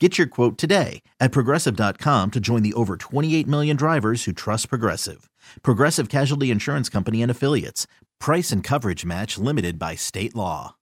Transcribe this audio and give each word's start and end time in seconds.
Get 0.00 0.18
your 0.18 0.26
quote 0.26 0.58
today 0.58 1.02
at 1.20 1.30
progressive.com 1.30 2.32
to 2.32 2.40
join 2.40 2.62
the 2.64 2.74
over 2.74 2.96
28 2.96 3.46
million 3.46 3.76
drivers 3.76 4.24
who 4.24 4.32
trust 4.32 4.68
Progressive. 4.68 5.30
Progressive 5.62 6.08
Casualty 6.08 6.50
Insurance 6.50 6.88
Company 6.88 7.22
and 7.22 7.30
Affiliates. 7.30 7.86
Price 8.18 8.50
and 8.50 8.64
coverage 8.64 9.04
match 9.04 9.38
limited 9.38 9.78
by 9.78 9.94
state 9.94 10.34
law. 10.34 10.74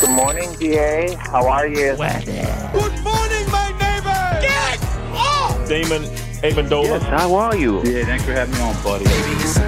Good 0.00 0.10
morning, 0.10 0.54
DA. 0.58 1.14
How 1.14 1.48
are 1.48 1.66
you? 1.66 1.96
Good 1.96 3.02
morning, 3.02 3.50
my 3.50 3.74
neighbor! 3.80 4.40
Get 4.42 4.82
off! 5.14 5.66
Damon 5.66 6.02
Amendola. 6.42 6.84
Yes, 6.84 7.02
how 7.04 7.34
are 7.34 7.56
you? 7.56 7.82
Yeah, 7.84 8.04
thanks 8.04 8.24
for 8.24 8.32
having 8.32 8.54
me 8.54 8.60
on, 8.60 8.74
buddy. 8.82 9.04
It's 9.06 9.58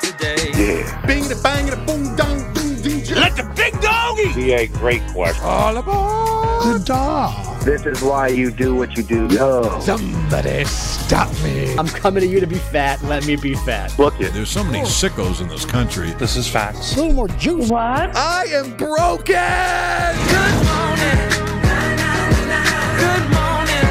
today. 0.00 0.50
Yeah. 0.54 1.06
Bing 1.06 1.28
the 1.28 1.38
bang 1.42 1.66
the 1.66 1.76
boom 1.76 2.16
dong 2.16 2.38
boom 2.54 2.76
DJ. 2.76 3.16
Let 3.16 3.36
the 3.36 3.44
big 3.54 3.78
doggy. 3.80 4.32
DA, 4.32 4.66
great 4.68 5.02
question. 5.08 5.44
All 5.44 5.76
aboard 5.76 6.80
the 6.80 6.84
dog. 6.84 7.60
This 7.62 7.84
is 7.84 8.02
why 8.02 8.28
you 8.28 8.50
do 8.50 8.74
what 8.74 8.96
you 8.96 9.02
do. 9.02 9.26
Yo. 9.26 9.78
Somebody 9.80 10.64
stop 11.08 11.32
me. 11.42 11.74
I'm 11.78 11.86
coming 11.86 12.22
to 12.22 12.28
you 12.28 12.38
to 12.38 12.46
be 12.46 12.58
fat. 12.58 13.02
Let 13.02 13.26
me 13.26 13.36
be 13.36 13.54
fat. 13.54 13.98
Look 13.98 14.20
it. 14.20 14.34
There's 14.34 14.50
so 14.50 14.62
many 14.62 14.80
sickos 14.80 15.40
in 15.40 15.48
this 15.48 15.64
country. 15.64 16.10
This 16.12 16.36
is 16.36 16.46
facts. 16.46 16.94
A 16.96 16.98
little 17.00 17.14
more 17.14 17.28
juice. 17.28 17.70
What? 17.70 18.14
I 18.14 18.44
am 18.52 18.76
broken. 18.76 19.24
Good 19.24 20.56
morning. 20.68 21.18
Good 23.00 23.24
morning. 23.32 23.88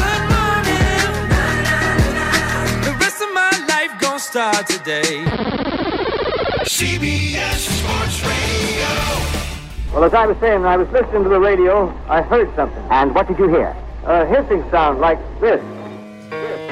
Good 0.00 0.24
morning. 0.32 0.86
The 2.82 2.96
rest 2.98 3.20
of 3.20 3.28
my 3.34 3.52
life 3.68 3.92
gonna 4.00 4.18
start 4.18 4.66
today. 4.66 5.22
CBS 6.64 7.60
Sports 7.76 8.22
Radio. 8.24 8.88
Well, 9.92 10.04
as 10.04 10.14
I 10.14 10.24
was 10.26 10.38
saying, 10.38 10.62
when 10.62 10.70
I 10.70 10.78
was 10.78 10.88
listening 10.88 11.24
to 11.24 11.28
the 11.28 11.40
radio, 11.40 11.88
I 12.08 12.22
heard 12.22 12.48
something. 12.56 12.82
And 12.90 13.14
what 13.14 13.28
did 13.28 13.38
you 13.38 13.48
hear? 13.48 13.76
A 14.06 14.24
hissing 14.24 14.62
sound 14.70 15.00
like 15.00 15.18
this. 15.40 15.60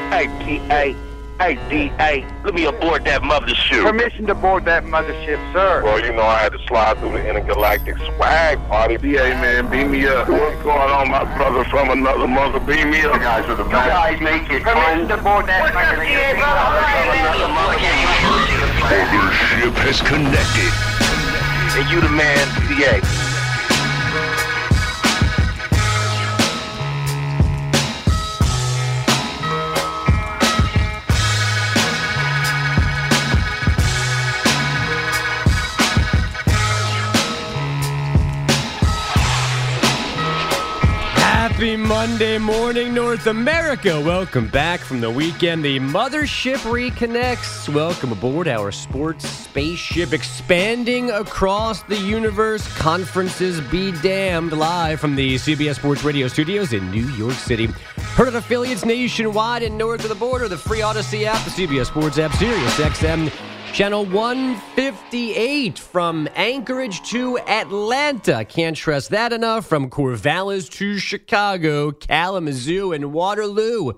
Hey, 0.09 0.29
DA. 0.39 0.95
Hey, 1.41 1.59
DA. 1.69 2.25
Let 2.45 2.55
me 2.55 2.65
aboard 2.65 3.05
that 3.07 3.23
mothership. 3.23 3.83
Permission 3.83 4.29
to 4.29 4.37
board 4.37 4.65
that 4.67 4.85
mothership, 4.85 5.43
sir. 5.53 5.83
Well, 5.83 5.99
you 5.99 6.13
know 6.13 6.23
I 6.23 6.39
had 6.39 6.53
to 6.53 6.65
slide 6.69 6.97
through 6.99 7.11
the 7.11 7.29
intergalactic 7.29 7.99
swag 7.99 8.59
party. 8.69 8.99
DA, 8.99 9.35
man, 9.43 9.69
beam 9.69 9.91
me 9.91 10.07
up. 10.07 10.29
What's 10.29 10.63
going 10.63 10.79
on, 10.79 11.11
my 11.11 11.25
brother 11.37 11.65
from 11.65 11.91
another 11.91 12.29
mother? 12.29 12.61
Beam 12.61 12.91
me 12.93 13.03
up. 13.03 13.15
You 13.15 13.19
guys 13.19 13.51
are 13.51 13.57
the 13.57 13.65
best. 13.65 13.83
You 13.83 13.91
guys 13.91 14.21
make 14.21 14.49
it 14.53 14.63
Permission 14.63 15.09
to 15.09 15.17
board 15.17 15.47
that 15.49 15.75
mothership. 15.75 16.39
Mothership 18.79 19.75
has 19.83 20.01
connected. 20.03 20.71
And 21.83 21.91
you 21.91 22.01
the 22.01 22.11
man, 22.11 22.47
DA. 22.79 23.34
Happy 41.55 41.77
Monday 41.77 42.37
morning, 42.37 42.93
North 42.93 43.29
America. 43.29 44.01
Welcome 44.01 44.49
back 44.49 44.81
from 44.81 45.01
the 45.01 45.09
weekend. 45.09 45.65
The 45.65 45.79
mothership 45.79 46.57
reconnects. 46.69 47.73
Welcome 47.73 48.11
aboard 48.11 48.49
our 48.49 48.73
sports 48.73 49.29
spaceship 49.29 50.13
expanding 50.13 51.13
across 51.13 51.85
the 51.85 51.97
universe. 51.97 52.67
Conferences 52.77 53.61
be 53.61 53.93
damned. 53.93 54.51
Live 54.51 54.99
from 54.99 55.15
the 55.15 55.37
CBS 55.37 55.77
Sports 55.77 56.03
Radio 56.03 56.27
studios 56.27 56.73
in 56.73 56.91
New 56.91 57.07
York 57.11 57.35
City. 57.35 57.69
Heard 58.17 58.27
of 58.27 58.35
affiliates 58.35 58.85
nationwide 58.85 59.63
and 59.63 59.79
north 59.79 60.03
of 60.03 60.09
the 60.09 60.17
border. 60.17 60.49
The 60.49 60.59
free 60.59 60.81
Audacy 60.81 61.23
app, 61.23 61.45
the 61.45 61.51
CBS 61.51 61.87
Sports 61.87 62.19
app, 62.19 62.33
Sirius 62.33 62.75
XM. 62.79 63.54
Channel 63.75 64.05
158 64.05 65.81
from 65.81 66.29
Anchorage 66.37 67.03
to 67.11 67.41
Atlanta. 67.41 68.45
Can't 68.45 68.77
stress 68.77 69.09
that 69.09 69.33
enough. 69.33 69.67
From 69.67 69.91
Corvallis 69.91 70.71
to 70.75 70.97
Chicago, 70.97 71.91
Kalamazoo, 71.91 72.93
and 72.93 73.13
Waterloo. 73.13 73.95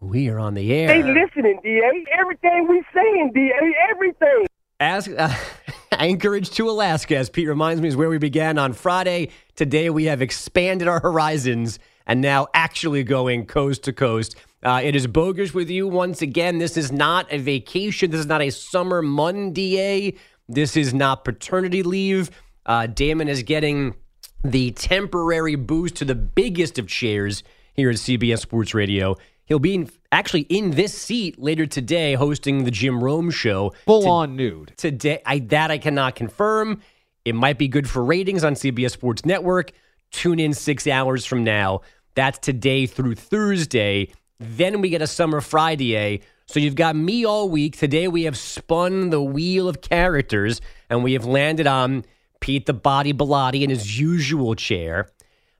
We 0.00 0.30
are 0.30 0.38
on 0.38 0.54
the 0.54 0.72
air. 0.72 0.88
They 0.88 1.02
listening, 1.02 1.60
DA. 1.62 2.06
Everything 2.18 2.68
we 2.70 2.82
saying, 2.94 3.32
DA. 3.34 3.52
Everything. 3.90 4.46
Ask, 4.80 5.10
uh, 5.10 5.34
Anchorage 5.92 6.48
to 6.52 6.70
Alaska, 6.70 7.18
as 7.18 7.28
Pete 7.28 7.48
reminds 7.48 7.82
me, 7.82 7.88
is 7.88 7.96
where 7.96 8.08
we 8.08 8.16
began 8.16 8.56
on 8.56 8.72
Friday. 8.72 9.28
Today 9.56 9.90
we 9.90 10.04
have 10.04 10.22
expanded 10.22 10.88
our 10.88 11.00
horizons 11.00 11.78
and 12.06 12.22
now 12.22 12.46
actually 12.54 13.04
going 13.04 13.44
coast 13.44 13.84
to 13.84 13.92
coast. 13.92 14.36
Uh, 14.62 14.80
it 14.82 14.96
is 14.96 15.06
Bogusch 15.06 15.54
with 15.54 15.70
you 15.70 15.86
once 15.86 16.20
again. 16.20 16.58
This 16.58 16.76
is 16.76 16.90
not 16.90 17.32
a 17.32 17.38
vacation. 17.38 18.10
This 18.10 18.20
is 18.20 18.26
not 18.26 18.42
a 18.42 18.50
summer 18.50 19.02
Monday. 19.02 20.14
This 20.48 20.76
is 20.76 20.92
not 20.92 21.24
paternity 21.24 21.82
leave. 21.82 22.30
Uh, 22.66 22.86
Damon 22.86 23.28
is 23.28 23.42
getting 23.42 23.94
the 24.42 24.72
temporary 24.72 25.54
boost 25.54 25.96
to 25.96 26.04
the 26.04 26.14
biggest 26.14 26.78
of 26.78 26.86
chairs 26.88 27.42
here 27.74 27.90
at 27.90 27.96
CBS 27.96 28.40
Sports 28.40 28.74
Radio. 28.74 29.14
He'll 29.46 29.58
be 29.60 29.74
in, 29.74 29.90
actually 30.12 30.42
in 30.42 30.72
this 30.72 30.92
seat 30.92 31.38
later 31.38 31.64
today, 31.64 32.14
hosting 32.14 32.64
the 32.64 32.70
Jim 32.70 33.02
Rome 33.02 33.30
show. 33.30 33.72
Full 33.86 34.02
To- 34.02 34.08
on 34.08 34.36
nude. 34.36 34.74
today. 34.76 35.22
I, 35.24 35.38
that 35.38 35.70
I 35.70 35.78
cannot 35.78 36.16
confirm. 36.16 36.80
It 37.24 37.34
might 37.34 37.58
be 37.58 37.68
good 37.68 37.88
for 37.88 38.04
ratings 38.04 38.42
on 38.44 38.54
CBS 38.54 38.90
Sports 38.90 39.24
Network. 39.24 39.70
Tune 40.10 40.40
in 40.40 40.52
six 40.52 40.86
hours 40.86 41.24
from 41.24 41.44
now. 41.44 41.82
That's 42.14 42.38
today 42.38 42.86
through 42.86 43.14
Thursday. 43.14 44.12
Then 44.40 44.80
we 44.80 44.88
get 44.90 45.02
a 45.02 45.06
summer 45.06 45.40
Friday. 45.40 45.96
Eh? 45.96 46.18
So 46.46 46.60
you've 46.60 46.76
got 46.76 46.96
me 46.96 47.24
all 47.24 47.48
week. 47.48 47.76
Today 47.76 48.08
we 48.08 48.22
have 48.24 48.36
spun 48.36 49.10
the 49.10 49.22
wheel 49.22 49.68
of 49.68 49.80
characters 49.80 50.60
and 50.88 51.02
we 51.04 51.12
have 51.14 51.24
landed 51.24 51.66
on 51.66 52.04
Pete 52.40 52.66
the 52.66 52.72
Body 52.74 53.12
Bellotti 53.12 53.62
in 53.62 53.70
his 53.70 53.98
usual 53.98 54.54
chair. 54.54 55.08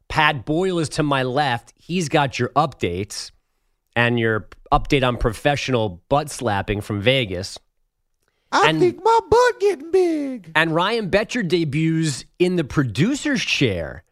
Pat 0.08 0.46
Boyle 0.46 0.78
is 0.78 0.88
to 0.90 1.02
my 1.02 1.24
left. 1.24 1.74
He's 1.76 2.08
got 2.08 2.38
your 2.38 2.48
updates 2.50 3.30
and 3.94 4.18
your 4.18 4.48
update 4.72 5.06
on 5.06 5.16
professional 5.18 6.02
butt 6.08 6.30
slapping 6.30 6.80
from 6.80 7.02
Vegas. 7.02 7.58
I 8.50 8.70
And- 8.70 8.78
think 8.80 9.02
my 9.04 9.20
butt 9.28 9.60
getting 9.60 9.90
big. 9.90 10.52
And 10.54 10.74
Ryan 10.74 11.10
Betcher 11.10 11.42
debuts 11.42 12.24
in 12.38 12.56
the 12.56 12.64
producer's 12.64 13.42
chair. 13.44 14.04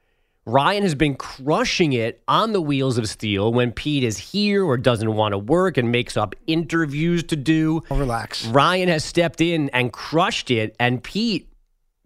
Ryan 0.49 0.85
has 0.85 0.95
been 0.95 1.17
crushing 1.17 1.93
it 1.93 2.23
on 2.29 2.53
the 2.53 2.61
wheels 2.61 2.99
of 2.99 3.09
steel 3.09 3.53
when 3.53 3.73
Pete 3.73 4.05
is 4.05 4.17
here 4.17 4.65
or 4.65 4.77
doesn't 4.77 5.13
want 5.13 5.33
to 5.33 5.39
work 5.39 5.77
and 5.77 5.91
makes 5.91 6.17
up 6.17 6.37
interviews 6.47 7.25
to 7.25 7.37
do. 7.37 7.83
relax. 7.91 8.47
Ryan 8.47 8.89
has 8.89 9.05
stepped 9.05 9.41
in 9.41 9.69
and 9.71 9.93
crushed 9.93 10.53
it, 10.53 10.77
and 10.79 11.03
Pete, 11.03 11.49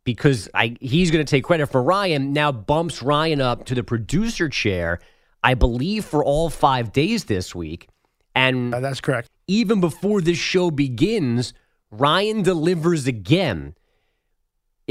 because 0.05 0.49
I, 0.55 0.75
he's 0.81 1.11
going 1.11 1.25
to 1.25 1.31
take 1.31 1.45
credit 1.45 1.67
for 1.67 1.83
Ryan, 1.83 2.33
now 2.33 2.51
bumps 2.51 3.03
Ryan 3.03 3.43
up 3.43 3.67
to 3.67 3.75
the 3.75 3.85
producer 3.85 4.49
chair, 4.49 5.01
I 5.45 5.53
believe, 5.53 6.07
for 6.07 6.25
all 6.25 6.49
five 6.49 6.93
days 6.93 7.25
this 7.25 7.55
week. 7.55 7.89
And 8.35 8.75
Uh, 8.75 8.81
that's 8.81 9.03
correct. 9.03 9.29
even 9.49 9.83
before 9.83 10.23
this 10.23 10.39
show 10.39 10.71
begins, 10.71 11.53
Ryan 11.91 12.41
delivers 12.43 13.07
again. 13.07 13.75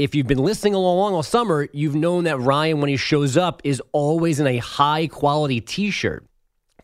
If 0.00 0.14
you've 0.14 0.26
been 0.26 0.38
listening 0.38 0.72
along 0.72 1.12
all 1.12 1.22
summer, 1.22 1.68
you've 1.74 1.94
known 1.94 2.24
that 2.24 2.38
Ryan, 2.40 2.80
when 2.80 2.88
he 2.88 2.96
shows 2.96 3.36
up, 3.36 3.60
is 3.64 3.82
always 3.92 4.40
in 4.40 4.46
a 4.46 4.56
high 4.56 5.06
quality 5.08 5.60
t 5.60 5.90
shirt. 5.90 6.24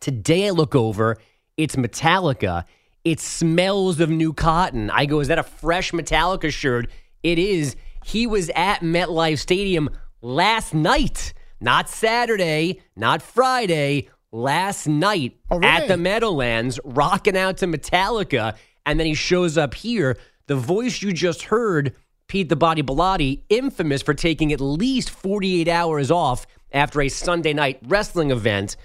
Today 0.00 0.48
I 0.48 0.50
look 0.50 0.74
over, 0.74 1.16
it's 1.56 1.76
Metallica. 1.76 2.66
It 3.04 3.18
smells 3.18 4.00
of 4.00 4.10
new 4.10 4.34
cotton. 4.34 4.90
I 4.90 5.06
go, 5.06 5.20
is 5.20 5.28
that 5.28 5.38
a 5.38 5.42
fresh 5.44 5.92
Metallica 5.92 6.52
shirt? 6.52 6.90
It 7.22 7.38
is. 7.38 7.74
He 8.04 8.26
was 8.26 8.50
at 8.50 8.80
MetLife 8.80 9.38
Stadium 9.38 9.88
last 10.20 10.74
night, 10.74 11.32
not 11.58 11.88
Saturday, 11.88 12.82
not 12.96 13.22
Friday, 13.22 14.10
last 14.30 14.86
night 14.86 15.38
Oh, 15.50 15.62
at 15.62 15.88
the 15.88 15.96
Meadowlands, 15.96 16.78
rocking 16.84 17.38
out 17.38 17.56
to 17.56 17.66
Metallica. 17.66 18.56
And 18.84 19.00
then 19.00 19.06
he 19.06 19.14
shows 19.14 19.56
up 19.56 19.72
here. 19.72 20.18
The 20.48 20.56
voice 20.56 21.00
you 21.00 21.14
just 21.14 21.44
heard, 21.44 21.96
Pete 22.28 22.48
the 22.48 22.56
Body 22.56 22.82
Bellotti, 22.82 23.42
infamous 23.48 24.02
for 24.02 24.14
taking 24.14 24.52
at 24.52 24.60
least 24.60 25.10
48 25.10 25.68
hours 25.68 26.10
off 26.10 26.46
after 26.72 27.00
a 27.00 27.08
Sunday 27.08 27.52
night 27.52 27.78
wrestling 27.86 28.30
event. 28.30 28.76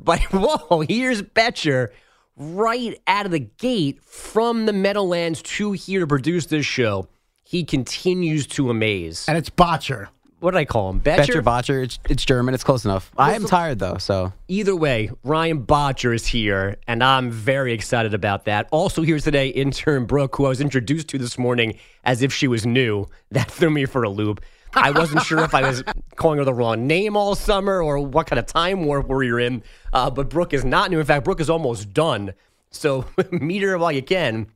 But 0.00 0.20
whoa, 0.32 0.80
here's 0.80 1.22
Betcher 1.22 1.92
right 2.36 3.00
out 3.06 3.26
of 3.26 3.32
the 3.32 3.40
gate 3.40 4.02
from 4.02 4.66
the 4.66 4.72
Meadowlands 4.72 5.42
to 5.42 5.72
here 5.72 6.00
to 6.00 6.06
produce 6.06 6.46
this 6.46 6.66
show. 6.66 7.08
He 7.42 7.64
continues 7.64 8.46
to 8.48 8.70
amaze. 8.70 9.26
And 9.28 9.36
it's 9.36 9.50
Botcher. 9.50 10.08
What 10.44 10.50
did 10.50 10.58
I 10.58 10.66
call 10.66 10.90
him? 10.90 10.98
Betcher? 10.98 11.22
Betcher 11.22 11.42
Botcher. 11.42 11.82
It's, 11.84 11.98
it's 12.06 12.22
German. 12.22 12.52
It's 12.52 12.62
close 12.62 12.84
enough. 12.84 13.10
I 13.16 13.32
am 13.32 13.46
tired 13.46 13.78
though, 13.78 13.96
so 13.96 14.34
Either 14.46 14.76
way, 14.76 15.10
Ryan 15.22 15.60
Botcher 15.60 16.12
is 16.12 16.26
here, 16.26 16.76
and 16.86 17.02
I'm 17.02 17.30
very 17.30 17.72
excited 17.72 18.12
about 18.12 18.44
that. 18.44 18.68
Also 18.70 19.00
here 19.00 19.18
today, 19.18 19.48
intern 19.48 20.04
Brooke, 20.04 20.36
who 20.36 20.44
I 20.44 20.50
was 20.50 20.60
introduced 20.60 21.08
to 21.08 21.18
this 21.18 21.38
morning 21.38 21.78
as 22.04 22.20
if 22.20 22.30
she 22.30 22.46
was 22.46 22.66
new. 22.66 23.06
That 23.30 23.50
threw 23.50 23.70
me 23.70 23.86
for 23.86 24.02
a 24.02 24.10
loop. 24.10 24.42
I 24.74 24.90
wasn't 24.90 25.22
sure 25.22 25.38
if 25.40 25.54
I 25.54 25.62
was 25.62 25.82
calling 26.16 26.38
her 26.38 26.44
the 26.44 26.52
wrong 26.52 26.86
name 26.86 27.16
all 27.16 27.34
summer 27.34 27.82
or 27.82 27.98
what 28.00 28.26
kind 28.26 28.38
of 28.38 28.44
time 28.44 28.84
warp 28.84 29.08
we 29.08 29.32
were 29.32 29.40
in. 29.40 29.62
Uh, 29.94 30.10
but 30.10 30.28
Brooke 30.28 30.52
is 30.52 30.62
not 30.62 30.90
new. 30.90 31.00
In 31.00 31.06
fact, 31.06 31.24
Brooke 31.24 31.40
is 31.40 31.48
almost 31.48 31.94
done. 31.94 32.34
So 32.70 33.06
meet 33.30 33.62
her 33.62 33.78
while 33.78 33.92
you 33.92 34.02
can. 34.02 34.48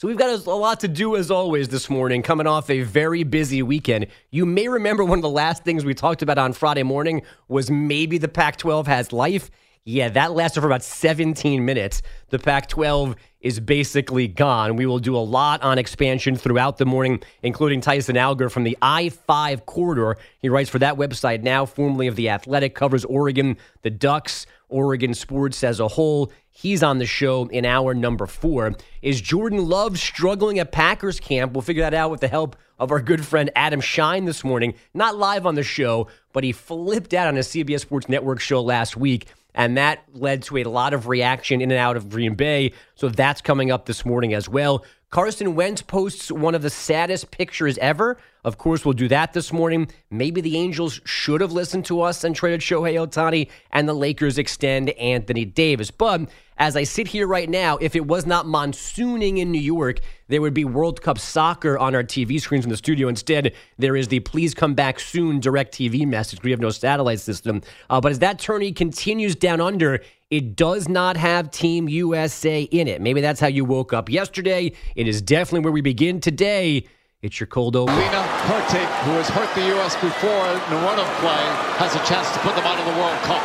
So 0.00 0.08
we've 0.08 0.16
got 0.16 0.30
a 0.30 0.54
lot 0.54 0.80
to 0.80 0.88
do 0.88 1.14
as 1.14 1.30
always 1.30 1.68
this 1.68 1.90
morning, 1.90 2.22
coming 2.22 2.46
off 2.46 2.70
a 2.70 2.80
very 2.80 3.22
busy 3.22 3.62
weekend. 3.62 4.06
You 4.30 4.46
may 4.46 4.66
remember 4.66 5.04
one 5.04 5.18
of 5.18 5.22
the 5.22 5.28
last 5.28 5.62
things 5.62 5.84
we 5.84 5.92
talked 5.92 6.22
about 6.22 6.38
on 6.38 6.54
Friday 6.54 6.84
morning 6.84 7.20
was 7.48 7.70
maybe 7.70 8.16
the 8.16 8.26
Pac 8.26 8.56
12 8.56 8.86
has 8.86 9.12
life. 9.12 9.50
Yeah, 9.84 10.08
that 10.08 10.32
lasted 10.32 10.62
for 10.62 10.68
about 10.68 10.82
17 10.82 11.62
minutes. 11.66 12.00
The 12.30 12.38
Pac 12.38 12.68
12 12.68 13.14
is 13.42 13.60
basically 13.60 14.26
gone. 14.26 14.76
We 14.76 14.86
will 14.86 15.00
do 15.00 15.14
a 15.14 15.18
lot 15.18 15.62
on 15.62 15.76
expansion 15.76 16.34
throughout 16.34 16.78
the 16.78 16.86
morning, 16.86 17.22
including 17.42 17.82
Tyson 17.82 18.16
Alger 18.16 18.48
from 18.48 18.64
the 18.64 18.78
I 18.80 19.10
5 19.10 19.66
corridor. 19.66 20.16
He 20.38 20.48
writes 20.48 20.70
for 20.70 20.78
that 20.78 20.96
website 20.96 21.42
now, 21.42 21.66
formerly 21.66 22.06
of 22.06 22.16
The 22.16 22.30
Athletic, 22.30 22.74
covers 22.74 23.04
Oregon, 23.04 23.58
the 23.82 23.90
Ducks, 23.90 24.46
Oregon 24.70 25.12
sports 25.12 25.62
as 25.62 25.78
a 25.78 25.88
whole. 25.88 26.32
He's 26.60 26.82
on 26.82 26.98
the 26.98 27.06
show 27.06 27.46
in 27.46 27.64
hour 27.64 27.94
number 27.94 28.26
four. 28.26 28.74
Is 29.00 29.22
Jordan 29.22 29.66
Love 29.66 29.98
struggling 29.98 30.58
at 30.58 30.72
Packers 30.72 31.18
camp? 31.18 31.54
We'll 31.54 31.62
figure 31.62 31.82
that 31.84 31.94
out 31.94 32.10
with 32.10 32.20
the 32.20 32.28
help 32.28 32.54
of 32.78 32.90
our 32.90 33.00
good 33.00 33.24
friend 33.24 33.50
Adam 33.56 33.80
Schein 33.80 34.26
this 34.26 34.44
morning. 34.44 34.74
Not 34.92 35.16
live 35.16 35.46
on 35.46 35.54
the 35.54 35.62
show, 35.62 36.08
but 36.34 36.44
he 36.44 36.52
flipped 36.52 37.14
out 37.14 37.28
on 37.28 37.38
a 37.38 37.40
CBS 37.40 37.80
Sports 37.80 38.10
Network 38.10 38.40
show 38.40 38.60
last 38.60 38.94
week. 38.94 39.28
And 39.54 39.78
that 39.78 40.04
led 40.12 40.42
to 40.44 40.58
a 40.58 40.64
lot 40.64 40.92
of 40.92 41.08
reaction 41.08 41.62
in 41.62 41.70
and 41.70 41.80
out 41.80 41.96
of 41.96 42.10
Green 42.10 42.34
Bay. 42.34 42.74
So 42.94 43.08
that's 43.08 43.40
coming 43.40 43.70
up 43.70 43.86
this 43.86 44.04
morning 44.04 44.34
as 44.34 44.46
well. 44.46 44.84
Carson 45.10 45.56
Wentz 45.56 45.82
posts 45.82 46.30
one 46.30 46.54
of 46.54 46.62
the 46.62 46.70
saddest 46.70 47.32
pictures 47.32 47.76
ever. 47.78 48.16
Of 48.44 48.58
course, 48.58 48.84
we'll 48.84 48.94
do 48.94 49.08
that 49.08 49.32
this 49.32 49.52
morning. 49.52 49.90
Maybe 50.08 50.40
the 50.40 50.56
Angels 50.56 51.00
should 51.04 51.40
have 51.40 51.50
listened 51.50 51.84
to 51.86 52.00
us 52.00 52.22
and 52.22 52.34
traded 52.34 52.60
Shohei 52.60 52.94
Ohtani, 52.94 53.48
and 53.72 53.88
the 53.88 53.92
Lakers 53.92 54.38
extend 54.38 54.90
Anthony 54.90 55.44
Davis. 55.44 55.90
But 55.90 56.30
as 56.60 56.76
I 56.76 56.84
sit 56.84 57.08
here 57.08 57.26
right 57.26 57.48
now, 57.48 57.78
if 57.78 57.96
it 57.96 58.06
was 58.06 58.26
not 58.26 58.44
monsooning 58.44 59.38
in 59.38 59.50
New 59.50 59.60
York, 59.60 60.00
there 60.28 60.42
would 60.42 60.52
be 60.52 60.66
World 60.66 61.00
Cup 61.00 61.18
soccer 61.18 61.78
on 61.78 61.94
our 61.94 62.04
TV 62.04 62.38
screens 62.38 62.64
in 62.64 62.70
the 62.70 62.76
studio. 62.76 63.08
Instead, 63.08 63.54
there 63.78 63.96
is 63.96 64.08
the 64.08 64.20
please 64.20 64.52
come 64.52 64.74
back 64.74 65.00
soon 65.00 65.40
direct 65.40 65.74
TV 65.74 66.06
message. 66.06 66.42
We 66.42 66.50
have 66.50 66.60
no 66.60 66.68
satellite 66.68 67.18
system. 67.20 67.62
Uh, 67.88 67.98
but 67.98 68.12
as 68.12 68.18
that 68.18 68.38
tourney 68.38 68.72
continues 68.72 69.34
down 69.34 69.62
under, 69.62 70.00
it 70.30 70.54
does 70.54 70.86
not 70.86 71.16
have 71.16 71.50
Team 71.50 71.88
USA 71.88 72.62
in 72.64 72.88
it. 72.88 73.00
Maybe 73.00 73.22
that's 73.22 73.40
how 73.40 73.48
you 73.48 73.64
woke 73.64 73.94
up 73.94 74.10
yesterday. 74.10 74.72
It 74.96 75.08
is 75.08 75.22
definitely 75.22 75.60
where 75.60 75.72
we 75.72 75.80
begin 75.80 76.20
today. 76.20 76.86
It's 77.22 77.40
your 77.40 77.46
cold 77.46 77.74
open. 77.74 77.96
Lena 77.96 78.22
Hurtig, 78.44 78.86
who 79.04 79.12
has 79.12 79.30
hurt 79.30 79.54
the 79.54 79.66
U.S. 79.76 79.94
before 79.96 80.28
in 80.30 80.72
a 80.76 80.84
run 80.84 80.98
of 81.00 81.06
play, 81.20 81.44
has 81.80 81.94
a 81.94 82.04
chance 82.04 82.30
to 82.32 82.38
put 82.40 82.54
them 82.54 82.66
out 82.66 82.78
of 82.78 82.84
the 82.84 83.00
World 83.00 83.18
Cup. 83.24 83.42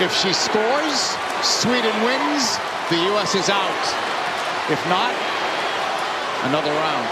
If 0.00 0.14
she 0.14 0.32
scores, 0.32 1.16
Sweden 1.42 1.94
wins, 2.02 2.56
the 2.88 2.96
U.S. 3.12 3.34
is 3.34 3.48
out. 3.50 3.84
If 4.70 4.82
not, 4.88 5.14
another 6.44 6.70
round. 6.70 7.06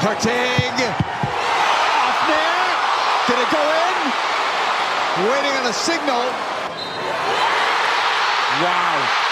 Hurtig, 0.00 0.78
off 2.06 2.28
did 3.26 3.38
it 3.38 3.50
go 3.50 3.60
in? 3.60 3.98
Waiting 5.30 5.52
on 5.58 5.66
a 5.66 5.72
signal. 5.72 6.22
Wow. 8.62 9.28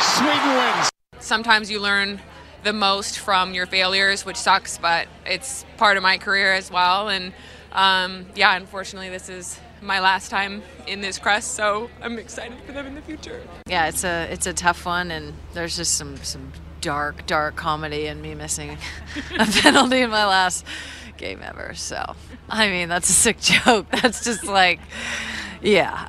Sweden 0.00 0.56
wins. 0.56 0.90
sometimes 1.20 1.70
you 1.70 1.80
learn 1.80 2.20
the 2.64 2.72
most 2.72 3.18
from 3.18 3.54
your 3.54 3.66
failures, 3.66 4.24
which 4.24 4.36
sucks, 4.36 4.78
but 4.78 5.06
it's 5.26 5.64
part 5.76 5.96
of 5.96 6.02
my 6.02 6.18
career 6.18 6.52
as 6.52 6.70
well. 6.70 7.08
And 7.08 7.32
um, 7.72 8.26
yeah, 8.34 8.56
unfortunately, 8.56 9.10
this 9.10 9.28
is 9.28 9.58
my 9.82 10.00
last 10.00 10.30
time 10.30 10.62
in 10.86 11.00
this 11.00 11.18
crest, 11.18 11.52
so 11.52 11.90
I'm 12.00 12.18
excited 12.18 12.58
for 12.64 12.72
them 12.72 12.86
in 12.86 12.94
the 12.94 13.02
future. 13.02 13.42
Yeah, 13.66 13.88
it's 13.88 14.04
a 14.04 14.28
it's 14.32 14.46
a 14.46 14.52
tough 14.52 14.86
one, 14.86 15.10
and 15.10 15.34
there's 15.54 15.76
just 15.76 15.96
some 15.96 16.16
some 16.18 16.52
dark 16.80 17.26
dark 17.26 17.56
comedy 17.56 18.06
in 18.06 18.20
me 18.22 18.34
missing 18.34 18.76
a 19.38 19.46
penalty 19.62 20.00
in 20.00 20.10
my 20.10 20.26
last 20.26 20.64
game 21.16 21.40
ever. 21.42 21.74
So 21.74 22.14
I 22.48 22.68
mean, 22.68 22.88
that's 22.88 23.10
a 23.10 23.12
sick 23.12 23.40
joke. 23.40 23.86
That's 23.90 24.24
just 24.24 24.44
like, 24.44 24.80
yeah. 25.60 26.06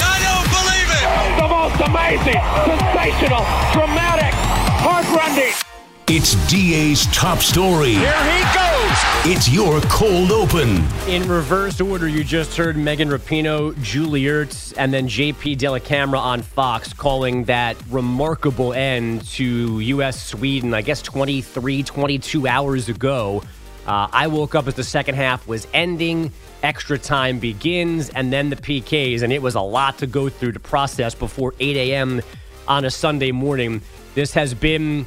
I 0.00 0.18
don't 0.26 0.48
believe 0.50 0.90
it! 0.90 1.06
The 1.40 1.48
most 1.48 1.80
amazing, 1.88 2.40
sensational, 2.66 3.44
dramatic, 3.72 4.34
heartrending. 4.82 5.67
It's 6.10 6.36
DA's 6.50 7.04
top 7.14 7.40
story. 7.40 7.92
Here 7.92 8.24
he 8.32 8.40
goes! 8.56 9.36
It's 9.36 9.46
your 9.46 9.78
cold 9.90 10.32
open. 10.32 10.82
In 11.06 11.28
reverse 11.28 11.82
order, 11.82 12.08
you 12.08 12.24
just 12.24 12.56
heard 12.56 12.78
Megan 12.78 13.10
Rapinoe, 13.10 13.78
Julie 13.82 14.22
Ertz, 14.22 14.72
and 14.78 14.90
then 14.90 15.06
JP 15.06 15.58
Dellacamera 15.58 16.18
on 16.18 16.40
Fox 16.40 16.94
calling 16.94 17.44
that 17.44 17.76
remarkable 17.90 18.72
end 18.72 19.26
to 19.32 19.80
U.S. 19.80 20.22
Sweden, 20.22 20.72
I 20.72 20.80
guess 20.80 21.02
23, 21.02 21.82
22 21.82 22.48
hours 22.48 22.88
ago. 22.88 23.42
Uh, 23.86 24.08
I 24.10 24.28
woke 24.28 24.54
up 24.54 24.66
as 24.66 24.76
the 24.76 24.84
second 24.84 25.16
half 25.16 25.46
was 25.46 25.68
ending, 25.74 26.32
extra 26.62 26.96
time 26.96 27.38
begins, 27.38 28.08
and 28.08 28.32
then 28.32 28.48
the 28.48 28.56
PKs, 28.56 29.20
and 29.20 29.30
it 29.30 29.42
was 29.42 29.56
a 29.56 29.60
lot 29.60 29.98
to 29.98 30.06
go 30.06 30.30
through 30.30 30.52
to 30.52 30.60
process 30.60 31.14
before 31.14 31.52
8 31.60 31.76
a.m. 31.76 32.22
on 32.66 32.86
a 32.86 32.90
Sunday 32.90 33.30
morning. 33.30 33.82
This 34.14 34.32
has 34.32 34.54
been 34.54 35.06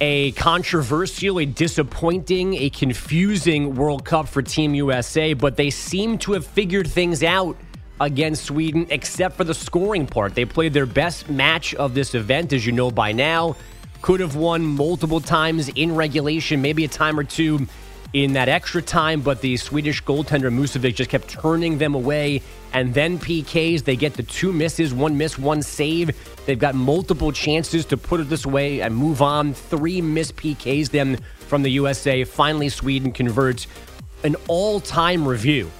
a 0.00 0.32
controversial, 0.32 1.38
a 1.38 1.46
disappointing, 1.46 2.54
a 2.54 2.70
confusing 2.70 3.74
World 3.74 4.04
Cup 4.04 4.28
for 4.28 4.42
Team 4.42 4.74
USA, 4.74 5.34
but 5.34 5.56
they 5.56 5.70
seem 5.70 6.18
to 6.18 6.32
have 6.32 6.46
figured 6.46 6.88
things 6.88 7.22
out 7.22 7.56
against 8.00 8.44
Sweden, 8.44 8.86
except 8.90 9.36
for 9.36 9.44
the 9.44 9.54
scoring 9.54 10.06
part. 10.06 10.34
They 10.34 10.44
played 10.44 10.72
their 10.72 10.86
best 10.86 11.28
match 11.30 11.74
of 11.74 11.94
this 11.94 12.14
event, 12.14 12.52
as 12.52 12.66
you 12.66 12.72
know 12.72 12.90
by 12.90 13.12
now. 13.12 13.56
Could 14.02 14.20
have 14.20 14.36
won 14.36 14.64
multiple 14.64 15.20
times 15.20 15.68
in 15.70 15.94
regulation, 15.94 16.60
maybe 16.60 16.84
a 16.84 16.88
time 16.88 17.18
or 17.18 17.24
two 17.24 17.66
in 18.12 18.34
that 18.34 18.48
extra 18.48 18.82
time, 18.82 19.22
but 19.22 19.40
the 19.40 19.56
Swedish 19.56 20.02
goaltender 20.02 20.52
Musovic 20.52 20.94
just 20.94 21.10
kept 21.10 21.28
turning 21.28 21.78
them 21.78 21.94
away 21.94 22.42
and 22.74 22.92
then 22.92 23.18
PKs. 23.18 23.84
They 23.84 23.96
get 23.96 24.14
the 24.14 24.22
two 24.22 24.52
misses, 24.52 24.92
one 24.92 25.16
miss, 25.16 25.38
one 25.38 25.62
save. 25.62 26.14
They've 26.44 26.58
got 26.58 26.74
multiple 26.74 27.32
chances 27.32 27.86
to 27.86 27.96
put 27.96 28.20
it 28.20 28.28
this 28.28 28.44
way 28.44 28.82
and 28.82 28.94
move 28.94 29.22
on. 29.22 29.54
Three 29.54 30.02
missed 30.02 30.36
PKs 30.36 30.90
then 30.90 31.16
from 31.46 31.62
the 31.62 31.70
USA. 31.70 32.24
Finally, 32.24 32.68
Sweden 32.68 33.12
converts 33.12 33.68
an 34.24 34.36
all 34.48 34.80
time 34.80 35.26
review. 35.26 35.70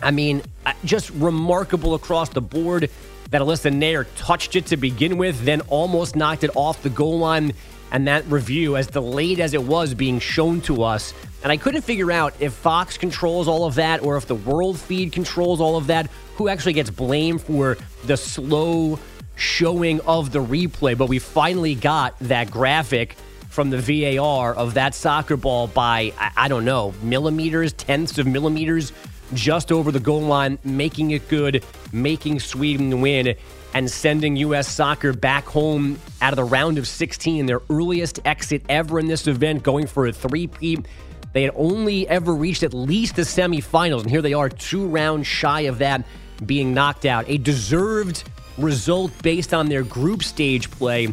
I 0.00 0.12
mean, 0.12 0.42
uh, 0.64 0.72
just 0.84 1.10
remarkable 1.10 1.94
across 1.94 2.28
the 2.28 2.40
board 2.40 2.88
that 3.30 3.42
Alyssa 3.42 3.72
Naeher 3.72 4.06
touched 4.16 4.54
it 4.54 4.66
to 4.66 4.76
begin 4.76 5.18
with, 5.18 5.44
then 5.44 5.60
almost 5.62 6.14
knocked 6.14 6.44
it 6.44 6.50
off 6.54 6.82
the 6.82 6.90
goal 6.90 7.18
line. 7.18 7.52
And 7.90 8.06
that 8.06 8.24
review, 8.26 8.76
as 8.76 8.86
delayed 8.86 9.40
as 9.40 9.54
it 9.54 9.62
was 9.62 9.94
being 9.94 10.20
shown 10.20 10.60
to 10.62 10.82
us, 10.82 11.14
and 11.42 11.52
I 11.52 11.56
couldn't 11.56 11.82
figure 11.82 12.12
out 12.12 12.34
if 12.40 12.52
Fox 12.52 12.98
controls 12.98 13.48
all 13.48 13.64
of 13.64 13.76
that 13.76 14.02
or 14.02 14.16
if 14.16 14.26
the 14.26 14.34
world 14.34 14.78
feed 14.78 15.12
controls 15.12 15.60
all 15.60 15.76
of 15.76 15.86
that, 15.86 16.10
who 16.38 16.48
actually 16.48 16.72
gets 16.72 16.88
blamed 16.88 17.42
for 17.42 17.76
the 18.04 18.16
slow 18.16 18.98
showing 19.34 20.00
of 20.02 20.32
the 20.32 20.38
replay. 20.38 20.96
But 20.96 21.08
we 21.08 21.18
finally 21.18 21.74
got 21.74 22.18
that 22.20 22.50
graphic 22.50 23.16
from 23.50 23.70
the 23.70 23.78
VAR 23.78 24.54
of 24.54 24.74
that 24.74 24.94
soccer 24.94 25.36
ball 25.36 25.66
by, 25.66 26.12
I, 26.16 26.30
I 26.36 26.48
don't 26.48 26.64
know, 26.64 26.94
millimeters, 27.02 27.72
tenths 27.72 28.18
of 28.18 28.26
millimeters 28.26 28.92
just 29.34 29.72
over 29.72 29.90
the 29.90 30.00
goal 30.00 30.22
line, 30.22 30.58
making 30.64 31.10
it 31.10 31.28
good, 31.28 31.64
making 31.92 32.40
Sweden 32.40 33.00
win, 33.00 33.34
and 33.74 33.90
sending 33.90 34.36
U.S. 34.36 34.68
soccer 34.68 35.12
back 35.12 35.44
home 35.44 35.98
out 36.22 36.32
of 36.32 36.36
the 36.36 36.44
round 36.44 36.78
of 36.78 36.86
16, 36.88 37.46
their 37.46 37.60
earliest 37.68 38.20
exit 38.24 38.62
ever 38.68 38.98
in 38.98 39.06
this 39.06 39.26
event, 39.26 39.62
going 39.62 39.86
for 39.86 40.06
a 40.06 40.12
three-peat. 40.12 40.86
They 41.32 41.42
had 41.42 41.52
only 41.56 42.08
ever 42.08 42.34
reached 42.34 42.62
at 42.62 42.72
least 42.72 43.16
the 43.16 43.22
semifinals, 43.22 44.02
and 44.02 44.10
here 44.10 44.22
they 44.22 44.32
are, 44.32 44.48
two 44.48 44.86
rounds 44.86 45.26
shy 45.26 45.62
of 45.62 45.78
that, 45.78 46.06
being 46.44 46.74
knocked 46.74 47.04
out. 47.04 47.24
A 47.28 47.38
deserved 47.38 48.24
result 48.56 49.12
based 49.22 49.54
on 49.54 49.68
their 49.68 49.82
group 49.82 50.22
stage 50.22 50.70
play, 50.70 51.12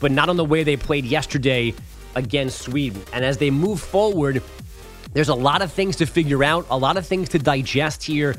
but 0.00 0.10
not 0.10 0.28
on 0.28 0.36
the 0.36 0.44
way 0.44 0.62
they 0.62 0.76
played 0.76 1.04
yesterday 1.04 1.74
against 2.14 2.60
Sweden. 2.60 3.02
And 3.12 3.24
as 3.24 3.38
they 3.38 3.50
move 3.50 3.80
forward, 3.80 4.42
there's 5.12 5.28
a 5.28 5.34
lot 5.34 5.62
of 5.62 5.72
things 5.72 5.96
to 5.96 6.06
figure 6.06 6.42
out, 6.42 6.66
a 6.70 6.78
lot 6.78 6.96
of 6.96 7.06
things 7.06 7.28
to 7.30 7.38
digest 7.38 8.02
here. 8.02 8.36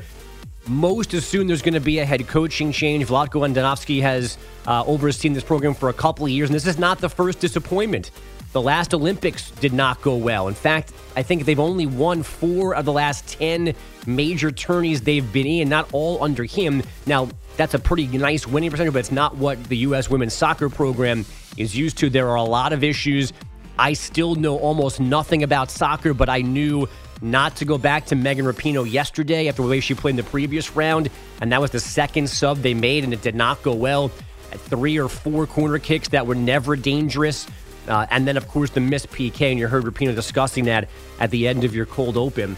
Most 0.66 1.14
assume 1.14 1.46
there's 1.46 1.62
going 1.62 1.74
to 1.74 1.80
be 1.80 2.00
a 2.00 2.04
head 2.04 2.26
coaching 2.26 2.72
change. 2.72 3.06
Vlatko 3.06 3.48
Andonovski 3.48 4.02
has 4.02 4.36
uh, 4.66 4.84
overseen 4.84 5.32
this 5.32 5.44
program 5.44 5.74
for 5.74 5.88
a 5.88 5.92
couple 5.92 6.26
of 6.26 6.32
years, 6.32 6.48
and 6.48 6.54
this 6.54 6.66
is 6.66 6.78
not 6.78 6.98
the 6.98 7.08
first 7.08 7.38
disappointment. 7.38 8.10
The 8.56 8.62
last 8.62 8.94
Olympics 8.94 9.50
did 9.50 9.74
not 9.74 10.00
go 10.00 10.16
well. 10.16 10.48
In 10.48 10.54
fact, 10.54 10.90
I 11.14 11.22
think 11.22 11.44
they've 11.44 11.60
only 11.60 11.84
won 11.84 12.22
four 12.22 12.74
of 12.74 12.86
the 12.86 12.92
last 12.92 13.28
10 13.38 13.74
major 14.06 14.50
tourneys 14.50 15.02
they've 15.02 15.30
been 15.30 15.46
in, 15.46 15.68
not 15.68 15.90
all 15.92 16.24
under 16.24 16.42
him. 16.42 16.82
Now, 17.04 17.28
that's 17.58 17.74
a 17.74 17.78
pretty 17.78 18.06
nice 18.06 18.46
winning 18.46 18.70
percentage, 18.70 18.94
but 18.94 19.00
it's 19.00 19.12
not 19.12 19.36
what 19.36 19.62
the 19.64 19.76
U.S. 19.88 20.08
women's 20.08 20.32
soccer 20.32 20.70
program 20.70 21.26
is 21.58 21.76
used 21.76 21.98
to. 21.98 22.08
There 22.08 22.30
are 22.30 22.36
a 22.36 22.44
lot 22.44 22.72
of 22.72 22.82
issues. 22.82 23.34
I 23.78 23.92
still 23.92 24.36
know 24.36 24.58
almost 24.58 25.00
nothing 25.00 25.42
about 25.42 25.70
soccer, 25.70 26.14
but 26.14 26.30
I 26.30 26.40
knew 26.40 26.88
not 27.20 27.56
to 27.56 27.66
go 27.66 27.76
back 27.76 28.06
to 28.06 28.16
Megan 28.16 28.46
Rapinoe 28.46 28.90
yesterday 28.90 29.48
after 29.50 29.60
the 29.60 29.68
way 29.68 29.80
she 29.80 29.92
played 29.92 30.12
in 30.12 30.16
the 30.16 30.22
previous 30.22 30.74
round, 30.74 31.10
and 31.42 31.52
that 31.52 31.60
was 31.60 31.72
the 31.72 31.80
second 31.80 32.30
sub 32.30 32.62
they 32.62 32.72
made, 32.72 33.04
and 33.04 33.12
it 33.12 33.20
did 33.20 33.34
not 33.34 33.62
go 33.62 33.74
well. 33.74 34.10
At 34.50 34.60
three 34.60 34.98
or 34.98 35.08
four 35.10 35.46
corner 35.46 35.78
kicks 35.78 36.08
that 36.08 36.26
were 36.26 36.36
never 36.36 36.74
dangerous. 36.74 37.46
Uh, 37.88 38.06
and 38.10 38.26
then, 38.26 38.36
of 38.36 38.48
course, 38.48 38.70
the 38.70 38.80
missed 38.80 39.10
PK, 39.10 39.50
and 39.50 39.58
you 39.58 39.68
heard 39.68 39.84
Rapinoe 39.84 40.14
discussing 40.14 40.64
that 40.64 40.88
at 41.20 41.30
the 41.30 41.46
end 41.46 41.64
of 41.64 41.74
your 41.74 41.86
cold 41.86 42.16
open. 42.16 42.56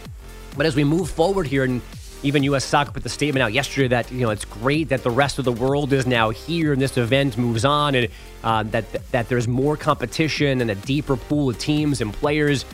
But 0.57 0.67
as 0.67 0.75
we 0.75 0.85
move 0.85 1.11
forward 1.11 1.47
here, 1.47 1.65
and 1.65 1.83
even 2.23 2.43
U.S. 2.45 2.65
Soccer 2.65 2.91
put 2.91 3.03
the 3.03 3.09
statement 3.09 3.43
out 3.43 3.53
yesterday 3.53 3.89
that 3.89 4.11
you 4.11 4.21
know 4.21 4.31
it's 4.31 4.45
great 4.45 4.89
that 4.89 5.03
the 5.03 5.11
rest 5.11 5.39
of 5.39 5.45
the 5.45 5.53
world 5.53 5.93
is 5.93 6.07
now 6.07 6.31
here 6.31 6.73
and 6.73 6.83
this 6.83 6.97
event 6.97 7.39
moves 7.39 7.65
on, 7.65 7.95
and 7.95 8.09
uh, 8.43 8.63
that 8.65 9.11
that 9.13 9.29
there's 9.29 9.47
more 9.47 9.77
competition 9.77 10.61
and 10.61 10.71
a 10.71 10.75
deeper 10.75 11.17
pool 11.17 11.51
of 11.51 11.59
teams 11.59 12.01
and 12.01 12.13
players. 12.13 12.65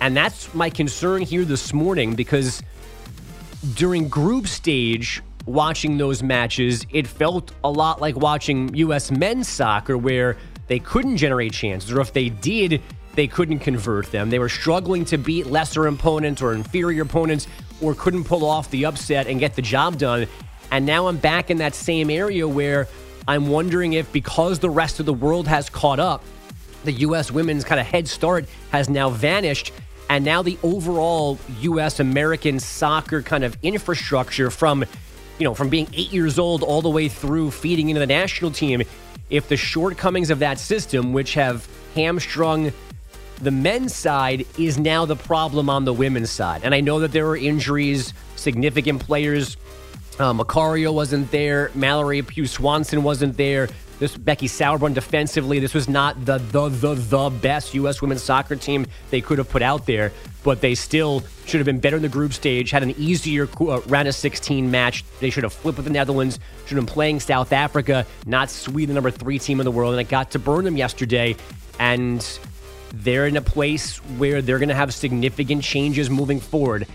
And 0.00 0.16
that's 0.16 0.54
my 0.54 0.70
concern 0.70 1.22
here 1.22 1.44
this 1.44 1.72
morning 1.72 2.14
because 2.14 2.62
during 3.74 4.08
group 4.08 4.46
stage, 4.46 5.20
watching 5.44 5.98
those 5.98 6.22
matches, 6.22 6.86
it 6.90 7.06
felt 7.06 7.52
a 7.64 7.70
lot 7.70 8.00
like 8.00 8.14
watching 8.16 8.72
U.S. 8.76 9.10
men's 9.10 9.48
soccer 9.48 9.98
where 9.98 10.36
they 10.68 10.78
couldn't 10.78 11.16
generate 11.16 11.52
chances, 11.52 11.90
or 11.90 12.00
if 12.00 12.12
they 12.12 12.28
did, 12.28 12.80
they 13.14 13.26
couldn't 13.26 13.58
convert 13.58 14.10
them. 14.12 14.30
They 14.30 14.38
were 14.38 14.48
struggling 14.48 15.04
to 15.06 15.18
beat 15.18 15.46
lesser 15.46 15.86
opponents 15.86 16.40
or 16.40 16.52
inferior 16.52 17.02
opponents, 17.02 17.48
or 17.80 17.94
couldn't 17.94 18.24
pull 18.24 18.44
off 18.44 18.70
the 18.70 18.84
upset 18.84 19.26
and 19.26 19.40
get 19.40 19.56
the 19.56 19.62
job 19.62 19.98
done. 19.98 20.26
And 20.70 20.84
now 20.86 21.08
I'm 21.08 21.16
back 21.16 21.50
in 21.50 21.58
that 21.58 21.74
same 21.74 22.10
area 22.10 22.46
where 22.46 22.86
I'm 23.26 23.48
wondering 23.48 23.94
if 23.94 24.10
because 24.12 24.58
the 24.58 24.70
rest 24.70 25.00
of 25.00 25.06
the 25.06 25.12
world 25.12 25.48
has 25.48 25.68
caught 25.70 25.98
up, 25.98 26.22
the 26.84 26.92
U.S. 26.92 27.30
women's 27.30 27.64
kind 27.64 27.80
of 27.80 27.86
head 27.86 28.06
start 28.08 28.46
has 28.70 28.88
now 28.88 29.10
vanished. 29.10 29.72
And 30.10 30.24
now 30.24 30.42
the 30.42 30.58
overall 30.62 31.38
U.S. 31.60 32.00
American 32.00 32.58
soccer 32.60 33.20
kind 33.20 33.44
of 33.44 33.56
infrastructure 33.62 34.50
from, 34.50 34.84
you 35.38 35.44
know, 35.44 35.54
from 35.54 35.68
being 35.68 35.88
eight 35.92 36.12
years 36.12 36.38
old 36.38 36.62
all 36.62 36.80
the 36.80 36.88
way 36.88 37.08
through 37.08 37.50
feeding 37.50 37.90
into 37.90 38.00
the 38.00 38.06
national 38.06 38.50
team, 38.50 38.82
if 39.30 39.48
the 39.48 39.56
shortcomings 39.56 40.30
of 40.30 40.38
that 40.40 40.58
system, 40.58 41.12
which 41.12 41.34
have 41.34 41.68
hamstrung 41.94 42.72
the 43.40 43.50
men's 43.50 43.94
side, 43.94 44.46
is 44.58 44.78
now 44.78 45.04
the 45.04 45.16
problem 45.16 45.70
on 45.70 45.84
the 45.84 45.92
women's 45.92 46.30
side. 46.30 46.62
And 46.64 46.74
I 46.74 46.80
know 46.80 47.00
that 47.00 47.12
there 47.12 47.26
are 47.28 47.36
injuries, 47.36 48.12
significant 48.36 49.00
players. 49.00 49.56
Uh, 50.18 50.32
Macario 50.32 50.92
wasn't 50.92 51.30
there. 51.30 51.70
Mallory 51.74 52.22
Pugh 52.22 52.46
Swanson 52.46 53.02
wasn't 53.02 53.36
there. 53.36 53.68
This 53.98 54.16
Becky 54.16 54.46
Sauerbrunn 54.46 54.94
defensively, 54.94 55.58
this 55.58 55.74
was 55.74 55.88
not 55.88 56.24
the 56.24 56.38
the 56.38 56.68
the 56.68 56.94
the 56.94 57.30
best 57.30 57.74
U.S. 57.74 58.00
women's 58.00 58.22
soccer 58.22 58.54
team 58.54 58.86
they 59.10 59.20
could 59.20 59.38
have 59.38 59.48
put 59.48 59.60
out 59.60 59.86
there, 59.86 60.12
but 60.44 60.60
they 60.60 60.76
still 60.76 61.24
should 61.46 61.58
have 61.58 61.66
been 61.66 61.80
better 61.80 61.96
in 61.96 62.02
the 62.02 62.08
group 62.08 62.32
stage. 62.32 62.70
Had 62.70 62.84
an 62.84 62.94
easier 62.96 63.48
uh, 63.60 63.80
round 63.86 64.06
of 64.06 64.14
16 64.14 64.70
match. 64.70 65.04
They 65.18 65.30
should 65.30 65.42
have 65.42 65.52
flipped 65.52 65.78
with 65.78 65.86
the 65.86 65.92
Netherlands. 65.92 66.38
Should 66.66 66.76
have 66.76 66.86
been 66.86 66.94
playing 66.94 67.20
South 67.20 67.52
Africa, 67.52 68.06
not 68.24 68.50
Sweden, 68.50 68.88
the 68.88 68.94
number 68.94 69.10
three 69.10 69.38
team 69.38 69.58
in 69.58 69.64
the 69.64 69.72
world. 69.72 69.94
And 69.94 70.00
it 70.00 70.08
got 70.08 70.30
to 70.32 70.38
burn 70.38 70.64
them 70.64 70.76
yesterday, 70.76 71.34
and 71.80 72.24
they're 72.94 73.26
in 73.26 73.36
a 73.36 73.42
place 73.42 73.96
where 74.16 74.42
they're 74.42 74.58
going 74.58 74.68
to 74.68 74.74
have 74.74 74.94
significant 74.94 75.64
changes 75.64 76.08
moving 76.08 76.38
forward. 76.38 76.86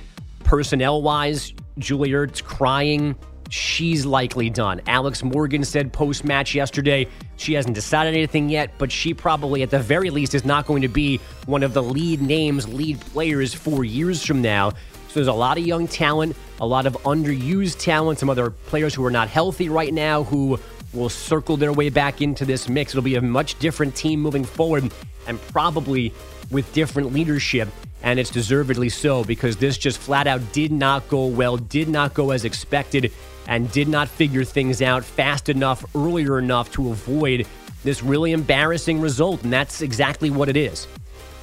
Personnel 0.45 1.01
wise, 1.01 1.53
Julie 1.77 2.11
Ertz 2.11 2.43
crying 2.43 3.15
she's 3.53 4.03
likely 4.03 4.49
done. 4.49 4.81
Alex 4.87 5.23
Morgan 5.23 5.63
said 5.63 5.93
post 5.93 6.23
match 6.23 6.55
yesterday 6.55 7.07
she 7.37 7.53
hasn't 7.53 7.75
decided 7.75 8.15
anything 8.15 8.49
yet, 8.49 8.71
but 8.79 8.91
she 8.91 9.13
probably, 9.13 9.61
at 9.61 9.69
the 9.69 9.77
very 9.77 10.09
least, 10.09 10.33
is 10.33 10.43
not 10.43 10.65
going 10.65 10.81
to 10.81 10.87
be 10.87 11.19
one 11.45 11.61
of 11.61 11.73
the 11.73 11.83
lead 11.83 12.19
names, 12.19 12.67
lead 12.67 12.99
players 12.99 13.53
four 13.53 13.83
years 13.83 14.25
from 14.25 14.41
now. 14.41 14.71
So 14.71 15.15
there's 15.15 15.27
a 15.27 15.33
lot 15.33 15.59
of 15.59 15.67
young 15.67 15.87
talent, 15.87 16.35
a 16.59 16.65
lot 16.65 16.87
of 16.87 16.93
underused 17.03 17.79
talent, 17.79 18.17
some 18.17 18.29
other 18.29 18.49
players 18.49 18.95
who 18.95 19.05
are 19.05 19.11
not 19.11 19.27
healthy 19.27 19.69
right 19.69 19.93
now 19.93 20.23
who 20.23 20.59
will 20.91 21.09
circle 21.09 21.55
their 21.55 21.73
way 21.73 21.89
back 21.89 22.23
into 22.23 22.45
this 22.45 22.67
mix. 22.67 22.93
It'll 22.93 23.03
be 23.03 23.15
a 23.15 23.21
much 23.21 23.59
different 23.59 23.95
team 23.95 24.19
moving 24.19 24.45
forward 24.45 24.91
and 25.27 25.39
probably 25.49 26.11
with 26.49 26.71
different 26.73 27.13
leadership 27.13 27.69
and 28.03 28.19
it's 28.19 28.29
deservedly 28.29 28.89
so 28.89 29.23
because 29.23 29.57
this 29.57 29.77
just 29.77 29.97
flat 29.97 30.27
out 30.27 30.41
did 30.51 30.71
not 30.71 31.07
go 31.07 31.25
well, 31.25 31.57
did 31.57 31.87
not 31.87 32.13
go 32.13 32.31
as 32.31 32.45
expected, 32.45 33.11
and 33.47 33.71
did 33.71 33.87
not 33.87 34.07
figure 34.07 34.43
things 34.43 34.81
out 34.81 35.03
fast 35.03 35.49
enough, 35.49 35.83
earlier 35.95 36.39
enough 36.39 36.71
to 36.73 36.89
avoid 36.89 37.45
this 37.83 38.01
really 38.01 38.31
embarrassing 38.31 39.01
result. 39.01 39.43
And 39.43 39.51
that's 39.51 39.81
exactly 39.81 40.29
what 40.29 40.49
it 40.49 40.57
is. 40.57 40.87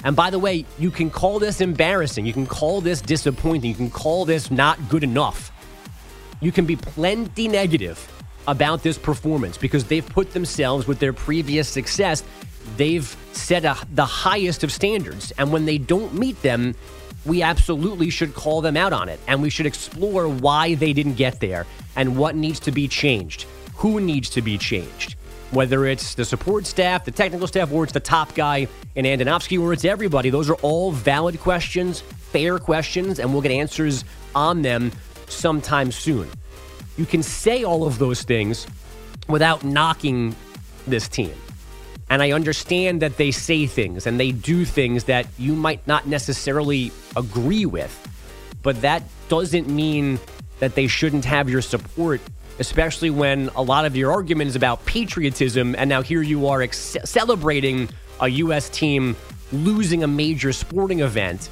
And 0.03 0.17
by 0.17 0.31
the 0.31 0.39
way, 0.39 0.65
you 0.79 0.91
can 0.91 1.11
call 1.11 1.39
this 1.39 1.61
embarrassing. 1.61 2.25
You 2.25 2.33
can 2.33 2.47
call 2.47 2.81
this 2.81 3.01
disappointing. 3.01 3.71
You 3.71 3.77
can 3.77 3.91
call 3.91 4.25
this 4.25 4.51
not 4.51 4.89
good 4.89 5.05
enough. 5.05 5.53
You 6.41 6.53
can 6.53 6.65
be 6.65 6.77
plenty 6.77 7.49
negative 7.49 8.11
about 8.49 8.83
this 8.83 8.97
performance 8.97 9.59
because 9.59 9.85
they've 9.85 10.07
put 10.07 10.33
themselves 10.33 10.87
with 10.87 10.99
their 10.99 11.13
previous 11.13 11.69
success 11.69 12.25
they've 12.77 13.17
set 13.33 13.65
a, 13.65 13.77
the 13.95 14.05
highest 14.05 14.65
of 14.65 14.73
standards. 14.73 15.33
And 15.39 15.53
when 15.53 15.65
they 15.65 15.79
don't 15.79 16.15
meet 16.15 16.41
them, 16.43 16.75
we 17.25 17.43
absolutely 17.43 18.11
should 18.11 18.35
call 18.35 18.61
them 18.61 18.77
out 18.77 18.93
on 18.93 19.09
it. 19.09 19.21
And 19.27 19.43
we 19.43 19.51
should 19.51 19.67
explore 19.67 20.29
why 20.29 20.75
they 20.75 20.93
didn't 20.93 21.15
get 21.15 21.41
there 21.41 21.67
and 21.97 22.17
what 22.17 22.35
needs 22.35 22.61
to 22.61 22.73
be 22.73 22.89
changed. 22.89 23.47
Who 23.77 24.01
needs 24.01 24.31
to 24.31 24.43
be 24.43 24.59
changed? 24.59 25.17
Whether 25.51 25.87
it's 25.87 26.15
the 26.15 26.25
support 26.25 26.67
staff, 26.67 27.05
the 27.05 27.11
technical 27.11 27.47
staff, 27.47 27.73
or 27.73 27.85
it's 27.85 27.93
the 27.93 28.01
top 28.01 28.35
guy 28.35 28.69
in 28.95 29.05
Andonovski, 29.05 29.61
or 29.61 29.73
it's 29.73 29.85
everybody. 29.85 30.31
Those 30.31 30.49
are 30.49 30.55
all 30.57 30.93
valid 30.93 31.41
questions, 31.41 32.01
fair 32.01 32.59
questions, 32.59 33.19
and 33.19 33.33
we'll 33.33 33.43
get 33.43 33.51
answers 33.51 34.05
on 34.35 34.63
them 34.63 34.93
sometime 35.27 35.91
soon. 35.91 36.29
You 36.97 37.07
can 37.07 37.23
say 37.23 37.65
all 37.65 37.87
of 37.87 37.99
those 37.99 38.23
things 38.23 38.67
without 39.29 39.65
knocking 39.65 40.37
this 40.87 41.09
team. 41.09 41.35
And 42.11 42.21
I 42.21 42.33
understand 42.33 43.03
that 43.03 43.17
they 43.17 43.31
say 43.31 43.67
things 43.67 44.05
and 44.07 44.19
they 44.19 44.33
do 44.33 44.65
things 44.65 45.05
that 45.05 45.27
you 45.39 45.55
might 45.55 45.87
not 45.87 46.09
necessarily 46.09 46.91
agree 47.17 47.67
with, 47.67 47.97
but 48.63 48.83
that 48.83 49.05
doesn't 49.29 49.69
mean 49.69 50.19
that 50.59 50.75
they 50.75 50.89
shouldn't 50.89 51.25
have 51.25 51.49
your 51.49 51.63
support, 51.63 52.21
especially 52.59 53.11
when 53.11 53.49
a 53.55 53.63
lot 53.63 53.87
of 53.87 53.97
your 53.97 54.11
argument 54.11 54.49
is 54.49 54.57
about 54.57 54.85
patriotism, 54.87 55.77
and 55.77 55.89
now 55.89 56.03
here 56.03 56.21
you 56.21 56.49
are 56.49 56.63
ex- 56.63 56.97
celebrating 57.05 57.89
a 58.21 58.29
U.S. 58.29 58.69
team 58.69 59.17
losing 59.53 60.03
a 60.03 60.09
major 60.09 60.53
sporting 60.53 61.01
event. 61.01 61.49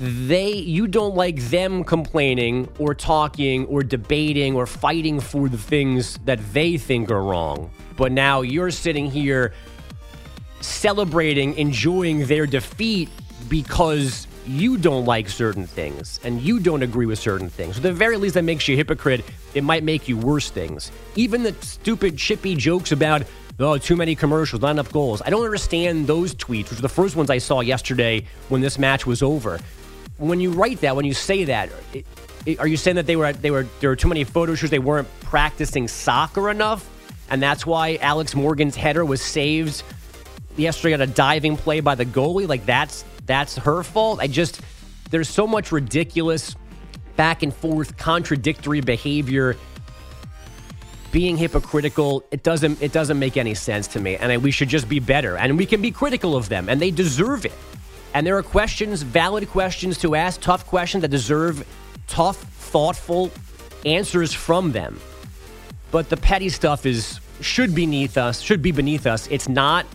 They, 0.00 0.52
you 0.52 0.86
don't 0.86 1.16
like 1.16 1.40
them 1.50 1.82
complaining 1.82 2.68
or 2.78 2.94
talking 2.94 3.66
or 3.66 3.82
debating 3.82 4.54
or 4.54 4.64
fighting 4.64 5.18
for 5.18 5.48
the 5.48 5.58
things 5.58 6.18
that 6.24 6.38
they 6.52 6.78
think 6.78 7.10
are 7.10 7.22
wrong. 7.22 7.70
But 7.96 8.12
now 8.12 8.42
you're 8.42 8.70
sitting 8.70 9.10
here 9.10 9.52
celebrating, 10.60 11.56
enjoying 11.58 12.26
their 12.26 12.46
defeat 12.46 13.08
because 13.48 14.28
you 14.46 14.78
don't 14.78 15.04
like 15.04 15.28
certain 15.28 15.66
things 15.66 16.20
and 16.22 16.40
you 16.40 16.60
don't 16.60 16.82
agree 16.82 17.06
with 17.06 17.18
certain 17.18 17.48
things. 17.48 17.76
At 17.76 17.82
the 17.82 17.92
very 17.92 18.16
least, 18.16 18.34
that 18.34 18.44
makes 18.44 18.68
you 18.68 18.74
a 18.74 18.76
hypocrite. 18.76 19.24
It 19.54 19.64
might 19.64 19.82
make 19.82 20.08
you 20.08 20.16
worse 20.16 20.48
things. 20.48 20.92
Even 21.16 21.42
the 21.42 21.54
stupid, 21.60 22.16
chippy 22.16 22.54
jokes 22.54 22.92
about, 22.92 23.24
oh, 23.58 23.78
too 23.78 23.96
many 23.96 24.14
commercials, 24.14 24.62
not 24.62 24.70
enough 24.70 24.92
goals. 24.92 25.22
I 25.26 25.30
don't 25.30 25.44
understand 25.44 26.06
those 26.06 26.34
tweets, 26.36 26.70
which 26.70 26.78
were 26.78 26.82
the 26.82 26.88
first 26.88 27.16
ones 27.16 27.30
I 27.30 27.38
saw 27.38 27.60
yesterday 27.60 28.26
when 28.48 28.60
this 28.60 28.78
match 28.78 29.06
was 29.06 29.22
over. 29.22 29.58
When 30.18 30.40
you 30.40 30.50
write 30.50 30.80
that, 30.80 30.96
when 30.96 31.04
you 31.04 31.14
say 31.14 31.44
that, 31.44 31.70
it, 31.92 32.04
it, 32.44 32.58
are 32.58 32.66
you 32.66 32.76
saying 32.76 32.96
that 32.96 33.06
they 33.06 33.16
were 33.16 33.32
they 33.32 33.50
were 33.50 33.66
there 33.80 33.90
were 33.90 33.96
too 33.96 34.08
many 34.08 34.24
photo 34.24 34.54
shoots? 34.54 34.70
They 34.70 34.78
weren't 34.78 35.08
practicing 35.20 35.88
soccer 35.88 36.50
enough, 36.50 36.88
and 37.30 37.42
that's 37.42 37.64
why 37.64 37.96
Alex 38.00 38.34
Morgan's 38.34 38.74
header 38.74 39.04
was 39.04 39.22
saved 39.22 39.82
yesterday 40.56 40.94
on 40.94 41.00
a 41.00 41.06
diving 41.06 41.56
play 41.56 41.80
by 41.80 41.94
the 41.94 42.04
goalie. 42.04 42.48
Like 42.48 42.66
that's 42.66 43.04
that's 43.26 43.56
her 43.58 43.82
fault. 43.84 44.20
I 44.20 44.26
just 44.26 44.60
there's 45.10 45.28
so 45.28 45.46
much 45.46 45.72
ridiculous 45.72 46.56
back 47.16 47.42
and 47.42 47.54
forth 47.54 47.96
contradictory 47.96 48.80
behavior 48.80 49.56
being 51.10 51.36
hypocritical 51.36 52.22
it 52.30 52.42
doesn't 52.42 52.80
it 52.82 52.92
doesn't 52.92 53.18
make 53.18 53.36
any 53.36 53.54
sense 53.54 53.88
to 53.88 53.98
me 53.98 54.16
and 54.16 54.30
I, 54.30 54.36
we 54.36 54.50
should 54.50 54.68
just 54.68 54.88
be 54.88 55.00
better 55.00 55.36
and 55.36 55.56
we 55.56 55.64
can 55.64 55.80
be 55.80 55.90
critical 55.90 56.36
of 56.36 56.48
them 56.48 56.68
and 56.68 56.80
they 56.80 56.90
deserve 56.90 57.46
it 57.46 57.52
and 58.14 58.26
there 58.26 58.36
are 58.36 58.42
questions 58.42 59.02
valid 59.02 59.48
questions 59.48 59.98
to 59.98 60.14
ask 60.14 60.40
tough 60.40 60.66
questions 60.66 61.02
that 61.02 61.08
deserve 61.08 61.66
tough 62.06 62.36
thoughtful 62.36 63.30
answers 63.86 64.32
from 64.32 64.72
them 64.72 64.98
but 65.90 66.08
the 66.08 66.16
petty 66.16 66.48
stuff 66.48 66.86
is 66.86 67.20
should 67.40 67.74
be 67.74 67.86
beneath 67.86 68.18
us 68.18 68.40
should 68.40 68.62
be 68.62 68.72
beneath 68.72 69.06
us 69.06 69.26
it's 69.28 69.48
not 69.48 69.86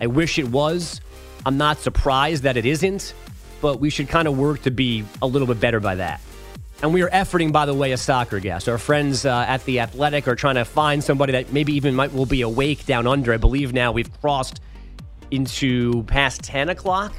i 0.00 0.06
wish 0.06 0.38
it 0.38 0.48
was 0.48 1.00
I'm 1.48 1.56
not 1.56 1.78
surprised 1.78 2.42
that 2.42 2.56
it 2.56 2.66
isn't, 2.66 3.14
but 3.60 3.80
we 3.80 3.88
should 3.88 4.08
kind 4.08 4.28
of 4.28 4.36
work 4.36 4.62
to 4.62 4.70
be 4.70 5.04
a 5.22 5.26
little 5.26 5.46
bit 5.46 5.60
better 5.60 5.80
by 5.80 5.94
that. 5.96 6.20
And 6.82 6.94
we 6.94 7.02
are 7.02 7.08
efforting, 7.08 7.52
by 7.52 7.66
the 7.66 7.74
way, 7.74 7.92
a 7.92 7.96
soccer 7.96 8.38
guest. 8.38 8.68
Our 8.68 8.78
friends 8.78 9.24
uh, 9.24 9.46
at 9.48 9.64
the 9.64 9.80
Athletic 9.80 10.28
are 10.28 10.36
trying 10.36 10.56
to 10.56 10.64
find 10.64 11.02
somebody 11.02 11.32
that 11.32 11.52
maybe 11.52 11.72
even 11.72 11.94
might 11.94 12.12
will 12.12 12.26
be 12.26 12.42
awake 12.42 12.86
down 12.86 13.06
under. 13.06 13.32
I 13.32 13.36
believe 13.36 13.72
now 13.72 13.92
we've 13.92 14.12
crossed 14.20 14.60
into 15.30 16.02
past 16.04 16.42
10 16.42 16.68
o'clock 16.68 17.14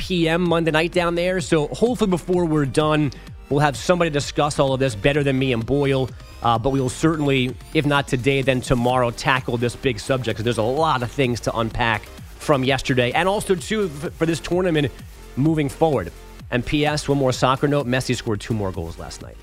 p.m. 0.00 0.48
Monday 0.48 0.70
night 0.70 0.92
down 0.92 1.14
there. 1.14 1.40
So 1.40 1.68
hopefully 1.68 2.10
before 2.10 2.46
we're 2.46 2.64
done, 2.64 3.12
we'll 3.50 3.60
have 3.60 3.76
somebody 3.76 4.10
discuss 4.10 4.58
all 4.58 4.72
of 4.72 4.80
this 4.80 4.94
better 4.94 5.22
than 5.22 5.38
me 5.38 5.52
and 5.52 5.64
Boyle. 5.64 6.08
Uh, 6.42 6.58
but 6.58 6.70
we 6.70 6.80
will 6.80 6.88
certainly, 6.88 7.54
if 7.74 7.84
not 7.84 8.08
today, 8.08 8.40
then 8.40 8.62
tomorrow, 8.62 9.10
tackle 9.10 9.58
this 9.58 9.76
big 9.76 10.00
subject 10.00 10.36
because 10.38 10.44
there's 10.44 10.58
a 10.58 10.62
lot 10.62 11.02
of 11.02 11.10
things 11.10 11.38
to 11.40 11.54
unpack 11.56 12.02
from 12.38 12.64
yesterday, 12.64 13.12
and 13.12 13.28
also 13.28 13.54
too 13.54 13.88
for 13.88 14.24
this 14.24 14.40
tournament 14.40 14.90
moving 15.36 15.68
forward. 15.68 16.10
And 16.50 16.64
P.S. 16.64 17.06
One 17.06 17.18
more 17.18 17.32
soccer 17.32 17.68
note: 17.68 17.86
Messi 17.86 18.16
scored 18.16 18.40
two 18.40 18.54
more 18.54 18.72
goals 18.72 18.98
last 18.98 19.20
night. 19.20 19.36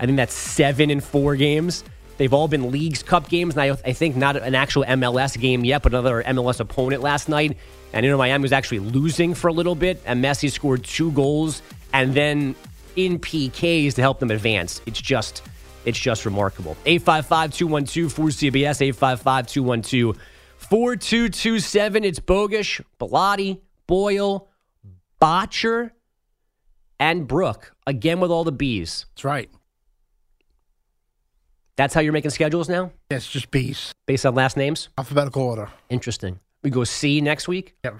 I 0.00 0.06
think 0.06 0.16
that's 0.16 0.32
seven 0.32 0.90
in 0.90 1.00
four 1.00 1.36
games. 1.36 1.84
They've 2.16 2.32
all 2.32 2.48
been 2.48 2.70
Leagues 2.70 3.02
Cup 3.02 3.28
games, 3.28 3.54
and 3.54 3.62
I, 3.62 3.76
I 3.88 3.92
think 3.92 4.16
not 4.16 4.36
an 4.36 4.54
actual 4.54 4.84
MLS 4.84 5.38
game 5.38 5.62
yet, 5.62 5.82
but 5.82 5.92
another 5.92 6.22
MLS 6.22 6.58
opponent 6.58 7.02
last 7.02 7.28
night. 7.28 7.58
And 7.94 8.04
you 8.04 8.10
know, 8.10 8.18
Miami 8.18 8.42
was 8.42 8.52
actually 8.52 8.80
losing 8.80 9.34
for 9.34 9.48
a 9.48 9.52
little 9.52 9.76
bit, 9.76 10.02
and 10.04 10.22
Messi 10.22 10.50
scored 10.50 10.82
two 10.82 11.12
goals, 11.12 11.62
and 11.92 12.12
then 12.12 12.56
in 12.96 13.20
PKs 13.20 13.94
to 13.94 14.02
help 14.02 14.18
them 14.18 14.32
advance. 14.32 14.80
It's 14.84 15.00
just, 15.00 15.42
it's 15.84 15.98
just 15.98 16.26
remarkable. 16.26 16.76
855-212-4CBS, 16.84 18.92
855-212 18.92 20.16
4227. 20.58 22.04
It's 22.04 22.18
Bogusch, 22.18 22.80
Bellotti, 22.98 23.60
Boyle, 23.86 24.48
Botcher, 25.20 25.92
and 26.98 27.28
Brooke. 27.28 27.76
Again 27.86 28.18
with 28.18 28.32
all 28.32 28.42
the 28.42 28.52
B's. 28.52 29.06
That's 29.10 29.24
right. 29.24 29.50
That's 31.76 31.94
how 31.94 32.00
you're 32.00 32.12
making 32.12 32.30
schedules 32.30 32.68
now? 32.68 32.90
Yes, 33.10 33.28
just 33.28 33.50
B's. 33.50 33.92
Based 34.06 34.26
on 34.26 34.34
last 34.34 34.56
names? 34.56 34.88
Alphabetical 34.98 35.42
order. 35.42 35.70
Interesting. 35.90 36.40
We 36.64 36.70
go 36.70 36.82
C 36.82 37.20
next 37.20 37.46
week? 37.46 37.76
Yeah. 37.84 37.92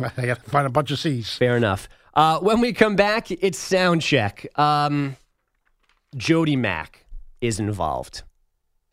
I 0.16 0.26
got 0.26 0.42
to 0.44 0.50
find 0.50 0.66
a 0.66 0.70
bunch 0.70 0.90
of 0.90 0.98
C's. 0.98 1.34
Fair 1.34 1.56
enough. 1.56 1.88
Uh, 2.14 2.38
when 2.38 2.60
we 2.60 2.72
come 2.72 2.96
back, 2.96 3.30
it's 3.30 3.58
sound 3.58 4.02
check. 4.02 4.46
Um, 4.58 5.16
Jody 6.16 6.56
Mac 6.56 7.04
is 7.40 7.60
involved 7.60 8.22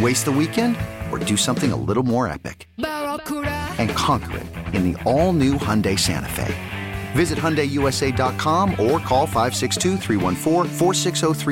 Waste 0.00 0.26
the 0.26 0.32
weekend 0.32 0.76
or 1.10 1.18
do 1.18 1.36
something 1.36 1.72
a 1.72 1.76
little 1.76 2.04
more 2.04 2.28
epic? 2.28 2.68
And 2.76 3.90
conquer 3.90 4.36
it 4.38 4.46
in 4.74 4.92
the 4.92 5.02
all 5.02 5.32
new 5.32 5.54
Hyundai 5.54 5.98
Santa 5.98 6.28
Fe. 6.28 6.54
Visit 7.12 7.38
HyundaiUSA.com 7.38 8.72
or 8.72 9.00
call 9.00 9.26
562 9.26 9.96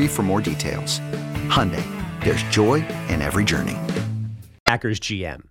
for 0.09 0.23
more 0.23 0.41
details. 0.41 1.01
Hyundai, 1.49 1.85
there's 2.23 2.43
joy 2.45 2.87
in 3.09 3.21
every 3.21 3.45
journey. 3.45 3.77
Packers 4.65 5.01
GM 5.01 5.43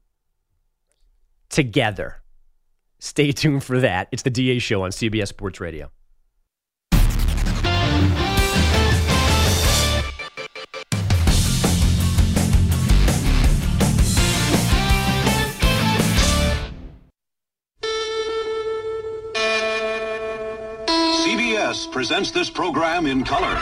together. 1.49 2.21
Stay 2.99 3.31
tuned 3.31 3.63
for 3.63 3.79
that. 3.81 4.07
It's 4.11 4.23
the 4.23 4.29
DA 4.29 4.59
show 4.59 4.83
on 4.83 4.91
CBS 4.91 5.27
Sports 5.27 5.59
Radio. 5.59 5.91
Presents 21.95 22.29
this 22.29 22.49
program 22.49 23.07
in 23.07 23.23
color. 23.23 23.55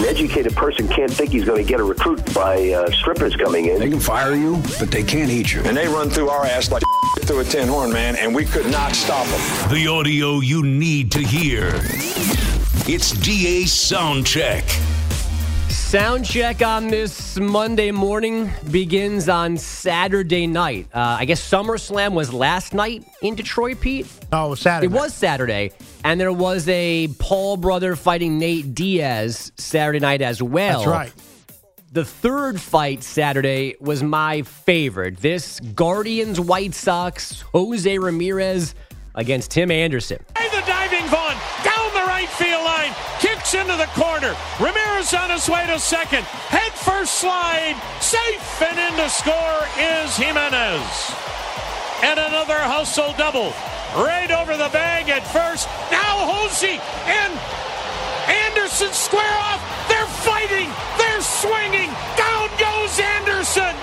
An 0.00 0.06
educated 0.06 0.56
person 0.56 0.88
can't 0.88 1.08
think 1.08 1.30
he's 1.30 1.44
going 1.44 1.64
to 1.64 1.68
get 1.68 1.78
a 1.78 1.84
recruit 1.84 2.34
by 2.34 2.70
uh, 2.70 2.90
strippers 2.90 3.36
coming 3.36 3.66
in. 3.66 3.78
They 3.78 3.90
can 3.90 4.00
fire 4.00 4.34
you, 4.34 4.60
but 4.80 4.90
they 4.90 5.04
can't 5.04 5.30
eat 5.30 5.52
you. 5.52 5.60
And 5.60 5.76
they 5.76 5.86
run 5.86 6.10
through 6.10 6.30
our 6.30 6.44
ass 6.44 6.72
like 6.72 6.82
through 7.20 7.38
a 7.38 7.44
tin 7.44 7.68
horn, 7.68 7.92
man, 7.92 8.16
and 8.16 8.34
we 8.34 8.44
could 8.44 8.66
not 8.72 8.96
stop 8.96 9.24
them. 9.28 9.72
The 9.72 9.86
audio 9.86 10.40
you 10.40 10.64
need 10.64 11.12
to 11.12 11.20
hear. 11.20 11.70
It's 12.88 13.12
DA 13.12 13.62
Soundcheck. 13.66 14.99
Sound 15.70 16.24
check 16.24 16.62
on 16.62 16.88
this 16.88 17.36
Monday 17.38 17.90
morning 17.92 18.50
begins 18.70 19.28
on 19.28 19.56
Saturday 19.56 20.46
night. 20.46 20.88
Uh, 20.92 21.16
I 21.18 21.24
guess 21.24 21.40
SummerSlam 21.48 22.12
was 22.12 22.32
last 22.32 22.74
night 22.74 23.04
in 23.22 23.36
Detroit, 23.36 23.80
Pete. 23.80 24.06
Oh, 24.32 24.46
it 24.46 24.50
was 24.50 24.60
Saturday. 24.60 24.86
It 24.86 24.96
was 24.96 25.14
Saturday, 25.14 25.70
and 26.04 26.20
there 26.20 26.32
was 26.32 26.68
a 26.68 27.08
Paul 27.18 27.56
brother 27.56 27.94
fighting 27.96 28.38
Nate 28.38 28.74
Diaz 28.74 29.52
Saturday 29.56 30.00
night 30.00 30.22
as 30.22 30.42
well. 30.42 30.80
That's 30.80 30.90
right. 30.90 31.12
The 31.92 32.04
third 32.04 32.60
fight 32.60 33.02
Saturday 33.02 33.76
was 33.80 34.02
my 34.02 34.42
favorite. 34.42 35.18
This 35.18 35.60
Guardians 35.60 36.38
White 36.38 36.74
Sox 36.74 37.42
Jose 37.52 37.98
Ramirez 37.98 38.74
against 39.14 39.52
Tim 39.52 39.70
Anderson. 39.70 40.18
The 40.34 40.62
diving 40.66 41.06
Vaughn 41.08 41.36
field 42.40 42.64
line, 42.64 42.96
kicks 43.20 43.52
into 43.52 43.76
the 43.76 43.90
corner. 43.92 44.32
Ramirez 44.56 45.12
on 45.12 45.28
his 45.28 45.44
way 45.48 45.66
to 45.68 45.78
second. 45.78 46.24
Head 46.48 46.72
first 46.72 47.20
slide, 47.20 47.76
safe 48.00 48.62
and 48.64 48.80
in 48.80 48.96
to 48.96 49.10
score 49.12 49.60
is 49.76 50.16
Jimenez. 50.16 50.88
And 52.00 52.16
another 52.18 52.56
hustle 52.56 53.12
double. 53.20 53.52
Right 53.92 54.30
over 54.32 54.56
the 54.56 54.72
bag 54.72 55.10
at 55.10 55.26
first. 55.28 55.68
Now 55.92 56.24
Jose 56.32 56.80
and 57.04 57.32
Anderson 58.48 58.92
square 58.96 59.36
off. 59.44 59.60
They're 59.92 60.08
fighting. 60.24 60.72
They're 60.96 61.20
swinging. 61.20 61.92
Down 62.16 62.48
goes 62.56 62.96
Anderson. 63.20 63.76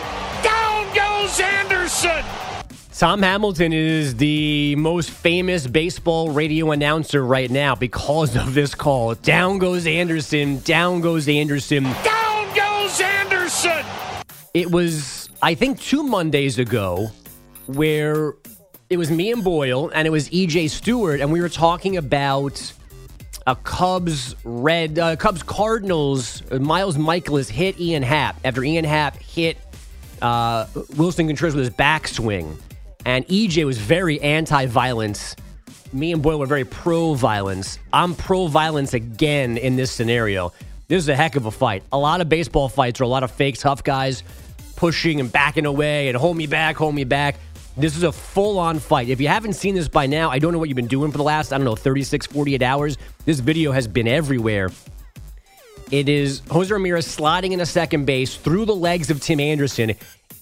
Down 3.00 3.20
goes 3.20 3.22
Anderson. 3.22 3.22
Tom 3.22 3.22
Hamilton 3.22 3.74
is 3.74 4.16
the 4.16 4.76
most 4.76 5.12
famous 5.12 5.68
baseball 5.68 6.32
radio 6.32 6.72
announcer 6.72 7.24
right 7.24 7.52
now 7.52 7.76
because 7.76 8.36
of 8.36 8.54
this 8.54 8.74
call. 8.74 9.14
Down 9.16 9.60
goes 9.60 9.86
Anderson. 9.86 10.60
Down 10.62 11.02
goes 11.02 11.28
Anderson. 11.28 11.84
Down 11.84 12.56
goes 12.56 13.00
Anderson. 13.00 13.86
It 14.54 14.72
was, 14.72 15.30
I 15.44 15.54
think, 15.54 15.80
two 15.80 16.02
Mondays 16.04 16.58
ago 16.58 17.12
where 17.68 18.34
it 18.90 18.98
was 18.98 19.12
me 19.12 19.32
and 19.32 19.44
Boyle 19.44 19.92
and 19.94 20.08
it 20.08 20.12
was 20.12 20.30
EJ 20.30 20.70
Stewart, 20.72 21.20
and 21.22 21.32
we 21.32 21.40
were 21.42 21.50
talking 21.50 21.98
about 21.98 22.74
a 23.46 23.56
Cubs 23.56 24.36
red 24.44 24.98
uh, 24.98 25.16
Cubs 25.16 25.44
Cardinals. 25.44 26.42
uh, 26.52 26.60
Miles 26.60 26.98
Mikolas 26.98 27.50
hit 27.50 27.80
Ian 27.80 28.04
Happ 28.04 28.38
after 28.44 28.64
Ian 28.64 28.86
Happ 28.86 29.18
hit 29.18 29.58
uh, 30.22 30.66
Willson 30.96 31.28
Contreras 31.28 31.56
with 31.56 31.66
his 31.66 31.74
backswing, 31.76 32.58
and 33.08 33.26
EJ 33.28 33.66
was 33.66 33.78
very 33.78 34.20
anti-violence. 34.20 35.38
Me 35.94 36.12
and 36.12 36.22
Boyle 36.22 36.40
were 36.40 36.46
very 36.46 36.66
pro-violence. 36.66 37.80
I'm 37.94 38.14
pro-violence 38.14 38.94
again 38.94 39.58
in 39.58 39.78
this 39.78 39.92
scenario. 39.92 40.52
This 40.90 41.04
is 41.04 41.10
a 41.10 41.16
heck 41.16 41.38
of 41.38 41.46
a 41.46 41.52
fight. 41.52 41.84
A 41.94 41.98
lot 41.98 42.20
of 42.20 42.28
baseball 42.28 42.68
fights 42.68 43.00
are 43.00 43.06
a 43.06 43.08
lot 43.08 43.24
of 43.24 43.32
fake 43.32 43.58
tough 43.58 43.82
guys 43.82 44.24
pushing 44.76 45.22
and 45.22 45.32
backing 45.32 45.66
away 45.66 46.10
and 46.10 46.18
hold 46.18 46.36
me 46.36 46.48
back, 46.48 46.76
hold 46.76 46.94
me 46.94 47.06
back. 47.06 47.38
This 47.78 47.96
is 47.96 48.04
a 48.04 48.12
full 48.12 48.60
on 48.60 48.78
fight. 48.78 49.08
If 49.08 49.22
you 49.22 49.30
haven't 49.30 49.54
seen 49.54 49.74
this 49.74 49.88
by 49.88 50.06
now, 50.06 50.30
I 50.30 50.40
don't 50.40 50.52
know 50.52 50.60
what 50.60 50.68
you've 50.68 50.76
been 50.76 50.88
doing 50.88 51.10
for 51.10 51.18
the 51.18 51.24
last, 51.24 51.54
I 51.54 51.58
don't 51.58 51.66
know, 51.66 51.78
36, 51.78 52.28
48 52.28 52.62
hours. 52.62 52.98
This 53.24 53.40
video 53.40 53.72
has 53.72 53.88
been 53.88 54.10
everywhere. 54.10 54.70
It 55.92 56.10
is 56.10 56.42
Jose 56.52 56.74
Ramirez 56.74 57.08
sliding 57.08 57.54
in 57.54 57.62
a 57.62 57.66
second 57.66 58.04
base 58.04 58.36
through 58.36 58.66
the 58.66 58.76
legs 58.76 59.10
of 59.10 59.22
Tim 59.22 59.40
Anderson. 59.40 59.94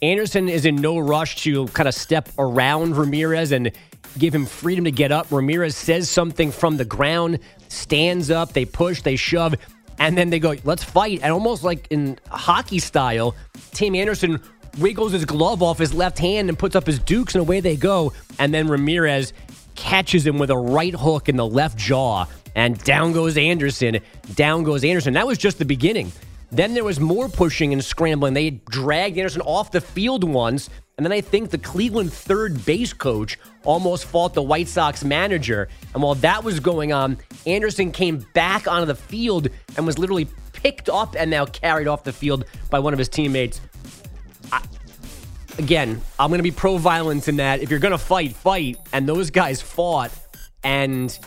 Anderson 0.01 0.49
is 0.49 0.65
in 0.65 0.75
no 0.75 0.99
rush 0.99 1.37
to 1.43 1.67
kind 1.67 1.87
of 1.87 1.95
step 1.95 2.29
around 2.37 2.97
Ramirez 2.97 3.51
and 3.51 3.71
give 4.17 4.33
him 4.33 4.45
freedom 4.45 4.85
to 4.85 4.91
get 4.91 5.11
up. 5.11 5.31
Ramirez 5.31 5.75
says 5.75 6.09
something 6.09 6.51
from 6.51 6.77
the 6.77 6.85
ground, 6.85 7.39
stands 7.69 8.31
up, 8.31 8.53
they 8.53 8.65
push, 8.65 9.01
they 9.01 9.15
shove, 9.15 9.55
and 9.99 10.17
then 10.17 10.29
they 10.29 10.39
go, 10.39 10.55
let's 10.63 10.83
fight. 10.83 11.21
And 11.23 11.31
almost 11.31 11.63
like 11.63 11.87
in 11.89 12.19
hockey 12.29 12.79
style, 12.79 13.35
Tim 13.71 13.95
Anderson 13.95 14.41
wiggles 14.77 15.13
his 15.13 15.25
glove 15.25 15.63
off 15.63 15.77
his 15.77 15.93
left 15.93 16.19
hand 16.19 16.49
and 16.49 16.59
puts 16.59 16.75
up 16.75 16.85
his 16.85 16.99
dukes, 16.99 17.35
and 17.35 17.41
away 17.41 17.59
they 17.59 17.75
go. 17.75 18.13
And 18.39 18.53
then 18.53 18.67
Ramirez 18.67 19.33
catches 19.75 20.25
him 20.25 20.37
with 20.37 20.49
a 20.49 20.57
right 20.57 20.93
hook 20.93 21.29
in 21.29 21.35
the 21.35 21.47
left 21.47 21.77
jaw, 21.77 22.25
and 22.55 22.81
down 22.83 23.11
goes 23.13 23.37
Anderson. 23.37 23.99
Down 24.35 24.63
goes 24.63 24.83
Anderson. 24.83 25.13
That 25.13 25.27
was 25.27 25.37
just 25.37 25.59
the 25.59 25.65
beginning. 25.65 26.11
Then 26.51 26.73
there 26.73 26.83
was 26.83 26.99
more 26.99 27.27
pushing 27.29 27.73
and 27.73 27.83
scrambling. 27.83 28.33
They 28.33 28.51
dragged 28.69 29.17
Anderson 29.17 29.41
off 29.41 29.71
the 29.71 29.81
field 29.81 30.23
once, 30.23 30.69
and 30.97 31.05
then 31.05 31.11
I 31.11 31.21
think 31.21 31.49
the 31.49 31.57
Cleveland 31.57 32.13
third 32.13 32.65
base 32.65 32.93
coach 32.93 33.37
almost 33.63 34.05
fought 34.05 34.33
the 34.33 34.41
White 34.41 34.67
Sox 34.67 35.03
manager. 35.03 35.67
And 35.93 36.01
while 36.01 36.15
that 36.15 36.43
was 36.43 36.59
going 36.59 36.93
on, 36.93 37.17
Anderson 37.45 37.91
came 37.91 38.25
back 38.33 38.67
onto 38.67 38.85
the 38.85 38.95
field 38.95 39.49
and 39.75 39.85
was 39.85 39.99
literally 39.99 40.27
picked 40.53 40.89
up 40.89 41.15
and 41.17 41.29
now 41.29 41.45
carried 41.45 41.87
off 41.87 42.03
the 42.03 42.13
field 42.13 42.45
by 42.69 42.79
one 42.79 42.93
of 42.93 42.99
his 42.99 43.09
teammates. 43.09 43.59
I, 44.51 44.63
again, 45.57 46.01
I'm 46.17 46.29
going 46.29 46.39
to 46.39 46.43
be 46.43 46.51
pro 46.51 46.77
violence 46.77 47.27
in 47.27 47.37
that 47.37 47.61
if 47.61 47.69
you're 47.69 47.79
going 47.79 47.91
to 47.91 47.97
fight, 47.97 48.33
fight. 48.33 48.77
And 48.93 49.07
those 49.07 49.31
guys 49.31 49.61
fought. 49.61 50.11
And 50.63 51.17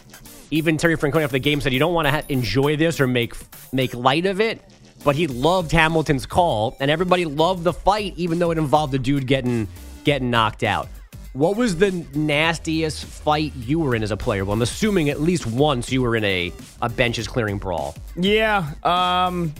even 0.50 0.76
Terry 0.78 0.96
Francona 0.96 1.24
after 1.24 1.35
the 1.35 1.40
game 1.40 1.61
said 1.61 1.72
you 1.72 1.78
don't 1.78 1.94
want 1.94 2.07
to 2.07 2.12
ha- 2.12 2.22
enjoy 2.28 2.76
this 2.76 3.00
or 3.00 3.07
make 3.07 3.35
make 3.72 3.94
light 3.94 4.26
of 4.26 4.40
it. 4.40 4.62
But 5.04 5.16
he 5.16 5.26
loved 5.26 5.72
Hamilton's 5.72 6.26
call, 6.26 6.76
and 6.80 6.90
everybody 6.90 7.24
loved 7.24 7.64
the 7.64 7.72
fight, 7.72 8.14
even 8.16 8.38
though 8.38 8.50
it 8.50 8.58
involved 8.58 8.92
the 8.92 8.98
dude 8.98 9.26
getting 9.26 9.68
getting 10.04 10.30
knocked 10.30 10.64
out. 10.64 10.88
What 11.34 11.56
was 11.56 11.76
the 11.76 11.92
nastiest 12.14 13.04
fight 13.04 13.52
you 13.54 13.78
were 13.78 13.94
in 13.94 14.02
as 14.02 14.11
a 14.11 14.16
player? 14.16 14.44
Well, 14.44 14.54
I'm 14.54 14.62
assuming 14.62 15.08
at 15.08 15.20
least 15.20 15.46
once 15.46 15.92
you 15.92 16.02
were 16.02 16.16
in 16.16 16.24
a, 16.24 16.52
a 16.82 16.88
benches 16.88 17.28
clearing 17.28 17.58
brawl. 17.58 17.94
Yeah, 18.16 18.72
um, 18.82 19.54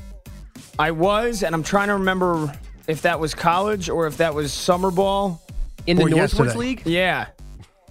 I 0.79 0.91
was, 0.91 1.43
and 1.43 1.55
I'm 1.55 1.63
trying 1.63 1.89
to 1.89 1.95
remember 1.95 2.53
if 2.87 3.03
that 3.03 3.21
was 3.21 3.35
college 3.35 3.89
or 3.89 4.07
if 4.07 4.17
that 4.17 4.35
was 4.35 4.53
summer 4.53 4.91
ball 4.91 5.41
in 5.87 5.99
the 5.99 6.05
Northwoods 6.05 6.57
League. 6.57 6.83
Yeah. 6.85 7.27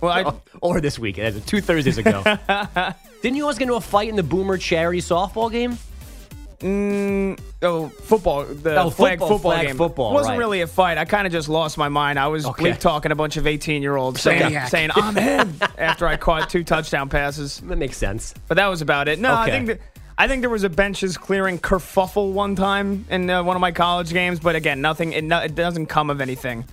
Well, 0.01 0.11
I, 0.11 0.33
or 0.61 0.81
this 0.81 0.99
week, 0.99 1.15
two 1.45 1.61
Thursdays 1.61 1.97
ago. 1.97 2.23
Didn't 3.21 3.35
you 3.35 3.43
always 3.43 3.57
get 3.57 3.65
into 3.65 3.75
a 3.75 3.81
fight 3.81 4.09
in 4.09 4.15
the 4.15 4.23
Boomer 4.23 4.57
charity 4.57 5.01
softball 5.01 5.51
game? 5.51 5.77
Mm, 6.59 7.39
oh, 7.61 7.89
football. 7.89 8.43
The 8.45 8.81
Oh, 8.81 8.89
flag 8.89 9.19
football, 9.19 9.27
football, 9.37 9.51
flag 9.51 9.67
game. 9.67 9.77
football, 9.77 10.11
It 10.11 10.13
wasn't 10.15 10.31
right. 10.33 10.39
really 10.39 10.61
a 10.61 10.67
fight. 10.67 10.97
I 10.97 11.05
kind 11.05 11.27
of 11.27 11.33
just 11.33 11.49
lost 11.49 11.77
my 11.77 11.87
mind. 11.89 12.17
I 12.17 12.27
was 12.27 12.45
Okay. 12.47 12.71
bleep 12.71 12.79
talking 12.79 13.11
a 13.11 13.15
bunch 13.15 13.37
of 13.37 13.45
18 13.45 13.81
year 13.83 13.95
olds 13.95 14.21
saying, 14.21 14.57
saying 14.67 14.89
I'm 14.95 15.17
in 15.17 15.53
after 15.77 16.07
I 16.07 16.17
caught 16.17 16.49
two 16.49 16.63
touchdown 16.63 17.09
passes. 17.09 17.59
That 17.65 17.77
makes 17.77 17.97
sense. 17.97 18.33
But 18.47 18.55
that 18.55 18.67
was 18.67 18.81
about 18.81 19.07
it. 19.07 19.19
No, 19.19 19.33
I 19.35 19.49
think 19.51 19.67
that. 19.67 19.79
I 20.19 20.27
think 20.27 20.41
there 20.41 20.49
was 20.49 20.63
a 20.63 20.69
benches 20.69 21.15
clearing 21.15 21.59
kerfuffle 21.59 22.31
one 22.31 22.55
time 22.55 23.05
in 23.11 23.29
uh, 23.29 23.43
one 23.43 23.55
of 23.55 23.61
my 23.61 23.71
college 23.71 24.11
games, 24.11 24.39
but 24.39 24.55
again, 24.55 24.81
nothing. 24.81 25.13
It, 25.13 25.23
no, 25.23 25.37
it 25.37 25.53
doesn't 25.53 25.85
come 25.85 26.09
of 26.09 26.21
anything. 26.21 26.65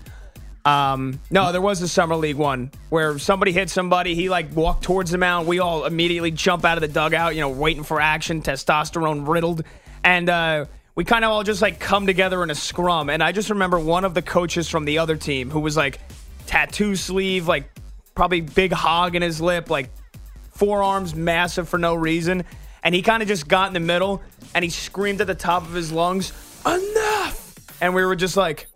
Um, 0.64 1.20
no, 1.30 1.52
there 1.52 1.60
was 1.60 1.82
a 1.82 1.88
summer 1.88 2.16
league 2.16 2.36
one 2.36 2.70
where 2.88 3.18
somebody 3.18 3.52
hit 3.52 3.68
somebody. 3.68 4.14
He 4.14 4.28
like 4.30 4.54
walked 4.56 4.82
towards 4.82 5.10
the 5.10 5.18
mound. 5.18 5.46
We 5.46 5.58
all 5.58 5.84
immediately 5.84 6.30
jump 6.30 6.64
out 6.64 6.78
of 6.78 6.80
the 6.80 6.88
dugout, 6.88 7.34
you 7.34 7.42
know, 7.42 7.50
waiting 7.50 7.82
for 7.82 8.00
action, 8.00 8.40
testosterone 8.40 9.28
riddled, 9.28 9.62
and 10.02 10.28
uh, 10.30 10.64
we 10.94 11.04
kind 11.04 11.24
of 11.24 11.32
all 11.32 11.42
just 11.42 11.60
like 11.60 11.78
come 11.78 12.06
together 12.06 12.42
in 12.42 12.50
a 12.50 12.54
scrum. 12.54 13.10
And 13.10 13.22
I 13.22 13.32
just 13.32 13.50
remember 13.50 13.78
one 13.78 14.04
of 14.04 14.14
the 14.14 14.22
coaches 14.22 14.68
from 14.68 14.84
the 14.84 14.98
other 14.98 15.16
team 15.16 15.50
who 15.50 15.60
was 15.60 15.76
like 15.76 15.98
tattoo 16.46 16.96
sleeve, 16.96 17.46
like 17.46 17.70
probably 18.14 18.40
big 18.40 18.72
hog 18.72 19.16
in 19.16 19.22
his 19.22 19.40
lip, 19.40 19.68
like 19.68 19.90
forearms 20.52 21.14
massive 21.14 21.68
for 21.68 21.78
no 21.78 21.94
reason. 21.94 22.44
And 22.82 22.94
he 22.94 23.02
kind 23.02 23.22
of 23.22 23.28
just 23.28 23.48
got 23.48 23.68
in 23.68 23.74
the 23.74 23.80
middle 23.80 24.22
and 24.54 24.64
he 24.64 24.70
screamed 24.70 25.20
at 25.20 25.26
the 25.26 25.34
top 25.34 25.62
of 25.62 25.72
his 25.72 25.90
lungs, 25.90 26.32
enough! 26.64 27.54
And 27.80 27.94
we 27.94 28.04
were 28.04 28.16
just 28.16 28.36
like, 28.36 28.66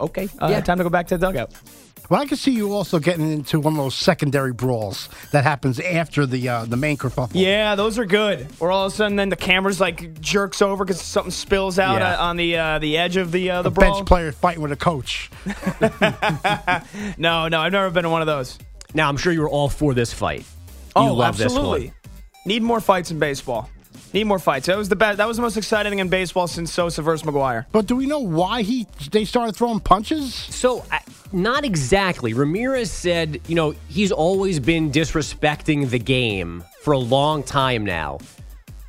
okay, 0.00 0.28
uh, 0.40 0.48
Yeah. 0.50 0.60
time 0.60 0.78
to 0.78 0.84
go 0.84 0.90
back 0.90 1.06
to 1.08 1.18
the 1.18 1.26
dugout. 1.26 1.50
Well, 2.08 2.20
I 2.20 2.26
can 2.26 2.36
see 2.36 2.52
you 2.52 2.72
also 2.72 3.00
getting 3.00 3.32
into 3.32 3.58
one 3.58 3.72
of 3.72 3.78
those 3.78 3.96
secondary 3.96 4.52
brawls 4.52 5.08
that 5.32 5.42
happens 5.42 5.80
after 5.80 6.24
the 6.24 6.48
uh, 6.48 6.64
the 6.64 6.76
main 6.76 6.96
kerfuffle. 6.96 7.30
Yeah, 7.32 7.74
those 7.74 7.98
are 7.98 8.04
good. 8.04 8.46
Or 8.60 8.70
all 8.70 8.86
of 8.86 8.92
a 8.92 8.94
sudden, 8.94 9.16
then 9.16 9.28
the 9.28 9.34
camera's 9.34 9.80
like 9.80 10.20
jerks 10.20 10.62
over 10.62 10.84
because 10.84 11.00
something 11.00 11.32
spills 11.32 11.80
out 11.80 11.98
Yeah. 12.00 12.12
uh, 12.20 12.26
on 12.26 12.36
the 12.36 12.56
uh, 12.58 12.78
the 12.78 12.96
edge 12.96 13.16
of 13.16 13.32
the 13.32 13.50
uh, 13.50 13.62
the 13.62 13.68
a 13.70 13.72
brawl. 13.72 13.94
bench 13.96 14.06
player 14.06 14.30
fighting 14.30 14.62
with 14.62 14.70
a 14.70 14.76
coach. 14.76 15.30
no, 17.18 17.48
no, 17.48 17.60
I've 17.60 17.72
never 17.72 17.90
been 17.90 18.04
in 18.04 18.10
one 18.10 18.20
of 18.22 18.26
those. 18.26 18.58
Now, 18.94 19.08
I'm 19.08 19.16
sure 19.16 19.32
you 19.32 19.40
were 19.40 19.50
all 19.50 19.68
for 19.68 19.92
this 19.94 20.12
fight. 20.12 20.40
You 20.40 20.44
Oh, 20.94 21.14
love 21.14 21.40
absolutely. 21.40 21.86
this 21.88 21.90
one. 21.90 21.94
Need 22.46 22.62
more 22.62 22.80
fights 22.80 23.10
in 23.10 23.18
baseball. 23.18 23.68
Need 24.12 24.24
more 24.24 24.38
fights. 24.38 24.66
That 24.66 24.76
was 24.76 24.88
the 24.88 24.96
best. 24.96 25.18
That 25.18 25.28
was 25.28 25.36
the 25.36 25.42
most 25.42 25.56
exciting 25.56 25.90
thing 25.92 25.98
in 25.98 26.08
baseball 26.08 26.46
since 26.46 26.72
Sosa 26.72 27.02
versus 27.02 27.26
McGwire. 27.26 27.66
But 27.72 27.86
do 27.86 27.96
we 27.96 28.06
know 28.06 28.20
why 28.20 28.62
he 28.62 28.86
they 29.10 29.24
started 29.24 29.54
throwing 29.56 29.80
punches? 29.80 30.34
So, 30.34 30.84
I- 30.90 31.00
not 31.32 31.64
exactly. 31.64 32.32
Ramirez 32.34 32.90
said, 32.90 33.40
you 33.48 33.54
know, 33.56 33.74
he's 33.88 34.12
always 34.12 34.60
been 34.60 34.90
disrespecting 34.92 35.90
the 35.90 35.98
game 35.98 36.62
for 36.82 36.92
a 36.92 36.98
long 36.98 37.42
time 37.42 37.84
now. 37.84 38.18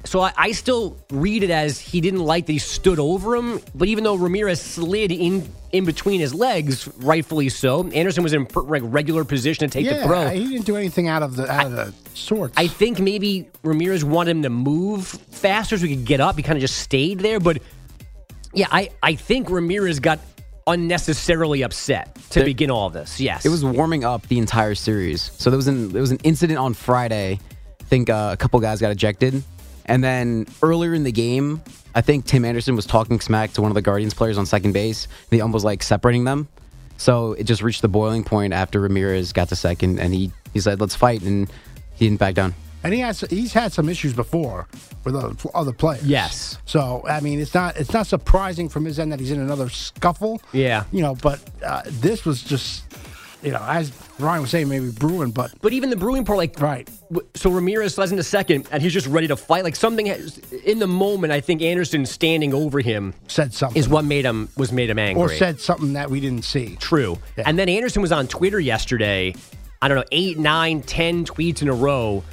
So 0.05 0.21
I, 0.21 0.31
I 0.37 0.51
still 0.53 0.97
read 1.11 1.43
it 1.43 1.49
as 1.49 1.79
he 1.79 1.99
didn't 2.01 2.21
like 2.21 2.45
that 2.45 2.53
he 2.53 2.59
stood 2.59 2.99
over 2.99 3.35
him, 3.35 3.59
but 3.75 3.87
even 3.87 4.03
though 4.03 4.15
Ramirez 4.15 4.61
slid 4.61 5.11
in 5.11 5.49
in 5.73 5.83
between 5.83 6.21
his 6.21 6.33
legs, 6.33 6.87
rightfully 6.99 7.49
so, 7.49 7.87
Anderson 7.89 8.23
was 8.23 8.33
in 8.33 8.45
per, 8.45 8.61
regular 8.61 9.25
position 9.25 9.67
to 9.67 9.73
take 9.73 9.85
yeah, 9.85 9.97
the 9.97 10.03
throw. 10.03 10.29
he 10.29 10.47
didn't 10.47 10.65
do 10.65 10.77
anything 10.77 11.07
out 11.09 11.23
of 11.23 11.35
the 11.35 11.51
out 11.51 11.65
of 11.65 11.71
the 11.73 11.93
sorts. 12.13 12.53
I 12.57 12.67
think 12.67 12.99
maybe 12.99 13.49
Ramirez 13.63 14.05
wanted 14.05 14.31
him 14.31 14.43
to 14.43 14.49
move 14.49 15.07
faster 15.07 15.77
so 15.77 15.85
he 15.85 15.95
could 15.95 16.05
get 16.05 16.21
up. 16.21 16.37
He 16.37 16.43
kind 16.43 16.57
of 16.57 16.61
just 16.61 16.77
stayed 16.77 17.19
there. 17.19 17.39
But 17.39 17.61
yeah, 18.53 18.67
I, 18.71 18.89
I 19.03 19.15
think 19.15 19.49
Ramirez 19.49 19.99
got 19.99 20.19
unnecessarily 20.67 21.63
upset 21.63 22.15
to 22.29 22.39
There- 22.39 22.45
begin 22.45 22.71
all 22.71 22.89
this. 22.89 23.19
Yes. 23.19 23.45
It 23.45 23.49
was 23.49 23.63
warming 23.65 24.03
up 24.03 24.27
the 24.27 24.37
entire 24.37 24.75
series. 24.75 25.31
So 25.37 25.49
there 25.49 25.57
was 25.57 25.67
an 25.67 25.89
there 25.89 26.01
was 26.01 26.11
an 26.11 26.19
incident 26.23 26.59
on 26.59 26.73
Friday. 26.73 27.39
I 27.79 27.83
think 27.85 28.09
uh, 28.09 28.29
a 28.33 28.37
couple 28.37 28.59
guys 28.59 28.81
got 28.81 28.91
ejected, 28.91 29.43
and 29.87 30.03
then 30.03 30.45
earlier 30.61 30.93
in 30.93 31.03
the 31.03 31.11
game, 31.11 31.61
I 31.95 32.01
think 32.01 32.25
Tim 32.25 32.45
Anderson 32.45 32.75
was 32.75 32.85
talking 32.85 33.19
smack 33.19 33.53
to 33.53 33.61
one 33.61 33.71
of 33.71 33.75
the 33.75 33.81
Guardians 33.81 34.13
players 34.13 34.37
on 34.37 34.45
second 34.45 34.73
base. 34.73 35.07
The 35.29 35.41
ump 35.41 35.53
was 35.53 35.63
like 35.63 35.81
separating 35.83 36.23
them. 36.25 36.47
So 36.97 37.33
it 37.33 37.43
just 37.43 37.61
reached 37.61 37.81
the 37.81 37.87
boiling 37.87 38.23
point 38.23 38.53
after 38.53 38.79
Ramirez 38.79 39.31
got 39.31 39.49
to 39.49 39.55
second, 39.55 39.99
and 39.99 40.13
he 40.13 40.31
he 40.53 40.59
said, 40.59 40.81
"Let's 40.81 40.95
fight," 40.95 41.21
and 41.21 41.47
he 41.95 42.05
didn't 42.07 42.19
back 42.19 42.33
down. 42.35 42.55
and 42.83 42.93
he 42.93 42.99
has 43.01 43.21
he's 43.29 43.53
had 43.53 43.71
some 43.71 43.87
issues 43.89 44.13
before 44.13 44.67
with 45.03 45.15
other, 45.15 45.35
other 45.53 45.73
players. 45.73 46.03
Yes. 46.03 46.57
So 46.65 47.03
I 47.07 47.19
mean, 47.19 47.39
it's 47.39 47.53
not 47.53 47.77
it's 47.77 47.93
not 47.93 48.07
surprising 48.07 48.67
from 48.67 48.85
his 48.85 48.97
end 48.99 49.11
that 49.11 49.19
he's 49.19 49.31
in 49.31 49.39
another 49.39 49.69
scuffle. 49.69 50.41
Yeah. 50.53 50.85
You 50.91 51.01
know, 51.03 51.15
but 51.15 51.39
uh, 51.63 51.83
this 51.85 52.25
was 52.25 52.41
just 52.43 52.83
you 53.47 53.53
know 53.53 53.63
as 53.67 53.91
Ryan 54.19 54.41
was 54.41 54.51
saying, 54.51 54.67
maybe 54.67 54.91
brewing, 54.91 55.31
but 55.31 55.51
But 55.61 55.73
even 55.73 55.89
the 55.89 55.95
brewing 55.95 56.25
part, 56.25 56.37
like, 56.37 56.59
right. 56.59 56.89
so 57.35 57.49
Ramirez 57.49 57.95
slides 57.95 58.11
into 58.11 58.23
second, 58.23 58.67
and 58.71 58.81
he's 58.81 58.93
just 58.93 59.07
ready 59.07 59.27
to 59.27 59.35
fight. 59.37 59.63
Like 59.63 59.75
something 59.75 60.05
has, 60.07 60.37
in 60.65 60.79
the 60.79 60.87
moment, 60.87 61.31
I 61.31 61.39
think 61.39 61.61
Anderson 61.61 62.05
standing 62.05 62.53
over 62.53 62.79
him 62.79 63.13
said 63.27 63.53
something 63.53 63.79
is 63.79 63.87
what 63.87 64.05
made 64.05 64.25
him 64.25 64.49
was 64.57 64.71
made 64.71 64.89
him 64.89 64.99
angry. 64.99 65.23
or 65.23 65.29
said 65.29 65.59
something 65.59 65.93
that 65.93 66.09
we 66.09 66.19
didn't 66.19 66.43
see. 66.43 66.75
True. 66.77 67.17
And 67.37 67.57
then 67.57 67.69
Anderson 67.69 68.01
was 68.01 68.11
on 68.11 68.27
Twitter 68.27 68.59
yesterday. 68.59 69.33
I 69.81 69.87
don't 69.87 69.97
know, 69.97 70.05
eight, 70.11 70.39
nine, 70.39 70.81
ten 70.81 71.23
tweets 71.23 71.61
in 71.61 71.67
a 71.69 71.73
row, 71.73 72.23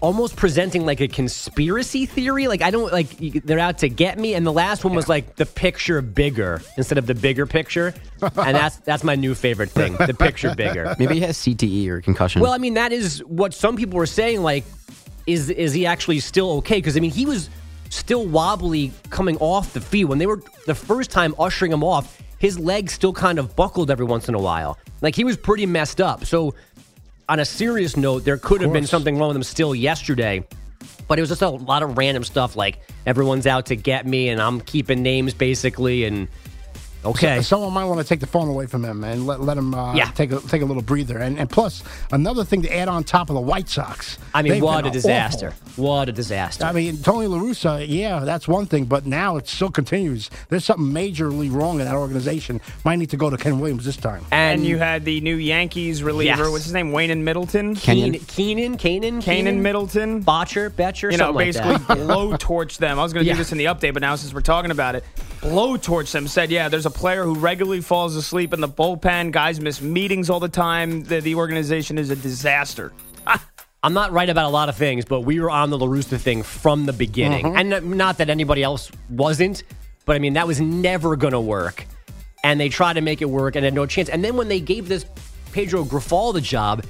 almost 0.00 0.36
presenting 0.36 0.86
like 0.86 1.00
a 1.00 1.08
conspiracy 1.08 2.06
theory. 2.06 2.48
Like 2.48 2.62
I 2.62 2.70
don't 2.70 2.92
like 2.92 3.08
they're 3.44 3.58
out 3.58 3.78
to 3.78 3.88
get 3.88 4.18
me. 4.18 4.34
And 4.34 4.46
the 4.46 4.52
last 4.52 4.84
one 4.84 4.94
was 4.94 5.08
like 5.08 5.36
the 5.36 5.46
picture 5.46 6.00
bigger 6.02 6.62
instead 6.76 6.98
of 6.98 7.06
the 7.06 7.14
bigger 7.14 7.46
picture. 7.46 7.94
and 8.22 8.56
that's 8.56 8.76
that's 8.78 9.04
my 9.04 9.14
new 9.14 9.34
favorite 9.34 9.70
thing, 9.70 9.96
the 9.96 10.14
picture 10.14 10.54
bigger. 10.54 10.94
Maybe 10.98 11.14
he 11.14 11.20
has 11.20 11.38
CTE 11.38 11.88
or 11.88 12.00
concussion. 12.00 12.42
Well, 12.42 12.52
I 12.52 12.58
mean, 12.58 12.74
that 12.74 12.92
is 12.92 13.20
what 13.26 13.54
some 13.54 13.76
people 13.76 13.96
were 13.98 14.06
saying. 14.06 14.42
Like, 14.42 14.64
is 15.26 15.50
is 15.50 15.72
he 15.72 15.86
actually 15.86 16.20
still 16.20 16.52
okay? 16.58 16.76
Because 16.76 16.96
I 16.96 17.00
mean, 17.00 17.10
he 17.10 17.26
was 17.26 17.50
still 17.90 18.26
wobbly 18.26 18.92
coming 19.10 19.36
off 19.38 19.72
the 19.72 19.80
field 19.80 20.10
when 20.10 20.18
they 20.18 20.26
were 20.26 20.42
the 20.66 20.74
first 20.74 21.10
time 21.10 21.34
ushering 21.38 21.72
him 21.72 21.84
off. 21.84 22.20
His 22.38 22.58
legs 22.58 22.94
still 22.94 23.12
kind 23.12 23.38
of 23.38 23.54
buckled 23.54 23.90
every 23.90 24.06
once 24.06 24.28
in 24.28 24.34
a 24.34 24.38
while. 24.38 24.78
Like 25.02 25.14
he 25.14 25.24
was 25.24 25.36
pretty 25.36 25.66
messed 25.66 26.00
up. 26.00 26.24
So, 26.24 26.54
on 27.30 27.38
a 27.38 27.44
serious 27.44 27.96
note, 27.96 28.24
there 28.24 28.36
could 28.36 28.60
have 28.60 28.72
been 28.72 28.88
something 28.88 29.16
wrong 29.16 29.28
with 29.28 29.36
him 29.36 29.44
still 29.44 29.72
yesterday. 29.72 30.44
But 31.06 31.20
it 31.20 31.22
was 31.22 31.28
just 31.28 31.42
a 31.42 31.48
lot 31.48 31.84
of 31.84 31.96
random 31.96 32.24
stuff 32.24 32.56
like 32.56 32.80
everyone's 33.06 33.46
out 33.46 33.66
to 33.66 33.76
get 33.76 34.04
me 34.04 34.30
and 34.30 34.42
I'm 34.42 34.60
keeping 34.60 35.00
names 35.00 35.32
basically 35.32 36.04
and 36.04 36.26
okay. 37.04 37.36
So- 37.36 37.42
someone 37.60 37.72
might 37.72 37.84
want 37.84 38.00
to 38.00 38.06
take 38.06 38.20
the 38.20 38.26
phone 38.26 38.48
away 38.48 38.66
from 38.66 38.84
him 38.84 39.04
and 39.04 39.26
let, 39.26 39.40
let 39.40 39.56
him 39.58 39.74
uh, 39.74 39.94
Yeah. 39.94 40.10
take 40.12 40.32
a 40.32 40.40
take 40.40 40.62
a 40.62 40.64
little 40.64 40.82
breather. 40.82 41.18
And, 41.18 41.38
and 41.38 41.48
plus, 41.50 41.82
another 42.12 42.44
thing 42.44 42.62
to 42.62 42.74
add 42.76 42.88
on 42.88 43.04
top 43.04 43.28
of 43.30 43.34
the 43.34 43.40
White 43.40 43.68
Sox. 43.68 44.18
I 44.34 44.42
mean, 44.42 44.62
what 44.62 44.86
a 44.86 44.90
disaster. 44.90 45.52
What 45.76 46.08
a 46.08 46.12
disaster. 46.12 46.64
I 46.64 46.72
mean, 46.72 46.98
Tony 46.98 47.26
La 47.26 47.38
Russa, 47.38 47.84
yeah, 47.88 48.20
that's 48.20 48.46
one 48.48 48.66
thing, 48.66 48.84
but 48.84 49.06
now 49.06 49.36
it 49.36 49.48
still 49.48 49.70
continues. 49.70 50.30
There's 50.48 50.64
something 50.64 50.86
majorly 50.86 51.50
wrong 51.52 51.80
in 51.80 51.86
that 51.86 51.94
organization. 51.94 52.60
Might 52.84 52.96
need 52.96 53.10
to 53.10 53.16
go 53.16 53.30
to 53.30 53.36
Ken 53.36 53.60
Williams 53.60 53.84
this 53.84 53.96
time. 53.96 54.24
And, 54.30 54.64
you 54.64 54.78
had 54.78 55.04
the 55.04 55.20
new 55.20 55.36
Yankees 55.36 56.02
reliever. 56.02 56.42
Yes. 56.44 56.50
What's 56.50 56.64
his 56.64 56.72
name? 56.74 56.92
Wayne 56.92 57.24
Middleton. 57.24 57.74
Keenan, 57.74 58.20
Keenan, 58.20 58.76
Keenan, 58.76 59.20
Kanan 59.22 59.58
Middleton. 59.60 60.20
Botcher, 60.20 60.70
Betcher, 60.70 61.10
You 61.10 61.16
know, 61.18 61.26
something 61.32 61.34
like 61.36 61.46
basically 61.46 61.72
that. 61.94 61.98
blowtorch 62.06 62.78
them. 62.78 62.98
I 62.98 63.02
was 63.02 63.12
going 63.12 63.24
to 63.24 63.28
Yeah. 63.28 63.34
do 63.34 63.38
this 63.38 63.52
in 63.52 63.58
the 63.58 63.64
update, 63.66 63.94
but 63.94 64.02
now 64.02 64.14
since 64.16 64.32
we're 64.34 64.40
talking 64.40 64.70
about 64.70 64.94
it, 64.96 65.04
blowtorch 65.40 66.12
them. 66.12 66.28
Said, 66.28 66.50
yeah, 66.50 66.68
there's 66.68 66.86
a 66.86 66.90
player 66.90 67.24
who 67.24 67.34
regularly 67.34 67.80
falls 67.80 68.16
asleep 68.16 68.52
in 68.52 68.60
the 68.60 68.68
bullpen. 68.68 69.30
Guys 69.32 69.60
miss 69.60 69.80
meetings 69.80 70.30
all 70.30 70.40
the 70.40 70.48
time. 70.48 71.02
The, 71.04 71.20
the 71.20 71.34
organization 71.34 71.98
is 71.98 72.10
a 72.10 72.16
disaster. 72.16 72.92
I'm 73.82 73.94
not 73.94 74.12
right 74.12 74.28
about 74.28 74.44
a 74.46 74.50
lot 74.52 74.68
of 74.68 74.76
things, 74.76 75.06
but 75.06 75.22
we 75.22 75.40
were 75.40 75.50
on 75.50 75.70
the 75.70 75.78
La 75.78 75.86
Russa 75.86 76.18
thing 76.20 76.42
from 76.42 76.84
the 76.84 76.92
beginning. 76.92 77.46
Mhm. 77.46 77.58
And 77.82 77.96
not 77.96 78.18
that 78.18 78.28
anybody 78.28 78.62
else 78.62 78.90
wasn't, 79.08 79.62
but 80.04 80.16
I 80.16 80.18
mean, 80.18 80.34
that 80.34 80.46
was 80.46 80.60
never 80.60 81.16
going 81.16 81.32
to 81.32 81.40
work. 81.40 81.86
And 82.44 82.60
they 82.60 82.68
tried 82.68 82.94
to 82.94 83.00
make 83.00 83.22
it 83.22 83.30
work 83.30 83.56
and 83.56 83.64
had 83.64 83.72
no 83.72 83.86
chance. 83.86 84.10
And 84.10 84.22
then 84.22 84.36
when 84.36 84.48
they 84.48 84.60
gave 84.60 84.88
this 84.88 85.06
Pedro 85.52 85.84
Grifol 85.84 86.34
the 86.34 86.40
job, 86.42 86.84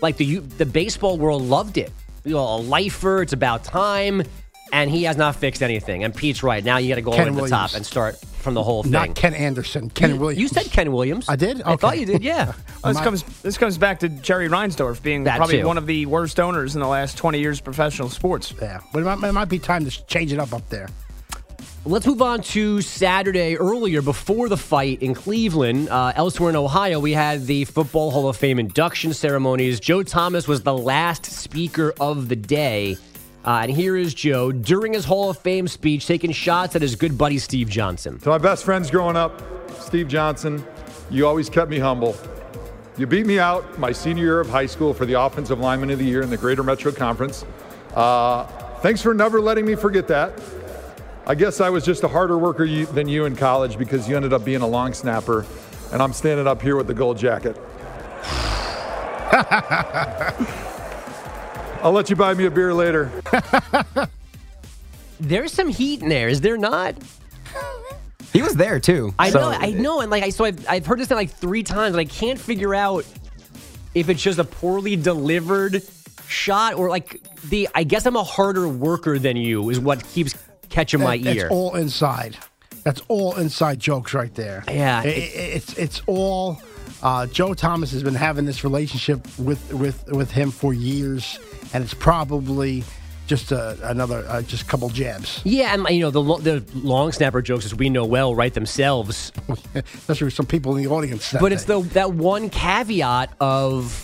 like 0.00 0.16
the 0.18 0.24
you- 0.24 0.40
the 0.40 0.66
baseball 0.66 1.18
world 1.18 1.42
loved 1.42 1.78
it. 1.78 1.92
You 2.24 2.34
know, 2.34 2.56
a 2.56 2.58
lifer, 2.58 3.22
it's 3.22 3.32
about 3.32 3.64
time. 3.64 4.22
And 4.72 4.90
he 4.90 5.04
has 5.04 5.16
not 5.16 5.36
fixed 5.36 5.62
anything. 5.62 6.02
And 6.04 6.14
Pete's 6.14 6.42
right. 6.42 6.62
Now 6.64 6.78
you 6.78 6.88
got 6.88 6.96
to 6.96 7.02
go 7.02 7.12
Ken 7.12 7.28
over 7.28 7.42
the 7.42 7.48
top 7.48 7.74
and 7.74 7.86
start 7.86 8.16
from 8.18 8.54
the 8.54 8.62
whole 8.62 8.82
thing. 8.82 8.92
Not 8.92 9.14
Ken 9.14 9.32
Anderson, 9.32 9.90
Ken 9.90 10.10
you, 10.10 10.16
Williams. 10.16 10.40
You 10.40 10.48
said 10.48 10.70
Ken 10.72 10.92
Williams. 10.92 11.28
I 11.28 11.36
did? 11.36 11.62
I 11.62 11.76
thought 11.76 11.98
you 11.98 12.06
did, 12.06 12.22
yeah. 12.22 12.52
Well, 12.82 12.92
this 12.92 12.98
My- 13.00 13.04
comes 13.04 13.22
this 13.42 13.58
comes 13.58 13.78
back 13.78 14.00
to 14.00 14.08
Jerry 14.08 14.48
Reinsdorf 14.48 15.02
being 15.02 15.24
That 15.24 15.36
probably 15.38 15.60
too. 15.60 15.66
one 15.66 15.78
of 15.78 15.86
the 15.86 16.06
worst 16.06 16.38
owners 16.38 16.74
in 16.76 16.80
the 16.80 16.86
last 16.86 17.16
20 17.16 17.38
years 17.40 17.58
of 17.58 17.64
professional 17.64 18.08
sports. 18.10 18.52
Yeah, 18.60 18.80
but 18.92 19.00
it 19.00 19.04
might, 19.04 19.28
it 19.28 19.32
might 19.32 19.48
be 19.48 19.58
time 19.58 19.84
to 19.84 20.06
change 20.06 20.32
it 20.32 20.38
up 20.38 20.52
up 20.52 20.68
there. 20.68 20.88
Let's 21.84 22.04
move 22.06 22.20
on 22.20 22.40
to 22.42 22.80
Saturday 22.82 23.56
earlier 23.56 24.02
before 24.02 24.48
the 24.48 24.56
fight 24.56 25.02
in 25.02 25.14
Cleveland. 25.14 25.88
Uh, 25.88 26.12
elsewhere 26.16 26.50
in 26.50 26.56
Ohio, 26.56 26.98
we 26.98 27.12
had 27.12 27.46
the 27.46 27.64
Football 27.64 28.10
Hall 28.10 28.28
of 28.28 28.36
Fame 28.36 28.58
induction 28.58 29.12
ceremonies. 29.14 29.78
Joe 29.78 30.02
Thomas 30.02 30.48
was 30.48 30.62
the 30.62 30.76
last 30.76 31.24
speaker 31.26 31.94
of 32.00 32.28
the 32.28 32.34
day. 32.34 32.96
Uh, 33.46 33.60
and 33.62 33.70
here 33.70 33.96
is 33.96 34.12
Joe 34.12 34.50
during 34.50 34.92
his 34.92 35.04
Hall 35.04 35.30
of 35.30 35.38
Fame 35.38 35.68
speech 35.68 36.04
taking 36.06 36.32
shots 36.32 36.74
at 36.74 36.82
his 36.82 36.96
good 36.96 37.16
buddy 37.16 37.38
Steve 37.38 37.68
Johnson. 37.68 38.18
To 38.20 38.28
my 38.28 38.38
best 38.38 38.64
friends 38.64 38.90
growing 38.90 39.16
up, 39.16 39.40
Steve 39.78 40.08
Johnson, 40.08 40.64
you 41.10 41.28
always 41.28 41.48
kept 41.48 41.70
me 41.70 41.78
humble. 41.78 42.16
You 42.98 43.06
beat 43.06 43.24
me 43.24 43.38
out 43.38 43.78
my 43.78 43.92
senior 43.92 44.24
year 44.24 44.40
of 44.40 44.48
high 44.48 44.66
school 44.66 44.92
for 44.92 45.06
the 45.06 45.20
Offensive 45.20 45.60
Lineman 45.60 45.90
of 45.90 46.00
the 46.00 46.04
Year 46.04 46.22
in 46.22 46.30
the 46.30 46.36
Greater 46.36 46.64
Metro 46.64 46.90
Conference. 46.90 47.44
Uh, 47.94 48.46
thanks 48.80 49.00
for 49.00 49.14
never 49.14 49.40
letting 49.40 49.64
me 49.64 49.76
forget 49.76 50.08
that. 50.08 50.32
I 51.24 51.36
guess 51.36 51.60
I 51.60 51.70
was 51.70 51.84
just 51.84 52.02
a 52.02 52.08
harder 52.08 52.38
worker 52.38 52.64
you, 52.64 52.86
than 52.86 53.06
you 53.06 53.26
in 53.26 53.36
college 53.36 53.78
because 53.78 54.08
you 54.08 54.16
ended 54.16 54.32
up 54.32 54.44
being 54.44 54.62
a 54.62 54.66
long 54.66 54.92
snapper, 54.92 55.46
and 55.92 56.02
I'm 56.02 56.12
standing 56.12 56.48
up 56.48 56.60
here 56.60 56.74
with 56.74 56.88
the 56.88 56.94
gold 56.94 57.16
jacket. 57.16 57.56
I'll 61.82 61.92
let 61.92 62.10
you 62.10 62.16
buy 62.16 62.34
me 62.34 62.46
a 62.46 62.50
beer 62.50 62.72
later. 62.74 63.10
There's 65.20 65.52
some 65.52 65.68
heat 65.68 66.02
in 66.02 66.08
there, 66.08 66.28
is 66.28 66.40
there 66.40 66.56
not? 66.58 66.94
He 68.32 68.42
was 68.42 68.54
there 68.54 68.78
too. 68.78 69.14
I 69.18 69.30
so- 69.30 69.40
know, 69.40 69.48
I 69.50 69.70
know, 69.70 70.00
and 70.00 70.10
like 70.10 70.22
I 70.22 70.30
so 70.30 70.44
I've 70.44 70.68
I've 70.68 70.84
heard 70.86 70.98
this 70.98 71.08
thing 71.08 71.16
like 71.16 71.30
three 71.30 71.62
times, 71.62 71.94
and 71.94 72.00
I 72.00 72.04
can't 72.04 72.38
figure 72.38 72.74
out 72.74 73.06
if 73.94 74.08
it's 74.10 74.22
just 74.22 74.38
a 74.38 74.44
poorly 74.44 74.94
delivered 74.96 75.82
shot 76.28 76.74
or 76.74 76.90
like 76.90 77.22
the. 77.48 77.68
I 77.74 77.84
guess 77.84 78.04
I'm 78.04 78.16
a 78.16 78.24
harder 78.24 78.68
worker 78.68 79.18
than 79.18 79.36
you 79.38 79.70
is 79.70 79.80
what 79.80 80.04
keeps 80.08 80.34
catching 80.68 81.00
my 81.00 81.16
That- 81.16 81.34
ear. 81.36 81.42
That's 81.44 81.52
all 81.52 81.76
inside. 81.76 82.36
That's 82.84 83.00
all 83.08 83.36
inside 83.36 83.80
jokes 83.80 84.12
right 84.12 84.34
there. 84.34 84.64
Yeah, 84.68 84.98
I- 85.02 85.08
I- 85.08 85.08
it's 85.08 85.72
it's 85.78 86.02
all. 86.06 86.60
Uh, 87.02 87.26
Joe 87.26 87.54
Thomas 87.54 87.90
has 87.92 88.02
been 88.02 88.14
having 88.14 88.44
this 88.44 88.64
relationship 88.64 89.26
with 89.38 89.72
with 89.72 90.06
with 90.12 90.30
him 90.30 90.50
for 90.50 90.74
years, 90.74 91.38
and 91.76 91.84
it's 91.84 91.92
probably 91.92 92.82
just 93.26 93.52
uh, 93.52 93.74
another, 93.82 94.24
uh, 94.28 94.40
just 94.40 94.62
a 94.62 94.66
couple 94.66 94.88
jabs. 94.88 95.42
Yeah, 95.44 95.74
and 95.74 95.86
you 95.90 96.00
know 96.00 96.10
the 96.10 96.22
lo- 96.22 96.38
the 96.38 96.64
long 96.74 97.12
snapper 97.12 97.42
jokes, 97.42 97.66
as 97.66 97.74
we 97.74 97.90
know 97.90 98.06
well, 98.06 98.34
write 98.34 98.54
themselves. 98.54 99.30
Especially 99.74 100.24
with 100.24 100.34
some 100.34 100.46
people 100.46 100.74
in 100.74 100.82
the 100.82 100.88
audience. 100.90 101.30
that 101.32 101.40
but 101.42 101.52
it's 101.52 101.64
the 101.64 101.80
that 101.92 102.14
one 102.14 102.48
caveat 102.48 103.30
of 103.40 104.02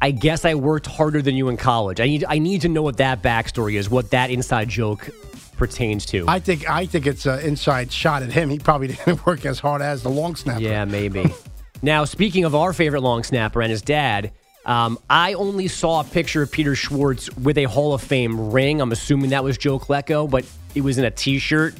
I 0.00 0.12
guess 0.12 0.44
I 0.44 0.54
worked 0.54 0.86
harder 0.86 1.20
than 1.20 1.34
you 1.34 1.48
in 1.48 1.56
college. 1.56 2.00
I 2.00 2.06
need 2.06 2.24
I 2.28 2.38
need 2.38 2.60
to 2.60 2.68
know 2.68 2.82
what 2.82 2.98
that 2.98 3.22
backstory 3.22 3.74
is, 3.74 3.90
what 3.90 4.12
that 4.12 4.30
inside 4.30 4.68
joke 4.68 5.10
pertains 5.56 6.06
to. 6.06 6.26
I 6.28 6.38
think 6.38 6.70
I 6.70 6.86
think 6.86 7.08
it's 7.08 7.26
an 7.26 7.40
inside 7.40 7.90
shot 7.90 8.22
at 8.22 8.30
him. 8.32 8.50
He 8.50 8.60
probably 8.60 8.86
didn't 9.04 9.26
work 9.26 9.44
as 9.44 9.58
hard 9.58 9.82
as 9.82 10.04
the 10.04 10.10
long 10.10 10.36
snapper. 10.36 10.60
Yeah, 10.60 10.84
maybe. 10.84 11.34
now, 11.82 12.04
speaking 12.04 12.44
of 12.44 12.54
our 12.54 12.72
favorite 12.72 13.00
long 13.00 13.24
snapper 13.24 13.62
and 13.62 13.70
his 13.72 13.82
dad, 13.82 14.30
um, 14.66 14.98
I 15.08 15.34
only 15.34 15.68
saw 15.68 16.00
a 16.00 16.04
picture 16.04 16.42
of 16.42 16.50
Peter 16.50 16.74
Schwartz 16.74 17.34
with 17.36 17.56
a 17.56 17.64
Hall 17.64 17.94
of 17.94 18.02
Fame 18.02 18.50
ring. 18.50 18.80
I'm 18.80 18.90
assuming 18.90 19.30
that 19.30 19.44
was 19.44 19.56
Joe 19.56 19.78
Klecko, 19.78 20.28
but 20.28 20.44
it 20.74 20.80
was 20.80 20.98
in 20.98 21.04
a 21.04 21.10
T-shirt, 21.10 21.74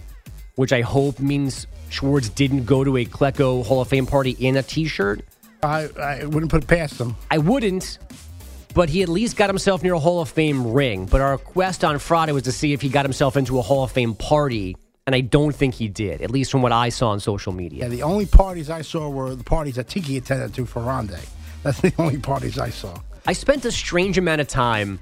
which 0.55 0.73
I 0.73 0.83
hope 0.83 1.19
means 1.19 1.67
Schwartz 1.91 2.29
didn't 2.29 2.65
go 2.65 2.85
to 2.85 2.97
a 2.97 3.05
Klecko 3.05 3.67
Hall 3.67 3.81
of 3.81 3.89
Fame 3.89 4.07
party 4.07 4.37
in 4.39 4.57
a 4.57 4.63
T-shirt. 4.63 5.23
I, 5.65 5.89
I 6.01 6.25
wouldn't 6.27 6.51
put 6.51 6.63
it 6.63 6.69
past 6.69 7.01
him. 7.01 7.17
I 7.29 7.39
wouldn't, 7.39 7.99
but 8.73 8.89
he 8.89 9.03
at 9.03 9.09
least 9.09 9.37
got 9.37 9.51
himself 9.51 9.83
near 9.83 9.95
a 9.95 9.99
Hall 9.99 10.21
of 10.21 10.29
Fame 10.29 10.73
ring. 10.73 11.07
But 11.07 11.21
our 11.21 11.39
quest 11.39 11.83
on 11.83 11.99
Friday 11.99 12.33
was 12.33 12.45
to 12.45 12.53
see 12.53 12.73
if 12.73 12.81
he 12.81 12.89
got 12.89 13.05
himself 13.05 13.37
into 13.37 13.59
a 13.59 13.63
Hall 13.63 13.83
of 13.83 13.91
Fame 13.91 14.15
party, 14.15 14.77
and 15.07 15.15
I 15.15 15.23
don't 15.23 15.55
think 15.55 15.75
he 15.75 15.89
did, 15.89 16.23
at 16.23 16.31
least 16.31 16.53
from 16.53 16.63
what 16.63 16.71
I 16.73 16.91
saw 16.91 17.09
on 17.09 17.19
social 17.19 17.53
media. 17.53 17.85
Yeah, 17.85 17.89
the 17.89 18.05
only 18.05 18.27
parties 18.27 18.71
I 18.71 18.83
saw 18.83 19.09
were 19.09 19.35
the 19.35 19.43
parties 19.43 19.75
that 19.75 19.89
Tiki 19.89 20.17
attended 20.19 20.55
to 20.55 20.67
for 20.67 20.83
Ronde. 20.83 21.19
That's 21.63 21.81
the 21.81 21.93
only 21.99 22.19
parties 22.19 22.59
I 22.59 22.71
saw. 22.71 22.99
I 23.27 23.33
spent 23.33 23.65
a 23.65 23.73
strange 23.73 24.19
amount 24.19 24.41
of 24.41 24.49
time 24.49 25.01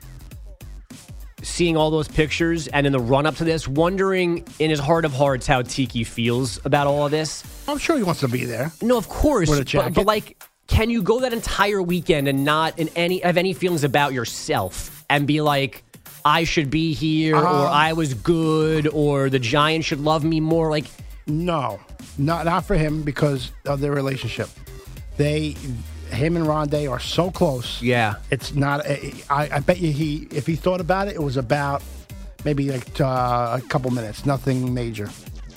seeing 1.43 1.77
all 1.77 1.91
those 1.91 2.09
pictures 2.09 2.69
and 2.69 2.87
in 2.87 2.93
the 2.93 2.99
run 3.01 3.27
up 3.27 3.37
to 3.37 3.45
this, 3.45 3.69
wondering 3.69 4.47
in 4.59 4.71
his 4.71 4.81
heart 4.81 5.05
of 5.05 5.13
hearts 5.13 5.47
how 5.47 5.61
Tiki 5.63 6.03
feels 6.05 6.59
about 6.65 6.87
all 6.87 7.05
of 7.05 7.11
this. 7.11 7.45
I'm 7.69 7.77
sure 7.79 7.97
he 7.99 8.03
wants 8.03 8.21
to 8.21 8.29
be 8.29 8.45
there. 8.47 8.73
No, 8.81 8.97
of 8.97 9.09
course. 9.11 9.51
But, 9.51 9.95
but 9.95 10.07
like, 10.07 10.43
can 10.69 10.89
you 10.89 11.03
go 11.03 11.21
that 11.21 11.35
entire 11.35 11.83
weekend 11.83 12.29
and 12.29 12.45
not 12.45 12.79
in 12.79 12.89
any 12.97 13.19
have 13.19 13.37
any 13.37 13.53
feelings 13.53 13.85
about 13.85 14.15
yourself 14.15 15.05
and 15.11 15.27
be 15.27 15.43
like, 15.43 15.85
I 16.25 16.45
should 16.45 16.71
be 16.71 16.95
here, 16.95 17.37
or 17.37 17.47
Um, 17.47 17.69
I 17.71 17.93
was 17.93 18.15
good, 18.15 18.87
or 18.89 19.29
the 19.29 19.39
Giants 19.39 19.87
should 19.87 20.01
love 20.01 20.25
me 20.25 20.41
more? 20.41 20.71
Like, 20.71 20.87
No, 21.27 21.79
not 22.17 22.47
not 22.47 22.65
for 22.65 22.77
him 22.77 23.03
because 23.03 23.51
of 23.67 23.81
their 23.81 23.93
relationship. 23.93 24.49
They, 25.19 25.55
him 26.15 26.37
and 26.37 26.47
Rondé 26.47 26.91
are 26.91 27.01
so 27.01 27.31
close. 27.31 27.83
Yeah, 27.83 28.15
it's 28.31 28.55
not. 28.55 28.87
I, 28.87 29.19
I 29.31 29.61
bet 29.61 29.81
you 29.81 29.93
he, 29.93 30.29
if 30.31 30.47
he 30.47 30.57
thought 30.57 30.81
about 30.81 31.09
it, 31.09 31.15
it 31.15 31.23
was 31.23 31.37
about 31.37 31.83
maybe 32.45 32.71
like 32.71 33.01
uh, 33.01 33.59
a 33.59 33.69
couple 33.69 33.91
minutes, 33.91 34.27
nothing 34.27 34.73
major. 34.73 35.09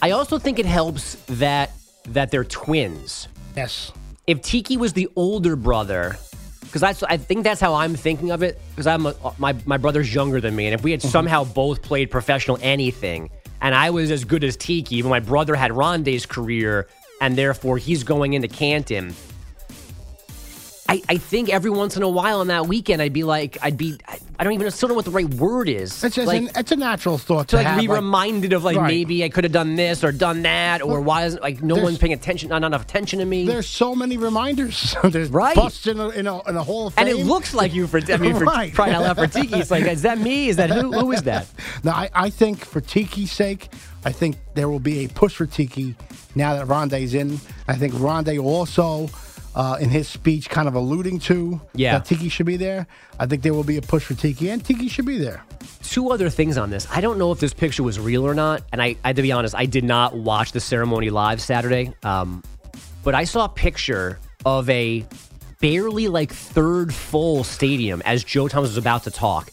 I 0.02 0.12
also 0.12 0.38
think 0.40 0.60
it 0.60 0.66
helps 0.66 1.16
that 1.28 1.72
that 2.10 2.32
they're 2.32 2.44
twins. 2.44 3.28
Yes. 3.56 3.92
If 4.28 4.42
Tiki 4.42 4.78
was 4.78 4.94
the 4.94 5.10
older 5.16 5.56
brother, 5.56 6.18
because 6.62 6.82
that's 6.82 7.04
I 7.04 7.18
think 7.18 7.44
that's 7.44 7.62
how 7.62 7.74
I'm 7.74 7.96
thinking 7.96 8.32
of 8.32 8.44
it. 8.44 8.60
Because 8.72 8.88
I'm 8.88 9.06
a, 9.06 9.16
my 9.38 9.56
my 9.66 9.78
brother's 9.78 10.14
younger 10.14 10.42
than 10.42 10.56
me, 10.56 10.66
and 10.68 10.74
if 10.74 10.84
we 10.84 10.92
had 10.92 11.02
somehow 11.02 11.44
both 11.44 11.82
played 11.82 12.12
professional 12.12 12.58
anything, 12.62 13.30
and 13.62 13.74
I 13.74 13.90
was 13.90 14.12
as 14.12 14.26
good 14.26 14.44
as 14.44 14.58
Tiki, 14.58 15.02
but 15.02 15.10
my 15.10 15.20
brother 15.20 15.56
had 15.56 15.72
Rondé's 15.72 16.26
career, 16.26 16.88
and 17.22 17.38
therefore 17.38 17.78
he's 17.78 18.04
going 18.04 18.34
into 18.34 18.48
Canton. 18.48 19.16
I, 20.90 21.02
I 21.10 21.18
think 21.18 21.50
every 21.50 21.70
once 21.70 21.98
in 21.98 22.04
a 22.04 22.10
while 22.10 22.40
on 22.40 22.48
that 22.48 22.68
weekend, 22.68 23.02
I'd 23.02 23.12
be 23.14 23.24
like, 23.24 23.58
I'd 23.62 23.76
be, 23.78 23.98
I, 24.08 24.20
I 24.40 24.44
don't 24.44 24.54
even 24.54 24.72
still 24.72 24.88
know 24.90 24.96
what 24.96 25.04
the 25.06 25.12
right 25.12 25.32
word 25.34 25.68
is. 25.68 26.02
It's 26.04 26.16
just 26.16 26.28
like, 26.28 26.42
an, 26.44 26.50
it's 26.56 26.72
a 26.72 26.76
natural 26.78 27.18
thought 27.18 27.48
to 27.50 27.52
to, 27.52 27.56
like 27.58 27.66
have. 27.68 27.80
be 27.80 27.88
reminded 27.88 28.54
of 28.54 28.64
like 28.64 28.78
Right. 28.78 28.88
maybe 28.88 29.24
I 29.24 29.30
could 29.30 29.44
have 29.44 29.52
done 29.54 29.76
this 29.76 30.04
or 30.04 30.12
done 30.12 30.44
that 30.44 30.82
or 30.82 31.02
why 31.02 31.26
isn't 31.26 31.42
like 31.42 31.62
no 31.62 31.76
one's 31.76 31.98
paying 31.98 32.14
attention 32.14 32.50
not 32.50 32.64
enough 32.64 32.84
attention 32.84 33.20
to 33.20 33.26
me 33.26 33.46
There's 33.46 33.68
so 33.68 33.96
many 33.96 34.18
reminders. 34.18 34.96
There's 35.04 35.30
Right. 35.30 35.56
busts 35.56 35.88
in 35.88 36.00
a, 36.00 36.10
in, 36.10 36.28
a, 36.28 36.42
in 36.50 36.56
a 36.56 36.64
Hall 36.64 36.88
of 36.88 36.94
and 36.98 37.10
it 37.10 37.18
looks 37.18 37.54
like 37.54 37.74
you 37.74 37.88
for 37.88 38.00
I 38.12 38.18
mean 38.18 38.36
for 38.38 38.46
Right. 38.58 38.74
crying 38.74 38.94
out 38.94 39.04
loud 39.04 39.18
for 39.18 39.28
Tiki 39.28 39.56
it's 39.60 39.72
like 39.72 39.86
is 39.86 40.04
that 40.04 40.20
me 40.20 40.48
is 40.50 40.56
that 40.58 40.70
who 40.70 40.92
who 40.94 41.12
is 41.12 41.24
that 41.24 41.48
Now, 41.84 41.94
I, 41.96 42.10
I 42.14 42.30
think 42.30 42.64
for 42.64 42.80
Tiki's 42.82 43.32
sake, 43.32 43.70
I 44.06 44.12
think 44.12 44.36
there 44.56 44.70
will 44.70 44.80
be 44.80 45.06
a 45.06 45.10
push 45.10 45.36
for 45.36 45.46
Tiki 45.46 45.96
now 46.36 46.56
that 46.56 46.68
Rondé's 46.68 47.14
in. 47.14 47.40
I 47.68 47.76
think 47.76 47.94
Rondé 47.96 48.42
also, 48.44 49.10
uh, 49.58 49.76
in 49.82 49.90
his 49.90 50.08
speech, 50.08 50.50
kind 50.50 50.68
of 50.68 50.76
alluding 50.76 51.18
to 51.20 51.60
Yeah. 51.74 51.94
that 51.98 52.06
Tiki 52.06 52.30
should 52.30 52.46
be 52.46 52.58
there. 52.58 52.86
I 53.20 53.26
think 53.26 53.42
there 53.42 53.54
will 53.56 53.64
be 53.66 53.78
a 53.78 53.82
push 53.82 54.04
for 54.06 54.14
Tiki, 54.14 54.50
and 54.52 54.64
Tiki 54.64 54.88
should 54.88 55.06
be 55.08 55.18
there. 55.18 55.42
two 55.84 56.12
other 56.12 56.30
things 56.30 56.58
on 56.58 56.70
this 56.70 56.86
I 56.92 57.00
don't 57.02 57.18
know 57.18 57.32
if 57.32 57.40
this 57.40 57.54
picture 57.54 57.82
was 57.84 57.98
real 58.00 58.24
or 58.28 58.34
not 58.36 58.62
and 58.72 58.82
I, 58.82 58.98
I 59.04 59.14
to 59.14 59.22
be 59.22 59.32
honest 59.32 59.56
I 59.56 59.66
did 59.66 59.84
not 59.84 60.10
watch 60.18 60.52
the 60.52 60.60
ceremony 60.60 61.10
live 61.10 61.40
Saturday 61.42 61.94
um 62.04 62.44
but 63.06 63.16
I 63.16 63.24
saw 63.24 63.46
a 63.46 63.50
picture 63.50 64.20
of 64.46 64.70
a 64.70 65.06
barely 65.62 66.08
like 66.08 66.32
third 66.32 66.94
full 66.94 67.44
stadium 67.44 68.02
as 68.06 68.24
Joe 68.24 68.48
Thomas 68.48 68.72
was 68.72 68.78
about 68.78 69.04
to 69.06 69.12
talk. 69.12 69.50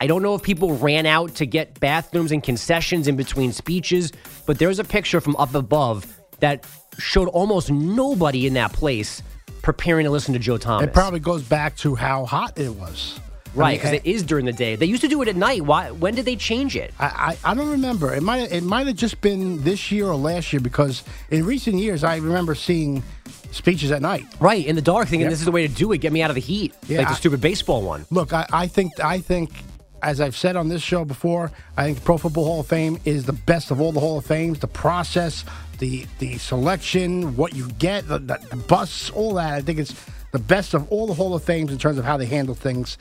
I 0.00 0.06
don't 0.06 0.22
know 0.22 0.34
if 0.34 0.42
people 0.42 0.74
ran 0.76 1.06
out 1.06 1.34
to 1.36 1.46
get 1.46 1.78
bathrooms 1.80 2.32
and 2.32 2.42
concessions 2.42 3.06
in 3.06 3.16
between 3.16 3.52
speeches, 3.52 4.10
but 4.46 4.58
there's 4.58 4.78
a 4.80 4.84
picture 4.84 5.20
from 5.20 5.36
up 5.36 5.54
above 5.54 6.06
that 6.40 6.66
showed 6.98 7.28
almost 7.28 7.70
nobody 7.70 8.46
in 8.46 8.54
that 8.54 8.72
place 8.72 9.22
preparing 9.64 10.04
to 10.04 10.10
listen 10.10 10.32
to 10.34 10.38
Joe 10.38 10.58
Thomas. 10.58 10.86
It 10.86 10.92
probably 10.94 11.18
goes 11.20 11.42
back 11.42 11.76
to 11.78 11.94
how 11.96 12.24
hot 12.26 12.56
it 12.58 12.68
was. 12.74 13.18
right, 13.54 13.66
I 13.66 13.68
mean, 13.70 13.76
because 13.78 13.92
it 13.94 14.06
is 14.06 14.22
during 14.22 14.44
the 14.44 14.52
day. 14.52 14.76
They 14.76 14.86
used 14.86 15.02
to 15.02 15.08
do 15.08 15.20
it 15.22 15.28
at 15.28 15.36
night. 15.36 15.62
Why? 15.62 15.90
When 15.90 16.14
did 16.14 16.24
they 16.26 16.36
change 16.36 16.76
it? 16.76 16.92
I, 17.00 17.36
I, 17.44 17.50
I 17.50 17.54
don't 17.54 17.70
remember. 17.70 18.14
It 18.14 18.22
might 18.22 18.52
it 18.52 18.62
might 18.62 18.86
have 18.86 18.96
just 18.96 19.20
been 19.20 19.62
this 19.64 19.90
year 19.90 20.06
or 20.06 20.14
last 20.16 20.52
year 20.52 20.60
because 20.60 21.02
in 21.30 21.44
recent 21.44 21.76
years 21.76 22.04
I 22.04 22.16
remember 22.16 22.54
seeing 22.54 23.02
speeches 23.50 23.90
at 23.90 24.02
night. 24.02 24.26
Right, 24.38 24.64
in 24.66 24.76
the 24.76 24.82
dark, 24.82 25.08
thinking 25.08 25.22
Yep. 25.22 25.30
this 25.30 25.38
is 25.40 25.44
the 25.46 25.52
way 25.52 25.66
to 25.66 25.72
do 25.72 25.92
it. 25.92 25.98
Get 25.98 26.12
me 26.12 26.22
out 26.22 26.30
of 26.30 26.34
the 26.34 26.40
heat. 26.40 26.74
Yeah, 26.86 26.98
like 26.98 27.08
the 27.08 27.12
I- 27.14 27.16
stupid 27.16 27.40
baseball 27.40 27.82
one. 27.82 28.04
Look, 28.10 28.32
I, 28.32 28.46
I 28.52 28.66
think 28.66 29.00
I 29.00 29.18
think 29.20 29.50
as 30.02 30.20
I've 30.20 30.36
said 30.36 30.54
on 30.56 30.68
this 30.68 30.82
show 30.82 31.06
before, 31.06 31.50
I 31.78 31.84
think 31.86 32.04
Pro 32.04 32.18
Football 32.18 32.44
Hall 32.44 32.60
of 32.60 32.66
Fame 32.66 32.98
is 33.06 33.24
the 33.24 33.32
best 33.32 33.70
of 33.70 33.80
all 33.80 33.90
the 33.90 34.00
Hall 34.00 34.18
of 34.18 34.26
Fames. 34.26 34.58
The 34.58 34.66
process, 34.66 35.46
the 35.78 36.06
the 36.18 36.38
selection, 36.38 37.36
what 37.36 37.54
you 37.54 37.68
get, 37.78 38.06
the, 38.08 38.18
the, 38.18 38.38
the 38.50 38.56
bus, 38.56 39.10
all 39.10 39.34
that. 39.34 39.54
I 39.54 39.60
think 39.60 39.78
it's 39.78 39.94
the 40.32 40.38
best 40.38 40.74
of 40.74 40.90
all 40.90 41.06
the 41.06 41.14
Hall 41.14 41.34
of 41.34 41.44
Fames 41.44 41.70
in 41.72 41.78
terms 41.78 41.98
of 41.98 42.04
how 42.04 42.16
they 42.16 42.26
handle 42.26 42.54
things. 42.54 42.98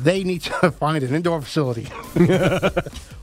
They 0.00 0.24
need 0.24 0.42
to 0.42 0.70
find 0.80 1.04
an 1.04 1.14
indoor 1.14 1.40
facility. 1.42 1.88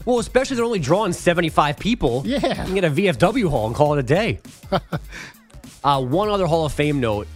Well, 0.03 0.17
especially 0.17 0.55
they're 0.55 0.65
only 0.65 0.79
drawing 0.79 1.13
75 1.13 1.77
people. 1.77 2.23
Yeah. 2.25 2.39
You 2.39 2.55
can 2.55 2.73
get 2.73 2.83
a 2.85 2.89
VFW 2.89 3.47
hall 3.49 3.67
and 3.67 3.75
call 3.75 3.93
it 3.93 3.99
a 3.99 4.03
day. 4.03 4.39
uh, 5.83 6.03
one 6.03 6.29
other 6.29 6.47
Hall 6.47 6.65
of 6.65 6.73
Fame 6.73 6.99
note. 6.99 7.27